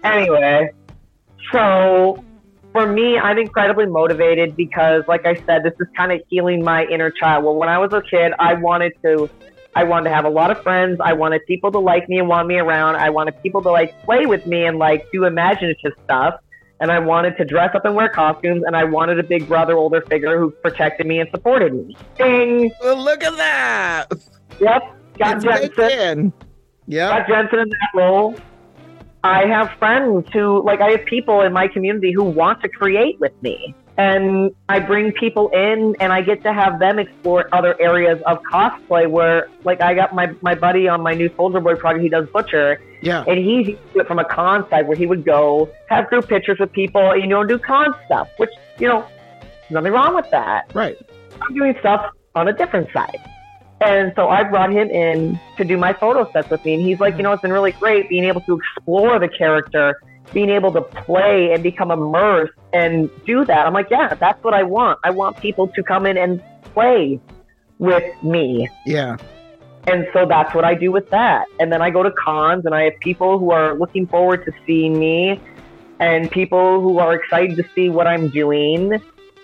anyway, 0.04 0.72
so 1.52 2.24
for 2.72 2.88
me, 2.88 3.18
I'm 3.18 3.38
incredibly 3.38 3.86
motivated 3.86 4.56
because, 4.56 5.04
like 5.08 5.26
I 5.26 5.36
said, 5.46 5.64
this 5.64 5.74
is 5.80 5.88
kind 5.96 6.12
of 6.12 6.22
healing 6.30 6.64
my 6.64 6.86
inner 6.86 7.12
child. 7.12 7.44
Well, 7.44 7.56
when 7.56 7.70
I 7.70 7.78
was 7.78 7.92
a 7.94 8.02
kid, 8.02 8.34
I 8.40 8.54
wanted 8.54 8.94
to, 9.04 9.30
I 9.76 9.84
wanted 9.84 10.10
to 10.10 10.16
have 10.16 10.26
a 10.26 10.30
lot 10.30 10.52
of 10.52 10.62
friends. 10.64 11.00
I 11.04 11.14
wanted 11.14 11.46
people 11.46 11.72
to 11.72 11.80
like 11.80 12.08
me 12.08 12.20
and 12.20 12.28
want 12.28 12.48
me 12.48 12.58
around. 12.58 12.96
I 12.96 13.10
wanted 13.10 13.42
people 13.44 13.62
to 13.64 13.72
like 13.72 14.00
play 14.04 14.26
with 14.26 14.46
me 14.46 14.66
and 14.66 14.78
like 14.78 15.08
do 15.12 15.26
imaginative 15.26 15.94
stuff. 16.04 16.36
And 16.80 16.92
I 16.92 17.00
wanted 17.00 17.36
to 17.38 17.46
dress 17.46 17.74
up 17.74 17.86
and 17.86 17.96
wear 17.96 18.10
costumes. 18.10 18.64
And 18.66 18.76
I 18.76 18.84
wanted 18.84 19.18
a 19.18 19.24
big 19.24 19.48
brother, 19.48 19.76
older 19.76 20.02
figure 20.02 20.38
who 20.38 20.52
protected 20.52 21.08
me 21.08 21.20
and 21.20 21.30
supported 21.32 21.74
me. 21.74 21.98
Ding! 22.18 22.72
well, 22.82 23.04
look 23.04 23.24
at 23.24 23.36
that. 23.38 24.12
Yep. 24.60 24.82
Got 25.18 25.46
It's 25.46 25.76
Jensen. 25.76 26.34
Yep. 26.88 27.10
got 27.10 27.28
Jensen 27.28 27.60
in 27.60 27.70
that 27.70 27.90
role. 27.96 28.36
I 29.24 29.46
have 29.46 29.72
friends 29.80 30.28
who, 30.32 30.64
like, 30.64 30.80
I 30.80 30.92
have 30.92 31.06
people 31.06 31.42
in 31.42 31.52
my 31.52 31.68
community 31.68 32.12
who 32.14 32.24
want 32.24 32.62
to 32.62 32.70
create 32.70 33.20
with 33.20 33.34
me. 33.42 33.76
And 33.98 34.52
I 34.70 34.80
bring 34.80 35.12
people 35.12 35.50
in 35.50 35.96
and 36.00 36.14
I 36.14 36.22
get 36.22 36.44
to 36.44 36.54
have 36.54 36.80
them 36.80 37.00
explore 37.00 37.50
other 37.52 37.76
areas 37.82 38.22
of 38.28 38.44
cosplay 38.44 39.10
where, 39.10 39.50
like, 39.64 39.82
I 39.82 39.96
got 39.96 40.14
my, 40.14 40.32
my 40.42 40.54
buddy 40.54 40.88
on 40.88 41.02
my 41.02 41.16
new 41.16 41.32
Soldier 41.36 41.60
Boy 41.60 41.76
project, 41.76 42.04
he 42.04 42.10
does 42.10 42.30
Butcher, 42.30 42.80
Yeah. 43.02 43.24
and 43.28 43.40
he's 43.40 43.76
it 43.96 44.08
from 44.08 44.20
a 44.20 44.26
con 44.26 44.70
side 44.70 44.88
where 44.88 44.96
he 44.96 45.08
would 45.08 45.26
go 45.26 45.68
have 45.90 46.08
group 46.10 46.28
pictures 46.28 46.60
with 46.60 46.72
people, 46.72 47.18
you 47.18 47.26
know, 47.26 47.40
and 47.42 47.50
do 47.50 47.58
con 47.58 47.96
stuff, 48.06 48.30
which, 48.38 48.52
you 48.78 48.88
know, 48.88 49.04
nothing 49.72 49.92
wrong 49.92 50.14
with 50.14 50.30
that. 50.30 50.70
Right. 50.76 50.96
I'm 51.42 51.56
doing 51.56 51.76
stuff 51.80 52.12
on 52.36 52.48
a 52.48 52.54
different 52.54 52.90
side. 52.94 53.18
And 53.80 54.12
so 54.16 54.28
I 54.30 54.44
brought 54.44 54.72
him 54.72 54.90
in 54.90 55.40
to 55.58 55.64
do 55.64 55.78
my 55.78 55.94
photo 55.94 56.30
sets 56.32 56.50
with 56.50 56.66
me. 56.66 56.76
And 56.76 56.86
he's 56.86 57.00
like, 57.00 57.14
you 57.14 57.18
mm-hmm. 57.18 57.24
know, 57.24 57.34
it's 57.34 57.42
been 57.42 57.54
really 57.54 57.74
great 57.74 58.10
being 58.10 58.24
able 58.24 58.42
to 58.42 58.58
explore 58.58 59.20
the 59.20 59.28
character, 59.28 60.02
being 60.34 60.50
able 60.50 60.72
to 60.74 60.82
play 60.82 61.54
and 61.54 61.62
become 61.62 61.92
immersed 61.92 62.54
and 62.74 63.10
do 63.26 63.46
that. 63.46 63.68
I'm 63.68 63.74
like, 63.74 63.90
yeah, 63.92 64.16
that's 64.16 64.44
what 64.44 64.54
I 64.54 64.64
want. 64.64 65.00
I 65.04 65.12
want 65.12 65.38
people 65.38 65.68
to 65.68 65.84
come 65.84 66.06
in 66.06 66.18
and 66.18 66.42
play 66.74 67.20
with 67.78 68.24
me. 68.24 68.68
Yeah. 68.86 69.18
And 69.86 70.08
so 70.12 70.26
that's 70.26 70.54
what 70.54 70.66
I 70.66 70.74
do 70.74 70.92
with 70.92 71.10
that. 71.12 71.46
And 71.60 71.72
then 71.72 71.82
I 71.82 71.92
go 71.92 72.04
to 72.04 72.12
cons 72.12 72.66
and 72.66 72.74
I 72.74 72.84
have 72.84 73.00
people 73.00 73.40
who 73.40 73.52
are 73.52 73.76
looking 73.76 74.08
forward 74.08 74.44
to 74.46 74.52
seeing 74.66 75.00
me 75.00 75.40
and 76.00 76.30
people 76.30 76.82
who 76.82 77.00
are 77.00 77.14
excited 77.14 77.56
to 77.58 77.66
see 77.74 77.90
what 77.90 78.06
I'm 78.06 78.28
doing 78.30 79.02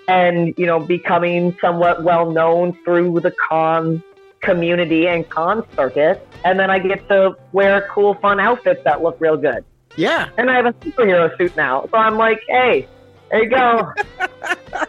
and, 0.08 0.54
you 0.58 0.66
know, 0.66 0.80
becoming 0.80 1.56
somewhat 1.62 2.04
well 2.04 2.32
known 2.32 2.78
through 2.84 3.22
the 3.22 3.34
con 3.50 4.04
community 4.44 5.08
and 5.08 5.28
con 5.30 5.66
circuit. 5.76 6.28
And 6.46 6.60
then 6.60 6.70
I 6.70 6.80
get 6.80 7.08
to 7.10 7.36
wear 7.52 7.88
cool, 7.92 8.16
fun 8.16 8.40
outfits 8.40 8.84
that 8.84 9.02
look 9.02 9.20
real 9.20 9.38
good. 9.38 9.66
Yeah. 9.96 10.30
And 10.38 10.50
I 10.50 10.56
have 10.56 10.66
a 10.66 10.74
superhero 10.74 11.36
suit 11.38 11.56
now. 11.56 11.88
So 11.92 11.98
I'm 11.98 12.18
like, 12.18 12.42
hey, 12.48 12.88
there 13.32 13.44
you 13.44 13.50
go. 13.50 13.94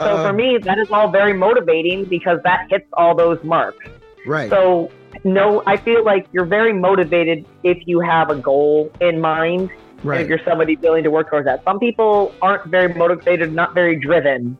So 0.00 0.16
for 0.16 0.30
um, 0.30 0.36
me, 0.36 0.58
that 0.58 0.78
is 0.78 0.90
all 0.90 1.10
very 1.10 1.32
motivating 1.32 2.04
because 2.04 2.40
that 2.44 2.66
hits 2.70 2.86
all 2.94 3.14
those 3.14 3.42
marks. 3.44 3.86
right. 4.26 4.50
So, 4.50 4.90
no, 5.24 5.62
I 5.66 5.76
feel 5.76 6.04
like 6.04 6.26
you're 6.32 6.46
very 6.46 6.72
motivated 6.72 7.46
if 7.62 7.86
you 7.86 8.00
have 8.00 8.30
a 8.30 8.34
goal 8.34 8.90
in 9.00 9.20
mind. 9.20 9.70
and 9.70 10.04
right. 10.04 10.20
If 10.22 10.28
you're 10.28 10.40
somebody 10.44 10.76
willing 10.76 11.04
to 11.04 11.10
work 11.10 11.30
towards 11.30 11.46
that. 11.46 11.62
Some 11.64 11.78
people 11.78 12.34
aren't 12.42 12.66
very 12.66 12.92
motivated, 12.92 13.52
not 13.52 13.74
very 13.74 13.94
driven 13.96 14.58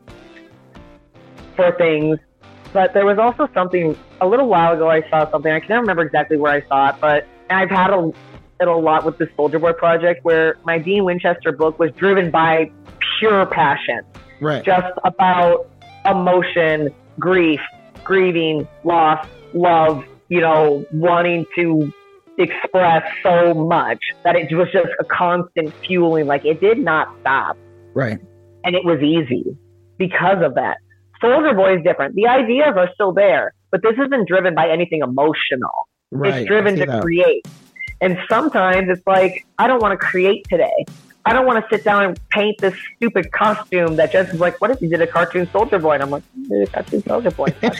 for 1.55 1.71
things. 1.73 2.19
But 2.73 2.93
there 2.93 3.05
was 3.05 3.19
also 3.19 3.47
something 3.53 3.95
a 4.19 4.27
little 4.27 4.47
while 4.47 4.73
ago. 4.73 4.89
I 4.89 5.07
saw 5.09 5.29
something. 5.29 5.51
I 5.51 5.59
can't 5.59 5.81
remember 5.81 6.01
exactly 6.01 6.37
where 6.37 6.51
I 6.51 6.61
saw 6.67 6.89
it, 6.89 6.95
but 6.99 7.27
I've 7.49 7.69
had 7.69 7.91
a, 7.91 8.11
it 8.59 8.67
a 8.67 8.75
lot 8.75 9.05
with 9.05 9.19
the 9.19 9.29
Soldier 9.35 9.59
Boy 9.59 9.73
project, 9.73 10.25
where 10.25 10.57
my 10.63 10.79
Dean 10.79 11.05
Winchester 11.05 11.51
book 11.51 11.77
was 11.77 11.91
driven 11.93 12.31
by 12.31 12.71
pure 13.19 13.45
passion 13.45 14.01
Right. 14.41 14.63
just 14.63 14.91
about 15.03 15.69
emotion, 16.05 16.89
grief, 17.19 17.61
grieving, 18.03 18.67
loss, 18.83 19.25
love, 19.53 20.03
you 20.29 20.41
know, 20.41 20.85
wanting 20.91 21.45
to 21.55 21.93
express 22.37 23.03
so 23.21 23.53
much 23.53 23.99
that 24.23 24.35
it 24.35 24.51
was 24.53 24.67
just 24.73 24.89
a 24.99 25.03
constant 25.05 25.73
fueling. 25.85 26.25
Like 26.25 26.43
it 26.45 26.59
did 26.59 26.79
not 26.79 27.13
stop. 27.21 27.55
Right. 27.93 28.19
And 28.63 28.75
it 28.75 28.83
was 28.83 29.01
easy 29.01 29.55
because 29.97 30.43
of 30.43 30.55
that. 30.55 30.77
Soldier 31.23 31.53
Boy 31.55 31.77
is 31.77 31.83
different. 31.83 32.15
The 32.15 32.27
ideas 32.27 32.73
are 32.77 32.89
still 32.93 33.13
there, 33.13 33.53
but 33.71 33.81
this 33.81 33.93
isn't 33.93 34.27
driven 34.27 34.53
by 34.53 34.69
anything 34.69 35.01
emotional. 35.01 35.87
Right. 36.11 36.41
It's 36.41 36.47
driven 36.47 36.75
to 36.77 36.85
that. 36.85 37.01
create. 37.01 37.47
And 38.01 38.17
sometimes 38.29 38.89
it's 38.89 39.05
like, 39.07 39.45
I 39.57 39.67
don't 39.67 39.81
want 39.81 39.99
to 39.99 40.05
create 40.05 40.45
today. 40.49 40.85
I 41.25 41.31
don't 41.31 41.45
want 41.45 41.63
to 41.63 41.75
sit 41.75 41.85
down 41.85 42.03
and 42.03 42.19
paint 42.31 42.57
this 42.59 42.73
stupid 42.97 43.31
costume 43.31 43.95
that 43.95 44.11
just 44.11 44.33
is 44.33 44.41
like, 44.41 44.59
what 44.59 44.71
if 44.71 44.81
you 44.81 44.89
did 44.89 45.01
a 45.01 45.07
cartoon 45.07 45.47
soldier 45.53 45.79
boy? 45.79 45.93
And 45.93 46.03
I'm 46.03 46.09
like, 46.09 46.23
"You 46.35 46.49
did 46.49 46.67
a 46.67 46.71
cartoon 46.71 47.01
soldier 47.03 47.31
boy. 47.31 47.47
but 47.61 47.79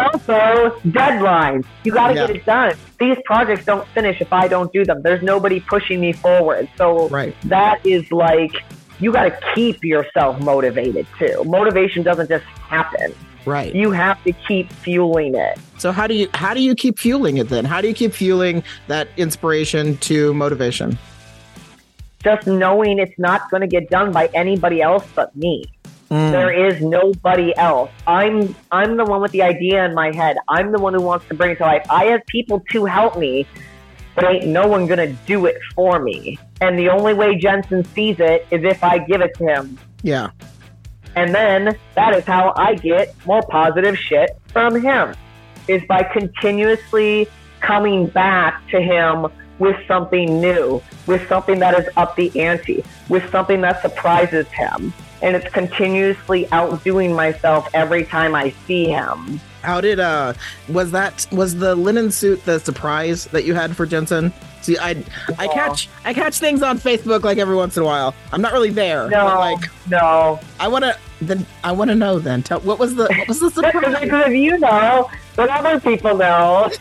also 0.00 0.80
deadlines. 0.88 1.64
You 1.84 1.92
got 1.92 2.08
to 2.08 2.14
Yeah. 2.14 2.26
get 2.26 2.36
it 2.36 2.44
done. 2.44 2.72
These 2.98 3.18
projects 3.24 3.64
don't 3.64 3.86
finish 3.88 4.20
if 4.20 4.32
I 4.32 4.48
don't 4.48 4.72
do 4.72 4.84
them. 4.84 5.02
There's 5.02 5.22
nobody 5.22 5.60
pushing 5.60 6.00
me 6.00 6.12
forward. 6.12 6.68
So 6.76 7.08
right. 7.08 7.36
that 7.44 7.84
is 7.86 8.10
like, 8.10 8.64
you 9.00 9.12
got 9.12 9.24
to 9.24 9.38
keep 9.54 9.84
yourself 9.84 10.40
motivated 10.40 11.06
too. 11.18 11.42
Motivation 11.44 12.02
doesn't 12.02 12.28
just 12.28 12.44
happen. 12.44 13.14
Right. 13.44 13.74
You 13.74 13.92
have 13.92 14.22
to 14.24 14.32
keep 14.32 14.72
fueling 14.72 15.34
it. 15.36 15.58
So 15.78 15.92
how 15.92 16.06
do 16.06 16.14
you 16.14 16.28
how 16.34 16.52
do 16.54 16.60
you 16.60 16.74
keep 16.74 16.98
fueling 16.98 17.36
it 17.36 17.48
then? 17.48 17.64
How 17.64 17.80
do 17.80 17.88
you 17.88 17.94
keep 17.94 18.12
fueling 18.12 18.62
that 18.88 19.08
inspiration 19.16 19.96
to 19.98 20.34
motivation? 20.34 20.98
just 22.26 22.46
knowing 22.48 22.98
it's 22.98 23.16
not 23.18 23.48
going 23.52 23.60
to 23.60 23.68
get 23.68 23.88
done 23.88 24.10
by 24.10 24.28
anybody 24.34 24.82
else 24.82 25.06
but 25.14 25.34
me. 25.36 25.64
Mm, 26.10 26.32
There 26.32 26.50
is 26.66 26.82
nobody 26.82 27.56
else. 27.56 27.90
I'm 28.04 28.54
I'm 28.72 28.96
the 28.96 29.04
one 29.04 29.20
with 29.20 29.30
the 29.30 29.42
idea 29.42 29.84
in 29.84 29.94
my 29.94 30.12
head. 30.14 30.36
I'm 30.48 30.72
the 30.72 30.80
one 30.80 30.92
who 30.92 31.02
wants 31.02 31.26
to 31.28 31.34
bring 31.34 31.52
it 31.52 31.58
to 31.58 31.64
life. 31.64 31.86
I 31.88 32.06
have 32.06 32.26
people 32.26 32.64
to 32.72 32.84
help 32.84 33.16
me, 33.16 33.46
but 34.16 34.24
ain't 34.24 34.46
no 34.46 34.66
one 34.66 34.86
gonna 34.86 35.12
do 35.26 35.46
it 35.46 35.58
for 35.74 36.00
me. 36.00 36.38
And 36.60 36.76
the 36.76 36.88
only 36.88 37.14
way 37.14 37.36
Jensen 37.36 37.84
sees 37.84 38.18
it 38.18 38.46
is 38.50 38.64
if 38.64 38.82
I 38.82 38.98
give 38.98 39.20
it 39.20 39.36
to 39.38 39.44
him. 39.44 39.78
yeah. 40.02 40.30
And 41.14 41.34
then 41.34 41.78
that 41.94 42.14
is 42.14 42.24
how 42.24 42.52
I 42.56 42.74
get 42.74 43.14
more 43.26 43.42
positive 43.48 43.96
shit 43.98 44.36
from 44.48 44.80
him. 44.82 45.14
Is 45.66 45.82
by 45.88 46.02
continuously 46.02 47.26
coming 47.60 48.06
back 48.06 48.68
to 48.68 48.80
him 48.80 49.26
with 49.58 49.76
something 49.88 50.40
new, 50.40 50.82
with 51.06 51.26
something 51.28 51.58
that 51.60 51.78
is 51.78 51.88
up 51.96 52.16
the 52.16 52.38
ante, 52.38 52.84
with 53.08 53.28
something 53.30 53.62
that 53.62 53.80
surprises 53.80 54.46
him. 54.48 54.92
And 55.22 55.34
it's 55.34 55.48
continuously 55.52 56.46
outdoing 56.52 57.14
myself 57.14 57.68
every 57.72 58.04
time 58.04 58.34
I 58.34 58.50
see 58.66 58.84
him. 58.84 59.40
How 59.66 59.80
did 59.80 59.98
uh 59.98 60.32
was 60.68 60.92
that 60.92 61.26
was 61.32 61.56
the 61.56 61.74
linen 61.74 62.12
suit 62.12 62.44
the 62.44 62.60
surprise 62.60 63.24
that 63.26 63.44
you 63.44 63.52
had 63.54 63.76
for 63.76 63.84
Jensen? 63.84 64.32
See, 64.62 64.78
I 64.78 65.02
I 65.38 65.48
catch 65.48 65.88
I 66.04 66.14
catch 66.14 66.38
things 66.38 66.62
on 66.62 66.78
Facebook 66.78 67.24
like 67.24 67.38
every 67.38 67.56
once 67.56 67.76
in 67.76 67.82
a 67.82 67.86
while. 67.86 68.14
I'm 68.32 68.40
not 68.40 68.52
really 68.52 68.70
there. 68.70 69.08
No, 69.10 69.26
like 69.26 69.64
no. 69.90 70.38
I 70.60 70.68
want 70.68 70.84
to 70.84 70.96
then 71.20 71.44
I 71.64 71.72
want 71.72 71.90
to 71.90 71.96
know 71.96 72.20
then. 72.20 72.44
Tell 72.44 72.60
what 72.60 72.78
was 72.78 72.94
the 72.94 73.08
what 73.18 73.26
was 73.26 73.40
the 73.40 73.50
Because 73.62 73.72
surprise? 73.72 74.28
if 74.28 74.32
you 74.34 74.56
know, 74.58 75.10
but 75.34 75.50
other 75.50 75.80
people 75.80 76.16
know. 76.16 76.70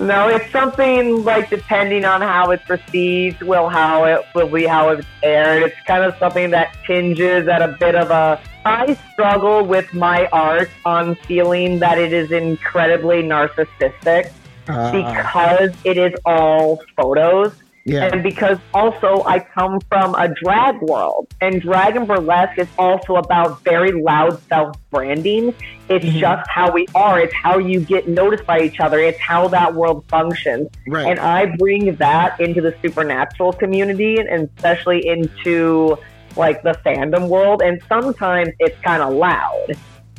No, 0.00 0.26
it's 0.26 0.50
something 0.50 1.22
like 1.22 1.48
depending 1.48 2.04
on 2.04 2.22
how 2.22 2.50
it's 2.50 2.68
received, 2.68 3.40
will 3.42 3.68
how 3.68 4.04
it 4.04 4.26
will 4.34 4.48
be 4.48 4.64
how 4.66 4.88
it's 4.88 5.06
aired. 5.22 5.62
It's 5.62 5.80
kind 5.86 6.02
of 6.02 6.16
something 6.18 6.50
that 6.50 6.76
tinges 6.84 7.46
at 7.46 7.62
a 7.62 7.68
bit 7.68 7.94
of 7.94 8.10
a. 8.10 8.40
I 8.64 8.94
struggle 9.12 9.64
with 9.64 9.92
my 9.94 10.26
art 10.32 10.70
on 10.84 11.14
feeling 11.16 11.78
that 11.80 11.98
it 11.98 12.12
is 12.12 12.30
incredibly 12.30 13.22
narcissistic 13.22 14.30
Uh, 14.68 14.92
because 14.92 15.72
it 15.84 15.98
is 15.98 16.12
all 16.24 16.80
photos 16.96 17.52
Yeah. 17.84 18.04
And 18.12 18.22
because 18.22 18.58
also 18.72 19.24
I 19.26 19.40
come 19.40 19.80
from 19.88 20.14
a 20.14 20.28
drag 20.28 20.80
world, 20.82 21.26
and 21.40 21.60
drag 21.60 21.96
and 21.96 22.06
burlesque 22.06 22.56
is 22.58 22.68
also 22.78 23.16
about 23.16 23.64
very 23.64 23.90
loud 23.90 24.38
self 24.48 24.76
branding. 24.92 25.52
It's 25.88 26.04
Mhm. 26.04 26.20
just 26.20 26.48
how 26.48 26.70
we 26.70 26.86
are, 26.94 27.18
it's 27.18 27.34
how 27.34 27.58
you 27.58 27.80
get 27.80 28.06
noticed 28.06 28.46
by 28.46 28.60
each 28.60 28.78
other, 28.78 29.00
it's 29.00 29.18
how 29.18 29.48
that 29.48 29.74
world 29.74 30.04
functions. 30.08 30.68
Right. 30.86 31.06
And 31.08 31.18
I 31.18 31.46
bring 31.58 31.96
that 31.96 32.38
into 32.38 32.60
the 32.60 32.72
supernatural 32.82 33.52
community 33.52 34.16
and 34.18 34.48
especially 34.56 35.04
into 35.04 35.98
like 36.36 36.62
the 36.62 36.78
fandom 36.84 37.28
world. 37.28 37.62
And 37.62 37.82
sometimes 37.88 38.52
it's 38.58 38.78
kind 38.80 39.02
of 39.02 39.14
loud. 39.14 39.76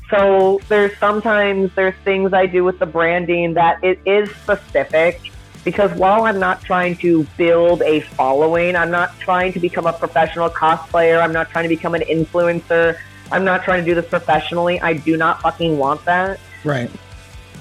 So 0.09 0.59
there's 0.68 0.97
sometimes 0.99 1.72
there's 1.76 1.95
things 2.03 2.34
I 2.34 2.45
do 2.45 2.64
with 2.64 2.80
the 2.80 2.86
branding 2.86 3.55
that 3.55 3.84
it 3.84 3.99
is 4.05 4.30
specific 4.36 5.20
because 5.64 5.91
while 5.97 6.26
I'm 6.26 6.39
not 6.39 6.61
trying 6.61 6.97
to 6.97 7.24
build 7.38 7.82
a 7.84 8.01
following, 8.01 8.76
I'm 8.76 8.91
not 8.91 9.18
trying 9.20 9.53
to 9.53 9.59
become 9.59 9.88
a 9.88 9.93
professional 9.93 10.49
cosplayer, 10.49 11.22
I'm 11.22 11.32
not 11.32 11.49
trying 11.49 11.64
to 11.64 11.70
become 11.70 11.95
an 11.95 12.01
influencer, 12.01 12.97
I'm 13.32 13.45
not 13.45 13.64
trying 13.64 13.84
to 13.84 13.89
do 13.89 13.95
this 13.95 14.07
professionally. 14.09 14.80
I 14.82 14.93
do 14.93 15.18
not 15.18 15.41
fucking 15.41 15.78
want 15.78 16.03
that 16.05 16.39
right. 16.64 16.91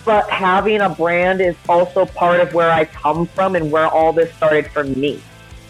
but 0.04 0.28
having 0.30 0.80
a 0.80 0.88
brand 0.88 1.40
is 1.40 1.56
also 1.68 2.04
part 2.06 2.40
of 2.40 2.52
where 2.54 2.70
I 2.70 2.84
come 2.84 3.26
from 3.26 3.54
and 3.56 3.70
where 3.70 3.86
all 3.86 4.12
this 4.12 4.34
started 4.34 4.66
for 4.70 4.84
me. 4.84 5.22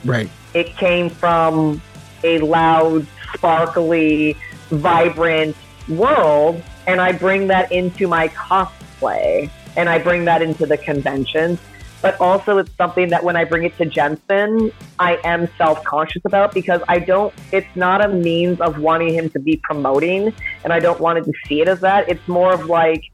Right. 0.05 0.31
It 0.55 0.77
came 0.77 1.11
from 1.11 1.81
a 2.25 2.39
loud, 2.39 3.07
sparkly, 3.35 4.37
vibrant 4.71 5.57
world, 5.89 6.63
and 6.87 7.01
I 7.01 7.13
bring 7.13 7.49
that 7.49 7.71
into 7.73 8.09
my 8.09 8.29
cosplay 8.29 9.51
and 9.77 9.89
I 9.89 9.99
bring 9.99 10.25
that 10.27 10.43
into 10.43 10.67
the 10.67 10.77
conventions. 10.77 11.59
But 12.03 12.21
also, 12.21 12.59
it's 12.59 12.75
something 12.77 13.11
that 13.11 13.23
when 13.23 13.37
I 13.37 13.45
bring 13.45 13.63
it 13.63 13.77
to 13.79 13.87
Jensen, 13.87 14.73
I 14.99 15.21
am 15.23 15.49
self 15.57 15.85
conscious 15.85 16.23
about 16.25 16.53
because 16.53 16.83
I 16.89 16.99
don't, 16.99 17.33
it's 17.53 17.77
not 17.77 18.05
a 18.05 18.09
means 18.09 18.61
of 18.61 18.81
wanting 18.81 19.15
him 19.15 19.31
to 19.31 19.39
be 19.39 19.61
promoting, 19.63 20.35
and 20.65 20.73
I 20.73 20.81
don't 20.81 21.01
want 21.01 21.19
him 21.19 21.25
to 21.27 21.33
see 21.47 21.61
it 21.61 21.69
as 21.69 21.79
that. 21.81 22.09
It's 22.09 22.27
more 22.27 22.53
of 22.53 22.67
like, 22.67 23.05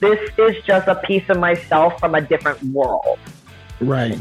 this 0.00 0.18
is 0.38 0.64
just 0.64 0.88
a 0.88 0.94
piece 0.94 1.28
of 1.28 1.38
myself 1.38 2.00
from 2.00 2.14
a 2.14 2.22
different 2.22 2.62
world. 2.62 3.18
Right. 3.80 4.18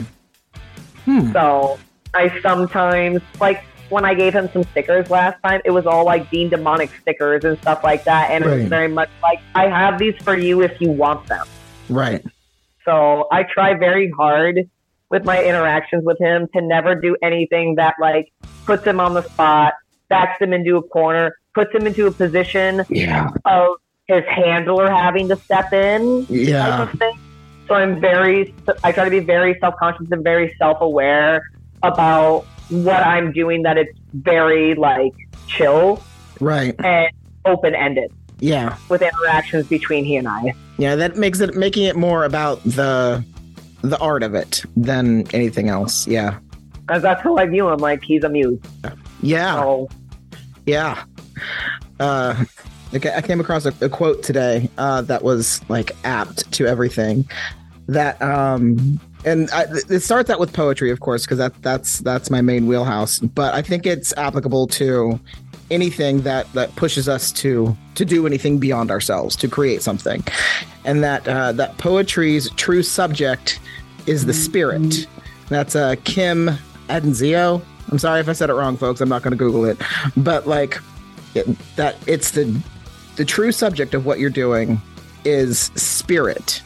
Hmm. 1.05 1.31
So 1.31 1.79
I 2.13 2.37
sometimes 2.41 3.21
like 3.39 3.63
when 3.89 4.05
I 4.05 4.13
gave 4.13 4.33
him 4.33 4.49
some 4.51 4.63
stickers 4.63 5.09
last 5.09 5.41
time, 5.43 5.61
it 5.65 5.71
was 5.71 5.85
all 5.85 6.05
like 6.05 6.29
Dean 6.29 6.49
D'Monic 6.49 6.91
stickers 7.01 7.43
and 7.43 7.57
stuff 7.59 7.83
like 7.83 8.03
that, 8.05 8.31
and 8.31 8.43
it 8.43 8.47
was 8.49 8.65
very 8.65 8.87
much 8.87 9.09
like 9.21 9.39
I 9.55 9.67
have 9.67 9.97
these 9.99 10.15
for 10.23 10.37
you 10.37 10.61
if 10.61 10.79
you 10.81 10.89
want 10.89 11.25
them. 11.27 11.45
Right. 11.89 12.25
So 12.85 13.27
I 13.31 13.43
try 13.43 13.73
very 13.73 14.09
hard 14.11 14.69
with 15.09 15.25
my 15.25 15.43
interactions 15.43 16.03
with 16.05 16.19
him 16.19 16.47
to 16.53 16.61
never 16.61 16.95
do 16.95 17.15
anything 17.21 17.75
that 17.75 17.95
like 17.99 18.31
puts 18.65 18.85
him 18.85 18.99
on 18.99 19.13
the 19.13 19.23
spot, 19.23 19.73
backs 20.09 20.41
him 20.41 20.53
into 20.53 20.77
a 20.77 20.81
corner, 20.83 21.37
puts 21.53 21.73
him 21.73 21.87
into 21.87 22.07
a 22.07 22.11
position 22.11 22.83
Yeah. 22.89 23.29
of 23.45 23.77
his 24.07 24.23
handler 24.25 24.89
having 24.89 25.27
to 25.29 25.35
step 25.35 25.71
in 25.73 26.25
Yeah. 26.29 26.91
So 27.67 27.75
I'm 27.75 27.99
very, 27.99 28.53
I 28.83 28.93
try 28.93 29.03
to 29.03 29.11
be 29.11 29.19
very 29.19 29.57
self 29.59 29.75
conscious 29.77 30.07
and 30.11 30.23
very 30.23 30.55
self 30.57 30.79
aware 30.79 31.41
about 31.83 32.45
what 32.69 33.01
I'm 33.05 33.31
doing. 33.31 33.63
That 33.63 33.77
it's 33.77 33.97
very 34.13 34.75
like 34.75 35.13
chill 35.47 36.01
Right. 36.39 36.75
and 36.83 37.11
open 37.45 37.73
ended 37.75 38.11
Yeah. 38.39 38.75
with 38.89 39.01
interactions 39.01 39.67
between 39.67 40.03
he 40.05 40.15
and 40.17 40.27
I. 40.27 40.53
Yeah. 40.77 40.95
That 40.95 41.15
makes 41.17 41.39
it 41.39 41.55
making 41.55 41.83
it 41.85 41.95
more 41.95 42.23
about 42.25 42.63
the 42.63 43.23
the 43.81 43.97
art 43.99 44.23
of 44.23 44.33
it 44.33 44.63
than 44.75 45.25
anything 45.33 45.69
else. 45.69 46.07
Yeah. 46.07 46.37
Because 46.85 47.01
that's 47.03 47.21
how 47.21 47.37
I 47.37 47.45
view 47.45 47.69
him. 47.69 47.79
Like 47.79 48.01
he's 48.03 48.23
a 48.23 48.29
muse. 48.29 48.59
Yeah. 49.21 49.55
So 49.61 49.89
Yeah. 50.65 51.03
Uh, 51.99 52.43
okay, 52.93 53.11
I 53.15 53.21
came 53.21 53.39
across 53.39 53.65
a, 53.65 53.73
a 53.81 53.89
quote 53.89 54.21
today 54.23 54.69
uh, 54.77 55.01
that 55.03 55.23
was 55.23 55.61
like 55.69 55.91
apt 56.03 56.51
to 56.53 56.65
everything. 56.67 57.27
That 57.87 58.21
um, 58.21 58.99
and 59.27 59.51
I, 59.51 59.65
it 59.89 59.99
starts 60.01 60.29
out 60.29 60.39
with 60.39 60.53
poetry, 60.53 60.89
of 60.89 61.01
course, 61.01 61.23
because 61.23 61.37
that 61.37 61.61
that's 61.61 61.99
that's 61.99 62.29
my 62.29 62.41
main 62.41 62.65
wheelhouse. 62.65 63.19
But 63.19 63.53
I 63.53 63.61
think 63.61 63.85
it's 63.85 64.15
applicable 64.15 64.67
to 64.67 65.19
anything 65.69 66.21
that 66.21 66.51
that 66.53 66.73
pushes 66.77 67.09
us 67.09 67.31
to 67.33 67.75
to 67.95 68.05
do 68.05 68.25
anything 68.25 68.57
beyond 68.57 68.89
ourselves, 68.89 69.35
to 69.37 69.47
create 69.49 69.81
something, 69.81 70.23
and 70.85 71.03
that 71.03 71.27
uh, 71.27 71.51
that 71.53 71.77
poetry's 71.77 72.49
true 72.51 72.81
subject 72.83 73.59
is 74.05 74.25
the 74.25 74.33
spirit. 74.33 75.07
That's 75.49 75.75
uh, 75.75 75.95
Kim 76.05 76.49
Addonizio. 76.87 77.61
I'm 77.89 77.99
sorry 77.99 78.21
if 78.21 78.29
I 78.29 78.33
said 78.33 78.49
it 78.49 78.53
wrong, 78.53 78.77
folks. 78.77 79.01
I'm 79.01 79.09
not 79.09 79.23
going 79.23 79.31
to 79.31 79.37
Google 79.37 79.65
it, 79.65 79.77
but 80.15 80.47
like 80.47 80.77
it, 81.35 81.47
that, 81.75 81.95
it's 82.07 82.31
the 82.31 82.61
the 83.17 83.25
true 83.25 83.51
subject 83.51 83.93
of 83.93 84.05
what 84.05 84.19
you're 84.19 84.29
doing 84.29 84.81
is 85.25 85.71
spirit, 85.75 86.61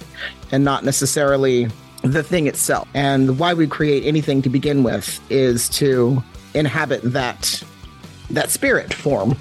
and 0.52 0.64
not 0.64 0.84
necessarily 0.86 1.68
the 2.02 2.24
thing 2.24 2.48
itself. 2.48 2.88
And 2.94 3.40
why 3.40 3.54
we 3.54 3.68
create 3.68 4.06
anything 4.06 4.42
to 4.44 4.50
begin 4.50 4.84
with 4.84 5.20
is 5.30 5.70
to 5.70 6.24
inhabit 6.54 7.02
that 7.04 7.64
that 8.30 8.50
spirit 8.50 8.94
form. 8.94 9.38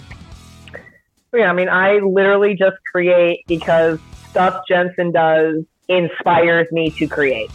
yeah, 1.32 1.50
I 1.50 1.52
mean, 1.52 1.68
I 1.68 1.98
literally 1.98 2.54
just 2.54 2.76
create 2.90 3.44
because 3.46 3.98
stuff 4.30 4.62
Jensen 4.68 5.12
does 5.12 5.64
inspires 5.88 6.70
me 6.72 6.90
to 6.90 7.06
create. 7.06 7.50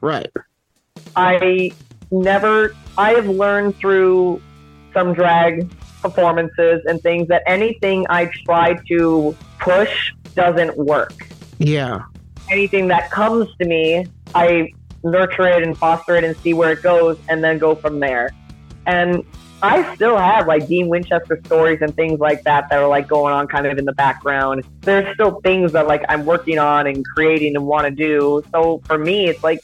Right. 0.00 0.30
I 1.16 1.72
never, 2.10 2.74
I 2.96 3.12
have 3.12 3.28
learned 3.28 3.76
through 3.76 4.40
some 4.92 5.14
drag 5.14 5.70
performances 6.00 6.82
and 6.86 7.00
things 7.02 7.28
that 7.28 7.42
anything 7.46 8.06
I 8.08 8.30
try 8.44 8.74
to 8.88 9.36
push 9.58 10.12
doesn't 10.34 10.76
work. 10.76 11.26
Yeah. 11.58 12.02
Anything 12.50 12.88
that 12.88 13.10
comes 13.10 13.48
to 13.60 13.66
me, 13.66 14.06
I 14.34 14.72
nurture 15.04 15.46
it 15.48 15.62
and 15.62 15.76
foster 15.76 16.16
it 16.16 16.24
and 16.24 16.36
see 16.38 16.54
where 16.54 16.72
it 16.72 16.82
goes 16.82 17.18
and 17.28 17.42
then 17.42 17.58
go 17.58 17.74
from 17.74 18.00
there. 18.00 18.30
And 18.86 19.22
I 19.62 19.94
still 19.96 20.16
have 20.16 20.46
like 20.46 20.68
Dean 20.68 20.88
Winchester 20.88 21.40
stories 21.46 21.78
and 21.80 21.94
things 21.94 22.20
like 22.20 22.44
that 22.44 22.68
that 22.70 22.78
are 22.78 22.88
like 22.88 23.08
going 23.08 23.32
on 23.34 23.48
kind 23.48 23.66
of 23.66 23.76
in 23.76 23.84
the 23.84 23.92
background. 23.92 24.64
There's 24.82 25.12
still 25.14 25.40
things 25.42 25.72
that 25.72 25.86
like 25.86 26.02
I'm 26.08 26.24
working 26.24 26.58
on 26.58 26.86
and 26.86 27.04
creating 27.04 27.56
and 27.56 27.66
want 27.66 27.84
to 27.86 27.90
do. 27.90 28.42
So 28.52 28.80
for 28.86 28.98
me, 28.98 29.26
it's 29.26 29.42
like 29.42 29.60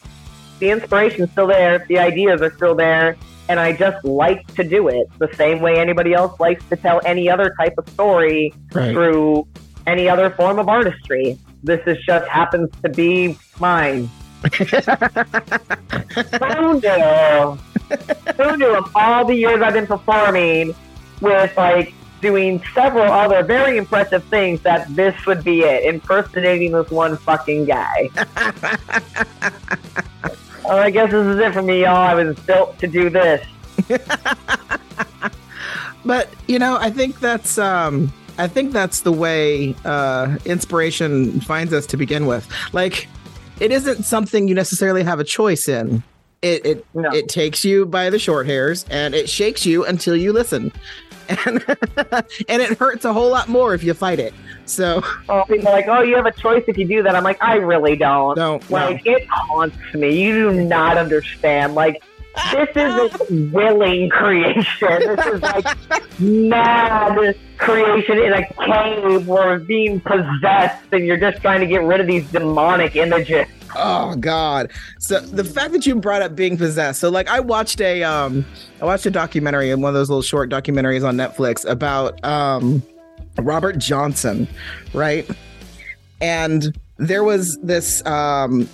the 0.58 0.70
inspiration's 0.70 1.30
still 1.32 1.46
there, 1.46 1.84
the 1.88 1.98
ideas 1.98 2.42
are 2.42 2.52
still 2.54 2.74
there, 2.74 3.16
and 3.48 3.60
I 3.60 3.72
just 3.72 4.04
like 4.04 4.46
to 4.54 4.64
do 4.64 4.88
it 4.88 5.06
the 5.18 5.28
same 5.34 5.60
way 5.60 5.78
anybody 5.78 6.12
else 6.12 6.38
likes 6.40 6.64
to 6.70 6.76
tell 6.76 7.00
any 7.04 7.28
other 7.30 7.54
type 7.58 7.74
of 7.78 7.88
story 7.90 8.52
Right. 8.72 8.92
through 8.92 9.46
any 9.86 10.08
other 10.08 10.30
form 10.30 10.58
of 10.58 10.68
artistry. 10.68 11.38
This 11.62 11.80
is 11.86 11.98
just 12.04 12.26
happens 12.28 12.70
to 12.82 12.88
be 12.88 13.36
mine. 13.60 14.08
Who 16.40 16.80
knew? 16.80 17.58
Who 18.36 18.56
knew 18.56 18.76
of 18.76 18.90
all 18.94 19.24
the 19.24 19.34
years 19.34 19.62
I've 19.62 19.74
been 19.74 19.86
performing 19.86 20.74
with 21.20 21.56
like 21.56 21.94
doing 22.20 22.62
several 22.74 23.10
other 23.12 23.42
very 23.42 23.76
impressive 23.76 24.24
things 24.24 24.60
that 24.62 24.94
this 24.96 25.14
would 25.26 25.44
be 25.44 25.60
it, 25.62 25.94
impersonating 25.94 26.72
this 26.72 26.90
one 26.90 27.16
fucking 27.16 27.66
guy. 27.66 28.08
well, 30.64 30.78
I 30.78 30.90
guess 30.90 31.10
this 31.10 31.26
is 31.26 31.38
it 31.38 31.52
for 31.52 31.62
me, 31.62 31.82
y'all. 31.82 31.96
I 31.96 32.14
was 32.14 32.38
built 32.40 32.78
to 32.78 32.86
do 32.86 33.10
this. 33.10 33.46
but 36.04 36.28
you 36.46 36.58
know 36.58 36.76
i 36.80 36.90
think 36.90 37.18
that's 37.20 37.58
um 37.58 38.12
i 38.38 38.46
think 38.46 38.72
that's 38.72 39.00
the 39.00 39.12
way 39.12 39.74
uh 39.84 40.36
inspiration 40.44 41.40
finds 41.40 41.72
us 41.72 41.86
to 41.86 41.96
begin 41.96 42.26
with 42.26 42.48
like 42.72 43.08
it 43.60 43.70
isn't 43.72 44.04
something 44.04 44.48
you 44.48 44.54
necessarily 44.54 45.02
have 45.02 45.20
a 45.20 45.24
choice 45.24 45.68
in 45.68 46.02
it 46.42 46.64
it 46.66 46.86
No. 46.94 47.10
it 47.12 47.28
takes 47.28 47.64
you 47.64 47.86
by 47.86 48.10
the 48.10 48.18
short 48.18 48.46
hairs 48.46 48.84
and 48.90 49.14
it 49.14 49.28
shakes 49.28 49.64
you 49.64 49.84
until 49.84 50.16
you 50.16 50.32
listen 50.32 50.72
and 51.28 51.64
and 52.48 52.62
it 52.62 52.78
hurts 52.78 53.04
a 53.04 53.12
whole 53.12 53.30
lot 53.30 53.48
more 53.48 53.72
if 53.74 53.82
you 53.82 53.94
fight 53.94 54.18
it 54.18 54.34
so 54.66 55.02
Oh, 55.28 55.44
people 55.46 55.68
are 55.68 55.72
like, 55.72 55.88
oh, 55.88 56.00
you 56.02 56.16
have 56.16 56.26
a 56.26 56.32
choice 56.32 56.64
if 56.68 56.78
you 56.78 56.86
do 56.88 57.02
that. 57.02 57.14
I'm 57.14 57.22
like, 57.22 57.42
I 57.42 57.56
really 57.56 57.96
don't. 57.96 58.34
don't 58.34 58.70
no. 58.70 58.74
Like, 58.76 59.06
it 59.06 59.26
haunts 59.30 59.76
me. 59.92 60.22
You 60.22 60.50
do 60.52 60.64
not 60.64 60.96
understand. 60.96 61.74
Like, 61.74 62.02
this 62.52 62.68
isn't 62.76 63.52
willing 63.52 64.10
creation. 64.10 64.66
This 64.80 65.26
is 65.26 65.42
like 65.42 66.20
mad 66.20 67.36
creation 67.58 68.18
in 68.18 68.32
a 68.32 68.46
cave 68.54 69.26
where 69.26 69.58
being 69.58 70.00
possessed 70.00 70.84
and 70.92 71.06
you're 71.06 71.16
just 71.16 71.40
trying 71.40 71.60
to 71.60 71.66
get 71.66 71.82
rid 71.82 72.00
of 72.00 72.06
these 72.06 72.30
demonic 72.30 72.96
images. 72.96 73.46
Oh 73.76 74.14
God! 74.16 74.70
So 75.00 75.20
the 75.20 75.44
fact 75.44 75.72
that 75.72 75.84
you 75.84 75.96
brought 75.96 76.22
up 76.22 76.36
being 76.36 76.56
possessed. 76.56 77.00
So 77.00 77.10
like, 77.10 77.28
I 77.28 77.40
watched 77.40 77.80
a 77.80 78.04
um, 78.04 78.44
I 78.80 78.84
watched 78.84 79.06
a 79.06 79.10
documentary 79.10 79.70
and 79.70 79.82
one 79.82 79.90
of 79.90 79.94
those 79.94 80.08
little 80.08 80.22
short 80.22 80.50
documentaries 80.50 81.06
on 81.06 81.16
Netflix 81.16 81.68
about 81.68 82.24
um, 82.24 82.82
Robert 83.38 83.78
Johnson, 83.78 84.46
right? 84.92 85.28
And 86.20 86.78
there 86.98 87.24
was 87.24 87.58
this 87.58 88.04
um, 88.06 88.68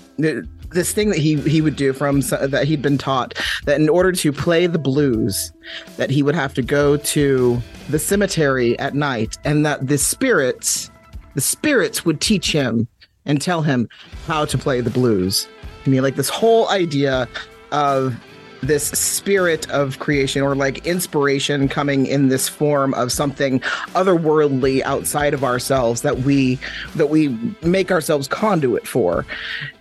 this 0.71 0.93
thing 0.93 1.09
that 1.11 1.19
he 1.19 1.37
he 1.43 1.61
would 1.61 1.77
do 1.77 1.93
from 1.93 2.21
that 2.21 2.65
he'd 2.65 2.83
been 2.83 2.99
taught 2.99 3.35
that 3.65 3.81
in 3.81 3.89
order 3.89 4.13
to 4.13 4.33
play 4.33 4.67
the 4.67 4.79
blues 4.79 5.53
that 5.97 6.11
he 6.11 6.23
would 6.23 6.35
have 6.35 6.55
to 6.55 6.63
go 6.63 6.97
to 6.97 7.61
the 7.89 7.99
cemetery 7.99 8.79
at 8.79 8.95
night 8.95 9.37
and 9.45 9.65
that 9.67 9.87
the 9.87 9.99
spirits 9.99 10.91
the 11.35 11.41
spirits 11.41 12.05
would 12.05 12.21
teach 12.21 12.53
him 12.53 12.89
and 13.27 13.41
tell 13.41 13.63
him 13.63 13.89
how 14.27 14.45
to 14.45 14.59
play 14.59 14.81
the 14.81 14.91
blues. 14.91 15.49
I 15.87 15.91
mean 15.91 16.03
like 16.03 16.17
this 16.17 16.29
whole 16.29 16.69
idea 16.69 17.29
of 17.73 18.17
this 18.63 18.89
spirit 18.89 19.69
of 19.71 19.99
creation 19.99 20.43
or 20.43 20.55
like 20.55 20.87
inspiration 20.87 21.69
coming 21.69 22.07
in 22.07 22.29
this 22.29 22.49
form 22.49 22.93
of 22.95 23.11
something 23.11 23.61
otherworldly 23.95 24.83
outside 24.83 25.33
of 25.33 25.43
ourselves 25.45 26.03
that 26.03 26.19
we 26.21 26.59
that 26.95 27.09
we 27.09 27.29
make 27.63 27.91
ourselves 27.91 28.29
conduit 28.29 28.87
for. 28.87 29.25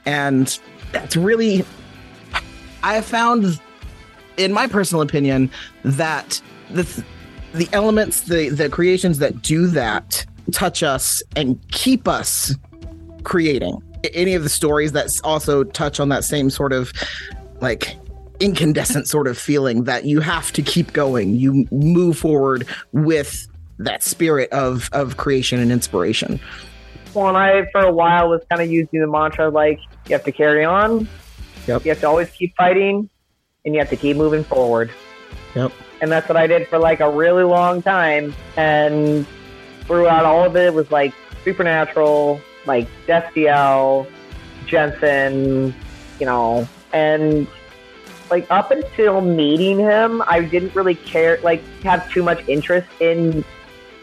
And 0.06 0.58
that's 0.92 1.16
really 1.16 1.64
i 2.84 2.94
have 2.96 3.06
found 3.06 3.60
in 4.38 4.54
my 4.54 4.68
personal 4.68 5.02
opinion 5.02 5.50
that 5.84 6.42
the 6.72 7.04
the 7.54 7.68
elements 7.74 8.22
the 8.22 8.50
the 8.50 8.70
creations 8.70 9.20
that 9.20 9.42
do 9.42 9.68
that 9.68 10.26
touch 10.52 10.84
us 10.84 11.22
and 11.36 11.60
keep 11.72 12.08
us 12.08 12.56
creating. 13.24 13.82
Any 14.14 14.34
of 14.34 14.44
the 14.44 14.50
stories 14.50 14.94
that 14.94 15.10
also 15.24 15.64
touch 15.64 16.00
on 16.00 16.10
that 16.10 16.24
same 16.24 16.50
sort 16.50 16.74
of 16.74 16.94
like 17.62 17.98
incandescent 18.40 19.08
sort 19.08 19.28
of 19.28 19.38
feeling 19.38 19.84
that 19.84 20.06
you 20.06 20.22
have 20.22 20.52
to 20.54 20.62
keep 20.62 20.94
going. 20.94 21.36
You 21.36 21.68
move 21.72 22.18
forward 22.18 22.66
with 22.94 23.48
that 23.78 24.04
spirit 24.04 24.50
of 24.52 24.90
of 24.94 25.18
creation 25.18 25.60
and 25.60 25.72
inspiration 25.72 26.40
And 27.16 27.38
I, 27.38 27.66
for 27.72 27.82
a 27.82 27.92
while, 27.92 28.30
was 28.30 28.42
kind 28.50 28.62
of 28.62 28.70
using 28.70 29.00
the 29.02 29.08
mantra 29.08 29.50
like, 29.50 29.80
you 30.08 30.14
have 30.14 30.24
to 30.26 30.32
carry 30.32 30.66
on. 30.66 31.08
Yep. 31.68 31.86
You 31.86 31.92
have 31.92 32.00
to 32.02 32.08
always 32.08 32.30
keep 32.32 32.56
fighting, 32.56 33.10
and 33.66 33.74
you 33.74 33.80
have 33.80 33.90
to 33.90 33.96
keep 33.96 34.18
moving 34.18 34.44
forward. 34.44 34.92
Yep. 35.56 35.72
And 36.02 36.12
that's 36.12 36.28
what 36.30 36.38
I 36.38 36.48
did 36.48 36.68
for 36.68 36.80
like 36.80 37.00
a 37.00 37.10
really 37.10 37.44
long 37.44 37.82
time. 37.82 38.34
And 38.58 39.28
throughout 39.82 40.26
all 40.26 40.46
of 40.46 40.56
it, 40.56 40.68
it 40.68 40.74
was 40.74 40.90
like 40.92 41.14
Supernatural, 41.44 42.42
like 42.66 42.88
Destiel, 43.06 44.08
Jensen, 44.66 45.74
you 46.20 46.26
know, 46.26 46.68
and 46.94 47.48
like 48.32 48.46
up 48.50 48.72
until 48.72 49.22
meeting 49.22 49.80
him, 49.80 50.24
I 50.28 50.42
didn't 50.42 50.76
really 50.76 50.96
care, 50.96 51.40
like, 51.44 51.64
have 51.84 52.10
too 52.12 52.24
much 52.24 52.48
interest 52.48 52.88
in 53.00 53.44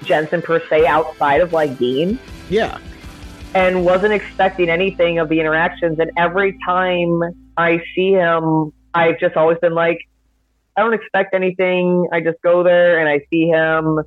Jensen 0.05 0.43
per 0.43 0.61
se 0.69 0.87
outside 0.87 1.41
of 1.41 1.53
like 1.55 1.79
Dean 1.79 2.19
yeah 2.49 2.79
and 3.57 3.83
wasn't 3.83 4.13
expecting 4.13 4.69
anything 4.69 5.19
of 5.19 5.31
the 5.31 5.41
interactions. 5.41 5.99
And 5.99 6.11
every 6.19 6.59
time 6.67 7.23
I 7.57 7.81
see 7.95 8.13
him, 8.13 8.71
I've 8.93 9.19
just 9.19 9.35
always 9.35 9.57
been 9.63 9.75
like, 9.75 9.99
I 10.77 10.83
don't 10.83 10.93
expect 10.93 11.35
anything. 11.35 12.07
I 12.13 12.21
just 12.21 12.37
go 12.43 12.63
there 12.63 12.99
and 12.99 13.09
I 13.09 13.25
see 13.31 13.47
him, 13.47 14.01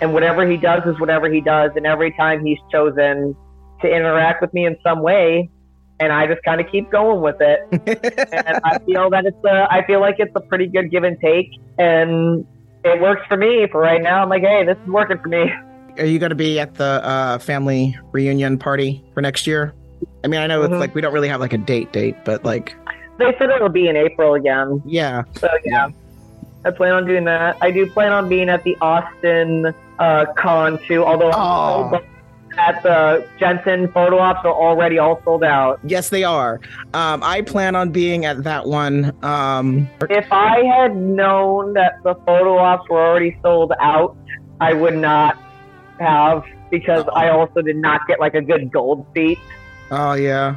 and 0.00 0.12
whatever 0.14 0.48
he 0.48 0.56
does 0.56 0.82
is 0.86 1.00
whatever 1.00 1.28
he 1.28 1.40
does. 1.40 1.72
And 1.74 1.84
every 1.84 2.12
time 2.12 2.46
he's 2.46 2.60
chosen 2.70 3.34
to 3.80 3.88
interact 3.88 4.40
with 4.40 4.54
me 4.54 4.66
in 4.66 4.76
some 4.84 5.02
way, 5.02 5.50
and 5.98 6.12
I 6.12 6.28
just 6.28 6.44
kind 6.44 6.60
of 6.60 6.68
keep 6.70 6.88
going 6.92 7.20
with 7.22 7.40
it. 7.40 7.58
and 8.32 8.60
I 8.64 8.78
feel 8.86 9.10
that 9.10 9.24
it's 9.26 9.44
a, 9.44 9.66
I 9.68 9.84
feel 9.84 10.00
like 10.00 10.16
it's 10.20 10.32
a 10.36 10.40
pretty 10.42 10.68
good 10.68 10.92
give 10.92 11.02
and 11.02 11.18
take, 11.20 11.48
and 11.76 12.46
it 12.84 13.00
works 13.00 13.22
for 13.28 13.36
me 13.36 13.66
for 13.72 13.80
right 13.80 14.00
now. 14.00 14.22
I'm 14.22 14.28
like, 14.28 14.42
hey, 14.42 14.64
this 14.64 14.76
is 14.76 14.86
working 14.86 15.18
for 15.20 15.28
me. 15.28 15.50
are 15.98 16.06
you 16.06 16.18
going 16.18 16.30
to 16.30 16.36
be 16.36 16.58
at 16.60 16.74
the 16.74 16.84
uh, 17.04 17.38
family 17.38 17.96
reunion 18.12 18.58
party 18.58 19.02
for 19.14 19.20
next 19.20 19.46
year? 19.46 19.74
I 20.24 20.28
mean, 20.28 20.40
I 20.40 20.46
know 20.46 20.60
Mhm. 20.62 20.66
it's 20.72 20.80
like 20.80 20.94
we 20.94 21.00
don't 21.00 21.12
really 21.12 21.28
have 21.28 21.40
like 21.40 21.52
a 21.52 21.58
date 21.58 21.92
date, 21.92 22.16
but 22.24 22.44
like, 22.44 22.74
They 23.18 23.34
said 23.38 23.50
it'll 23.50 23.68
be 23.68 23.88
in 23.88 23.96
April 23.96 24.34
again. 24.34 24.82
yeah, 24.86 25.22
So 25.36 25.48
yeah, 25.64 25.88
I 26.64 26.70
plan 26.70 26.92
on 26.94 27.06
doing 27.06 27.24
that. 27.24 27.56
I 27.60 27.70
do 27.70 27.86
plan 27.90 28.12
on 28.12 28.28
being 28.28 28.48
at 28.48 28.62
the 28.64 28.76
Austin 28.80 29.74
uh, 29.98 30.24
con 30.36 30.78
too. 30.88 31.04
Although 31.04 31.30
Oh. 31.34 32.00
at 32.58 32.82
the 32.82 33.24
Jensen 33.38 33.88
photo 33.92 34.18
ops 34.18 34.40
are 34.44 34.52
already 34.52 34.98
all 34.98 35.20
sold 35.24 35.44
out. 35.44 35.78
yes, 35.84 36.08
they 36.10 36.24
are. 36.24 36.60
Um, 36.94 37.22
I 37.22 37.42
plan 37.42 37.76
on 37.76 37.90
being 37.90 38.24
at 38.24 38.44
that 38.44 38.66
one. 38.66 39.12
Um, 39.22 39.88
If 40.10 40.26
I 40.32 40.62
had 40.64 40.96
known 40.96 41.74
that 41.74 42.02
the 42.02 42.14
photo 42.26 42.58
ops 42.58 42.88
were 42.88 43.00
already 43.00 43.36
sold 43.42 43.72
out, 43.80 44.16
I 44.60 44.72
would 44.74 44.96
not 44.96 45.36
have 46.02 46.42
because 46.70 47.04
I 47.14 47.28
also 47.30 47.62
did 47.62 47.76
not 47.76 48.00
get 48.08 48.18
like 48.20 48.34
a 48.34 48.42
good 48.42 48.70
gold 48.72 49.06
seat. 49.14 49.38
oh 49.90 50.14
yeah, 50.14 50.56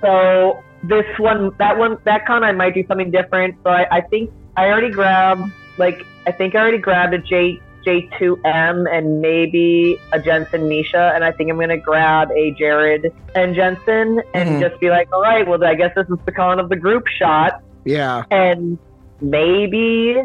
So 0.00 0.62
this 0.82 1.06
one, 1.18 1.50
that 1.58 1.76
one, 1.78 1.98
that 2.04 2.26
con, 2.26 2.44
I 2.44 2.52
might 2.52 2.74
do 2.74 2.84
something 2.86 3.10
different. 3.10 3.56
So 3.64 3.70
I, 3.70 3.86
I 3.90 4.00
think 4.02 4.30
I 4.56 4.66
already 4.66 4.90
grabbed, 4.90 5.42
like, 5.78 5.98
I 6.26 6.32
think 6.32 6.54
I 6.54 6.58
already 6.60 6.78
grabbed 6.78 7.14
a 7.14 7.18
J 7.18 7.60
J2M 7.86 8.92
and 8.92 9.20
maybe 9.20 9.96
a 10.12 10.18
Jensen 10.20 10.68
Misha, 10.68 11.12
and 11.14 11.22
I 11.22 11.30
think 11.32 11.50
I'm 11.50 11.58
gonna 11.58 11.76
grab 11.78 12.30
a 12.32 12.50
Jared 12.58 13.12
and 13.36 13.54
Jensen 13.54 14.20
and 14.34 14.48
Mhm. 14.50 14.60
just 14.60 14.80
be 14.80 14.90
like, 14.90 15.08
all 15.12 15.22
right, 15.22 15.46
well, 15.46 15.62
I 15.64 15.74
guess 15.74 15.92
this 15.94 16.08
is 16.08 16.18
the 16.24 16.32
con 16.32 16.58
of 16.58 16.68
the 16.68 16.74
group 16.76 17.06
shot, 17.06 17.60
yeah, 17.84 18.24
and 18.30 18.76
maybe 19.20 20.20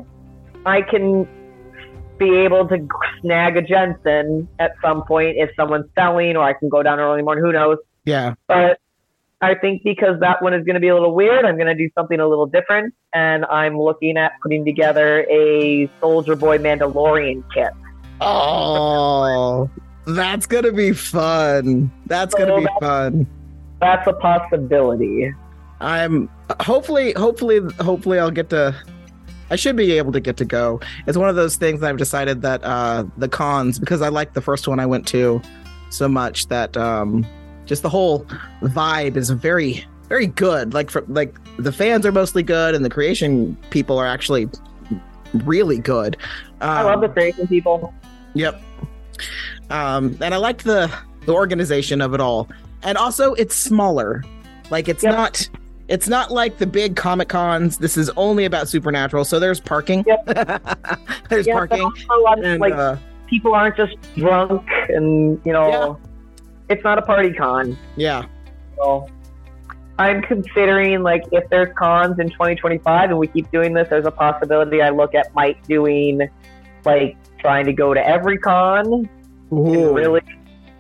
I 0.66 0.82
can 0.82 1.28
be 2.22 2.36
able 2.38 2.68
to 2.68 2.88
snag 3.22 3.58
a 3.58 3.62
Jensen 3.64 4.48
at 4.60 4.74
some 4.82 5.04
point 5.04 5.38
if 5.38 5.50
someone's 5.56 5.88
selling, 5.98 6.38
or 6.38 6.44
I 6.44 6.54
can 6.54 6.70
go 6.70 6.84
down 6.84 7.00
early 7.00 7.24
morning. 7.24 7.44
Who 7.44 7.52
knows? 7.52 7.78
yeah. 8.06 8.36
but 8.48 8.80
I 9.42 9.56
think 9.56 9.82
because 9.84 10.20
that 10.20 10.44
one 10.44 10.54
is 10.54 10.64
going 10.64 10.76
to 10.76 10.80
be 10.80 10.90
a 10.90 10.94
little 10.94 11.16
weird, 11.16 11.46
I'm 11.46 11.56
going 11.56 11.68
to 11.68 11.76
do 11.76 11.90
something 11.98 12.20
a 12.20 12.28
little 12.28 12.46
different, 12.46 12.94
and 13.12 13.44
I'm 13.46 13.76
looking 13.80 14.18
at 14.18 14.34
putting 14.44 14.64
together 14.64 15.26
a 15.32 15.90
Soldier 16.00 16.36
Boy 16.36 16.60
Mandalorian 16.60 17.44
kit. 17.52 17.72
Oh, 18.22 19.68
that's 20.06 20.46
gonna 20.46 20.72
be 20.72 20.94
fun. 20.94 21.92
That's 22.06 22.36
gonna 22.36 22.58
be 22.58 22.64
that's- 22.66 22.80
fun. 22.80 23.28
That's 23.80 24.08
a 24.08 24.14
possibility. 24.14 25.34
I'm 25.80 26.30
hopefully, 26.60 27.14
hopefully, 27.14 27.62
hopefully, 27.80 28.20
I'll 28.20 28.30
get 28.30 28.52
to. 28.52 28.76
I 29.52 29.58
should 29.58 29.76
be 29.76 29.92
able 29.92 30.14
to 30.14 30.22
get 30.22 30.38
to 30.38 30.46
go. 30.46 30.80
It's 31.06 31.18
one 31.18 31.28
of 31.28 31.36
those 31.36 31.58
things 31.58 31.82
that 31.82 31.90
I've 31.90 31.98
decided 31.98 32.42
that 32.42 32.64
uh, 32.64 33.04
the 33.18 33.28
cons 33.28 33.78
because 33.78 34.02
I 34.02 34.08
like 34.08 34.34
the 34.34 34.42
first 34.42 34.66
one 34.66 34.80
I 34.80 34.86
went 34.86 35.06
to 35.10 35.42
so 35.90 36.08
much 36.08 36.48
that 36.48 36.76
um, 36.78 37.26
just 37.66 37.84
the 37.84 37.90
whole 37.90 38.26
vibe 38.62 39.18
is 39.18 39.30
very, 39.30 39.86
very 40.08 40.28
good. 40.28 40.74
Like 40.74 40.90
for 40.90 41.02
like 41.10 41.38
the 41.58 41.72
fans 41.74 42.06
are 42.06 42.14
mostly 42.14 42.44
good, 42.44 42.74
and 42.74 42.84
the 42.84 42.90
creation 42.90 43.58
people 43.72 43.98
are 43.98 44.08
actually 44.08 44.50
really 45.44 45.80
good. 45.80 46.16
Um, 46.62 46.70
I 46.70 46.82
love 46.84 47.02
the 47.02 47.10
creation 47.10 47.46
people. 47.48 47.94
Yep. 48.34 48.62
Um, 49.70 50.18
and 50.22 50.34
I 50.34 50.38
liked 50.38 50.64
the 50.64 50.90
the 51.26 51.34
organization 51.34 52.00
of 52.00 52.14
it 52.14 52.22
all, 52.22 52.50
and 52.84 52.98
also 52.98 53.34
it's 53.34 53.56
smaller. 53.56 54.24
Like 54.70 54.88
it's 54.88 55.04
Yep. 55.04 55.14
not. 55.14 55.50
It's 55.92 56.08
not 56.08 56.32
like 56.32 56.58
the 56.58 56.66
big 56.66 56.96
comic 56.96 57.28
cons. 57.28 57.78
This 57.78 57.98
is 57.98 58.10
only 58.12 58.46
about 58.46 58.70
supernatural, 58.70 59.26
so 59.26 59.40
there's 59.40 59.60
parking. 59.60 60.04
there's 61.28 61.46
Yeah, 61.46 61.54
parking, 61.54 61.82
also, 61.82 62.42
and 62.42 62.62
like 62.62 62.74
uh, 62.74 62.96
people 63.28 63.54
aren't 63.54 63.76
just 63.76 63.98
drunk, 64.16 64.66
and 64.88 65.42
you 65.44 65.52
know, 65.52 66.00
it's 66.70 66.84
not 66.86 66.98
a 66.98 67.02
party 67.02 67.34
con. 67.34 67.78
yeah, 67.98 68.24
So 68.78 69.10
I'm 70.00 70.22
considering 70.22 71.04
like 71.04 71.26
if 71.34 71.50
there's 71.50 71.76
cons 71.76 72.20
in 72.20 72.30
2025 72.30 73.10
and 73.10 73.20
we 73.20 73.28
keep 73.28 73.52
doing 73.52 73.74
this, 73.74 73.90
there's 73.90 74.06
a 74.06 74.12
possibility 74.12 74.82
I 74.82 74.92
look 74.92 75.14
at 75.14 75.36
Mike 75.36 75.62
doing 75.68 76.30
like 76.86 77.18
trying 77.40 77.66
to 77.66 77.74
go 77.74 77.94
to 77.94 78.08
every 78.08 78.38
con 78.38 79.10
Ooh. 79.52 79.74
and 79.74 79.96
really 79.96 80.22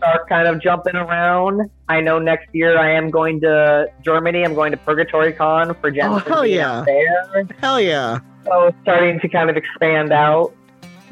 start 0.01 0.27
kind 0.27 0.47
of 0.47 0.59
jumping 0.61 0.95
around. 0.95 1.69
I 1.87 2.01
know 2.01 2.17
next 2.17 2.47
year 2.53 2.77
I 2.79 2.91
am 2.91 3.11
going 3.11 3.39
to 3.41 3.85
Germany. 4.03 4.43
I'm 4.43 4.55
going 4.55 4.71
to 4.71 4.77
Purgatory 4.77 5.31
Con 5.31 5.75
for 5.75 5.91
Jensen. 5.91 6.13
Oh, 6.13 6.17
hell 6.17 6.45
yeah. 6.45 6.83
There. 6.85 7.47
hell 7.59 7.79
yeah, 7.79 8.19
So 8.45 8.73
starting 8.81 9.19
to 9.19 9.29
kind 9.29 9.49
of 9.51 9.57
expand 9.57 10.11
out. 10.11 10.53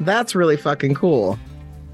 that's 0.00 0.34
really 0.34 0.56
fucking 0.56 0.94
cool. 0.94 1.38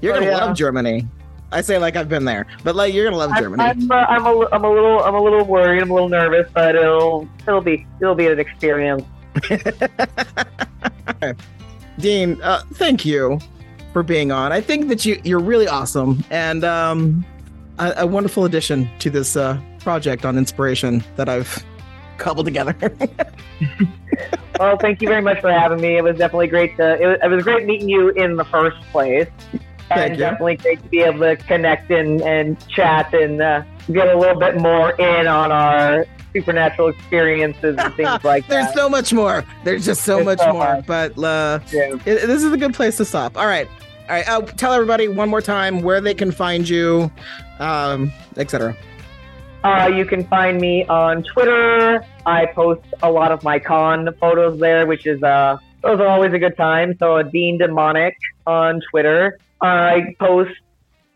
You're 0.01 0.13
Oh, 0.15 0.19
gonna 0.19 0.31
yeah. 0.31 0.37
love 0.45 0.55
Germany. 0.57 1.07
I 1.51 1.61
say 1.61 1.77
like 1.77 1.95
I've 1.95 2.09
been 2.09 2.25
there, 2.25 2.45
but 2.63 2.75
like 2.75 2.93
you're 2.93 3.05
gonna 3.05 3.17
love 3.17 3.31
I'm, 3.31 3.41
Germany. 3.43 3.63
I'm, 3.63 3.91
uh, 3.91 3.95
I'm, 3.95 4.25
a, 4.25 4.47
I'm 4.51 4.63
a 4.63 4.69
little 4.71 4.99
I'm 5.03 5.13
a 5.15 5.21
little 5.21 5.45
worried. 5.45 5.81
I'm 5.81 5.89
a 5.91 5.93
little 5.93 6.09
nervous, 6.09 6.49
but 6.53 6.75
it'll 6.75 7.27
it'll 7.47 7.61
be 7.61 7.85
it'll 8.01 8.15
be 8.15 8.27
an 8.27 8.39
experience. 8.39 9.03
Dean, 11.99 12.39
uh, 12.41 12.61
thank 12.73 13.05
you 13.05 13.39
for 13.93 14.03
being 14.03 14.31
on. 14.31 14.51
I 14.51 14.61
think 14.61 14.87
that 14.89 15.05
you 15.05 15.19
you're 15.23 15.39
really 15.39 15.67
awesome 15.67 16.23
and 16.29 16.63
um, 16.63 17.25
a, 17.79 17.93
a 17.97 18.07
wonderful 18.07 18.45
addition 18.45 18.89
to 18.99 19.09
this 19.09 19.35
uh, 19.35 19.59
project 19.79 20.25
on 20.25 20.37
inspiration 20.37 21.03
that 21.15 21.29
I've 21.29 21.63
cobbled 22.17 22.45
together. 22.45 22.75
Well, 24.59 24.77
thank 24.77 25.01
you 25.01 25.07
very 25.07 25.21
much 25.21 25.41
for 25.41 25.51
having 25.51 25.81
me. 25.81 25.97
It 25.97 26.03
was 26.03 26.17
definitely 26.17 26.47
great 26.47 26.77
to. 26.77 26.99
It 26.99 27.05
was, 27.05 27.19
it 27.23 27.27
was 27.27 27.43
great 27.43 27.65
meeting 27.65 27.89
you 27.89 28.09
in 28.09 28.37
the 28.37 28.45
first 28.45 28.81
place, 28.91 29.27
Thank 29.51 29.61
and 29.91 30.11
you. 30.13 30.17
definitely 30.17 30.57
great 30.57 30.81
to 30.81 30.89
be 30.89 31.01
able 31.01 31.19
to 31.19 31.35
connect 31.35 31.91
and 31.91 32.21
and 32.21 32.67
chat 32.67 33.13
and 33.13 33.41
uh, 33.41 33.63
get 33.91 34.07
a 34.07 34.17
little 34.17 34.39
bit 34.39 34.57
more 34.57 34.91
in 34.91 35.27
on 35.27 35.51
our 35.51 36.05
supernatural 36.33 36.89
experiences 36.89 37.75
and 37.77 37.93
things 37.95 38.09
like 38.23 38.47
There's 38.47 38.65
that. 38.67 38.73
There's 38.73 38.73
so 38.73 38.89
much 38.89 39.13
more. 39.13 39.43
There's 39.63 39.85
just 39.85 40.03
so 40.03 40.15
There's 40.17 40.25
much 40.25 40.39
so 40.39 40.53
more. 40.53 40.75
much. 40.75 40.85
But 40.85 41.17
uh, 41.17 41.59
Yeah. 41.71 41.93
it, 42.05 42.27
this 42.27 42.43
is 42.43 42.51
a 42.51 42.57
good 42.57 42.73
place 42.73 42.97
to 42.97 43.05
stop. 43.05 43.37
All 43.37 43.47
right. 43.47 43.67
All 44.09 44.15
right. 44.15 44.27
Uh, 44.29 44.41
tell 44.41 44.73
everybody 44.73 45.07
one 45.07 45.29
more 45.29 45.41
time 45.41 45.81
where 45.81 45.99
they 46.01 46.13
can 46.13 46.31
find 46.31 46.67
you, 46.67 47.11
um, 47.59 48.11
etc. 48.37 48.75
Uh, 49.63 49.87
you 49.93 50.05
can 50.05 50.23
find 50.27 50.61
me 50.61 50.85
on 50.85 51.23
Twitter. 51.23 52.03
I 52.25 52.45
post 52.47 52.83
a 53.01 53.11
lot 53.11 53.31
of 53.31 53.43
my 53.43 53.59
con 53.59 54.07
photos 54.19 54.59
there, 54.59 54.85
which 54.85 55.05
is 55.05 55.21
uh, 55.23 55.57
those 55.83 55.99
are 55.99 56.07
always 56.07 56.31
a 56.33 56.39
good 56.39 56.55
time. 56.55 56.95
So 56.99 57.21
Dean 57.23 57.57
D'Monic 57.57 58.15
on 58.45 58.81
Twitter. 58.91 59.37
I 59.61 60.15
post 60.19 60.51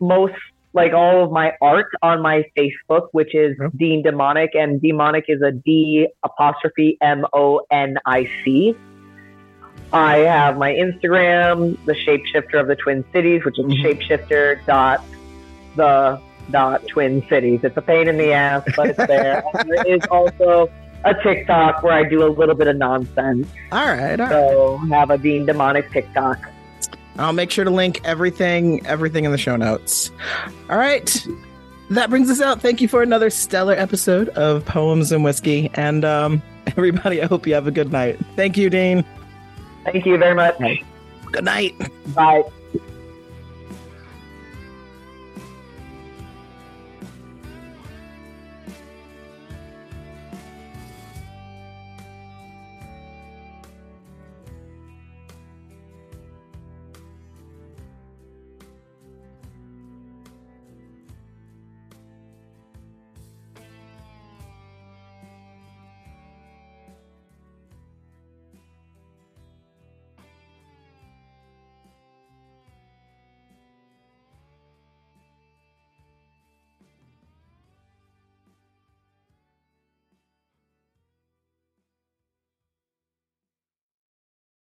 most 0.00 0.34
like 0.74 0.92
all 0.92 1.24
of 1.24 1.30
my 1.32 1.52
art 1.60 1.88
on 2.02 2.22
my 2.22 2.44
Facebook, 2.56 3.08
which 3.12 3.34
is 3.34 3.56
Yep. 3.60 3.72
Dean 3.76 4.02
D'Monic, 4.02 4.54
and 4.54 4.80
D'Monic 4.80 5.26
is 5.28 5.42
a 5.42 5.52
D 5.52 6.08
apostrophe 6.24 6.96
M 7.00 7.26
O 7.32 7.60
N 7.70 7.98
I 8.06 8.28
C. 8.44 8.74
I 9.92 10.18
have 10.18 10.56
my 10.56 10.72
Instagram, 10.72 11.76
the 11.84 11.92
Shapeshifter 11.92 12.58
of 12.58 12.66
the 12.66 12.76
Twin 12.76 13.04
Cities, 13.12 13.44
which 13.44 13.58
is 13.58 13.66
Mhm. 13.66 13.82
shapeshifter 13.82 14.64
dot 14.66 15.04
the 15.76 16.18
dot 16.50 16.86
Twin 16.88 17.22
Cities. 17.28 17.60
It's 17.62 17.76
a 17.76 17.82
pain 17.82 18.08
in 18.08 18.16
the 18.16 18.32
ass, 18.32 18.62
but 18.76 18.88
it's 18.88 19.06
there. 19.06 19.42
there 19.66 19.86
is 19.86 20.00
also 20.10 20.70
a 21.04 21.14
TikTok 21.22 21.82
where 21.82 21.92
I 21.94 22.04
do 22.04 22.24
a 22.26 22.28
little 22.30 22.54
bit 22.54 22.68
of 22.68 22.76
nonsense. 22.76 23.46
All 23.70 23.78
right. 23.86 24.18
All 24.20 24.26
right. 24.26 24.30
So 24.30 24.76
have 24.90 25.10
a 25.10 25.18
Dean 25.18 25.44
D'Monic 25.46 25.90
TikTok. 25.92 26.38
I'll 27.18 27.32
make 27.32 27.50
sure 27.50 27.64
to 27.64 27.70
link 27.70 28.00
everything, 28.04 28.84
everything 28.86 29.24
in 29.24 29.32
the 29.32 29.38
show 29.38 29.56
notes. 29.56 30.10
All 30.70 30.78
right. 30.78 31.26
That 31.90 32.08
brings 32.08 32.30
us 32.30 32.40
out. 32.40 32.60
Thank 32.60 32.80
you 32.80 32.88
for 32.88 33.02
another 33.02 33.28
stellar 33.28 33.74
episode 33.74 34.30
of 34.30 34.64
Poems 34.64 35.12
and 35.12 35.22
Whiskey. 35.22 35.70
And 35.74 36.04
um, 36.04 36.42
everybody, 36.68 37.22
I 37.22 37.26
hope 37.26 37.46
you 37.46 37.54
have 37.54 37.66
a 37.66 37.72
good 37.72 37.92
night. 37.92 38.18
Thank 38.36 38.56
you, 38.56 38.70
Dean. 38.70 39.04
Thank 39.84 40.06
you 40.06 40.16
very 40.16 40.34
much. 40.34 40.58
Good 41.32 41.44
night. 41.44 41.74
Bye. 42.14 42.44